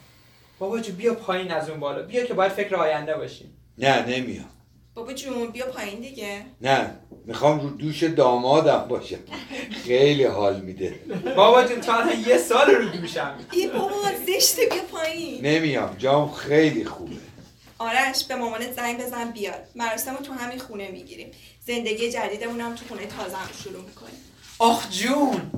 [0.59, 2.01] بابا جو بیا پایین از اون بالا.
[2.01, 3.57] بیا که باید فکر آینده باشیم.
[3.77, 4.49] نه نمیام
[5.01, 6.45] بابا جون بیا پایین دیگه.
[6.61, 6.95] نه
[7.25, 9.17] می‌خوام رو دوش دامادم باشم.
[9.85, 10.99] خیلی حال میده.
[11.35, 13.95] بابا جون تو الان یه سال رو دوشم ای بابا
[14.27, 15.45] زشته بیا پایین.
[15.45, 17.15] نمیام جام خیلی خوبه.
[17.79, 19.67] آرش به مامانت زنگ بزن بیاد.
[19.75, 21.31] مراسم تو همین خونه می‌گیریم.
[21.67, 24.15] زندگی جدیدمون هم تو خونه تازه هم شروع می‌کنیم.
[24.59, 25.51] آخ جون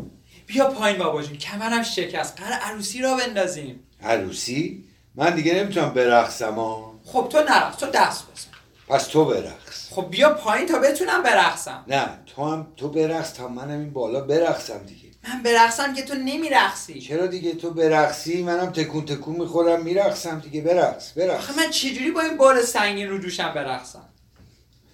[0.47, 1.37] بیا پایین بابا جون.
[1.37, 2.41] کمرم شکست.
[2.41, 3.79] قرار عروسی را بندازیم.
[4.01, 4.83] عروسی؟
[5.15, 8.52] من دیگه نمی‌تونم برقصم ها خب تو نرقص تو دست بزن.
[8.93, 9.93] پس تو برقص.
[9.93, 11.83] خب بیا پایین تا بتونم برقصم.
[11.87, 15.09] نه تو هم تو برقص تا منم این بالا برقصم دیگه.
[15.27, 17.01] من برقصم که تو نمیرقصی.
[17.01, 20.61] چرا دیگه تو برقصی؟ منم تکون تکون می‌خورم میرقصم دیگه.
[20.61, 21.37] برقص برقص.
[21.39, 24.09] آخه من چجوری با این بار سنگین رو دوشم برقصم؟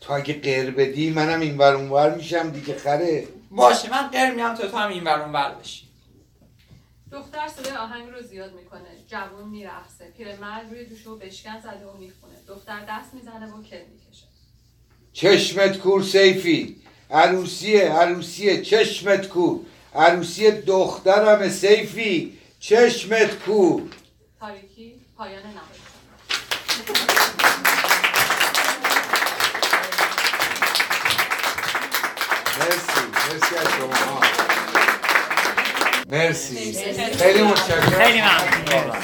[0.01, 3.27] تو اگه غیر بدی منم این ور اونور میشم دیگه خره.
[3.51, 5.88] باشه من قر میام تا تو هم این ور اون ور بشی.
[7.11, 8.89] دختر صدای آهنگ رو زیاد می‌کنه.
[9.07, 10.05] جوون میرقصه.
[10.17, 12.33] پیرمرد روی دوشو بشکن زده و می‌خونه.
[12.47, 14.25] دختر دست می‌زنه و کل می‌کشه.
[15.13, 16.81] چشمت کور سیفی.
[17.11, 19.65] عروسیه عروسیه چشمت کور.
[19.95, 22.39] عروسی دخترم سیفی.
[22.59, 23.81] چشمت کور.
[24.39, 25.79] تاریکی پایان نمایش
[32.59, 33.01] مرسی.
[33.33, 34.48] مرسی از شما.
[36.11, 36.73] مرسی.
[37.19, 37.81] خیلی متشکرم.
[37.81, 38.95] خیلی ممنون.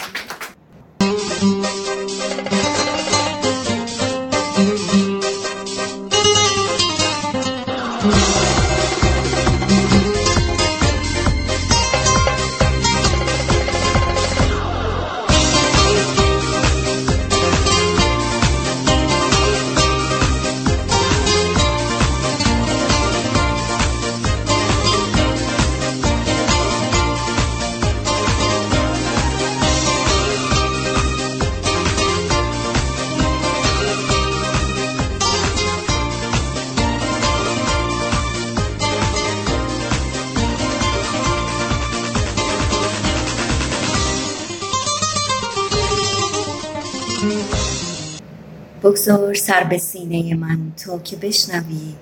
[49.06, 51.94] بگذار سر به سینه من تا که بشنوی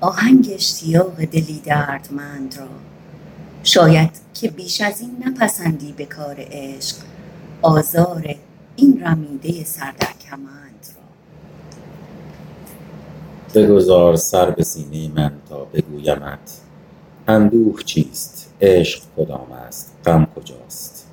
[0.00, 2.66] آهنگ اشتیاق دلی دردمند را.
[3.62, 6.96] شاید که بیش از این نپسندی به کار عشق
[7.62, 8.34] آزار
[8.76, 11.02] این رمیده سر در کمند را.
[13.62, 16.60] بگذار سر به سینه من تا بگویمت
[17.28, 21.06] اندوه چیست؟ عشق کدام است؟ غم کجاست؟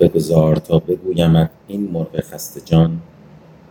[0.00, 3.00] بگذار تا بگویمت این مرغ خسته جان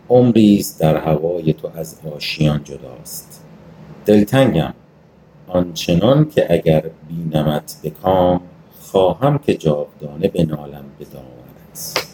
[0.08, 3.44] عمری است در هوای تو از آشیان جداست.
[4.06, 4.74] دلتنگم
[5.48, 8.40] آنچنان که اگر بینمت به کام
[8.80, 12.08] خواهم که جاودانه بنالم به دامنت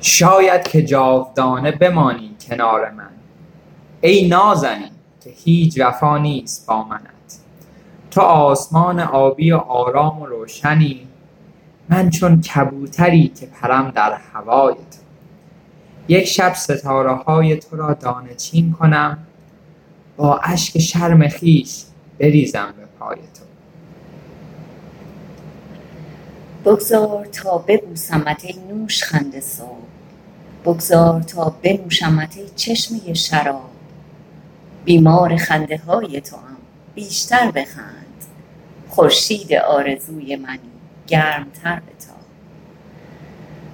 [0.00, 3.10] شاید که جاودانه بمانی کنار من.
[4.00, 4.90] ای نازنین
[5.24, 7.40] که هیچ وفا نیست با منت.
[8.10, 11.08] تو آسمان آبی و آرام و روشنی
[11.88, 15.04] من چون کبوتری که پرم در هوای تو.
[16.08, 19.18] یک شب ستاره های تو را دانه چین کنم
[20.16, 21.84] با اشک شرم خویش
[22.18, 23.44] بریزم به پای تو.
[26.70, 29.78] بگذار تا ببوسمت ای نوش خنده صبح.
[30.64, 33.70] بگذار تا بنوشمت ای چشمه شراب.
[34.84, 36.56] بیمار خنده های توام
[36.94, 38.04] بیشتر بخند.
[38.88, 40.73] خورشید آرزوی منی
[41.06, 42.16] گرمتر بتاب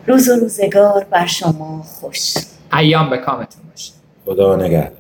[0.07, 2.35] روز و روزگار بر شما خوش.
[2.73, 3.93] ایام به کامتون باشه.
[4.25, 5.00] خدا نگهدار.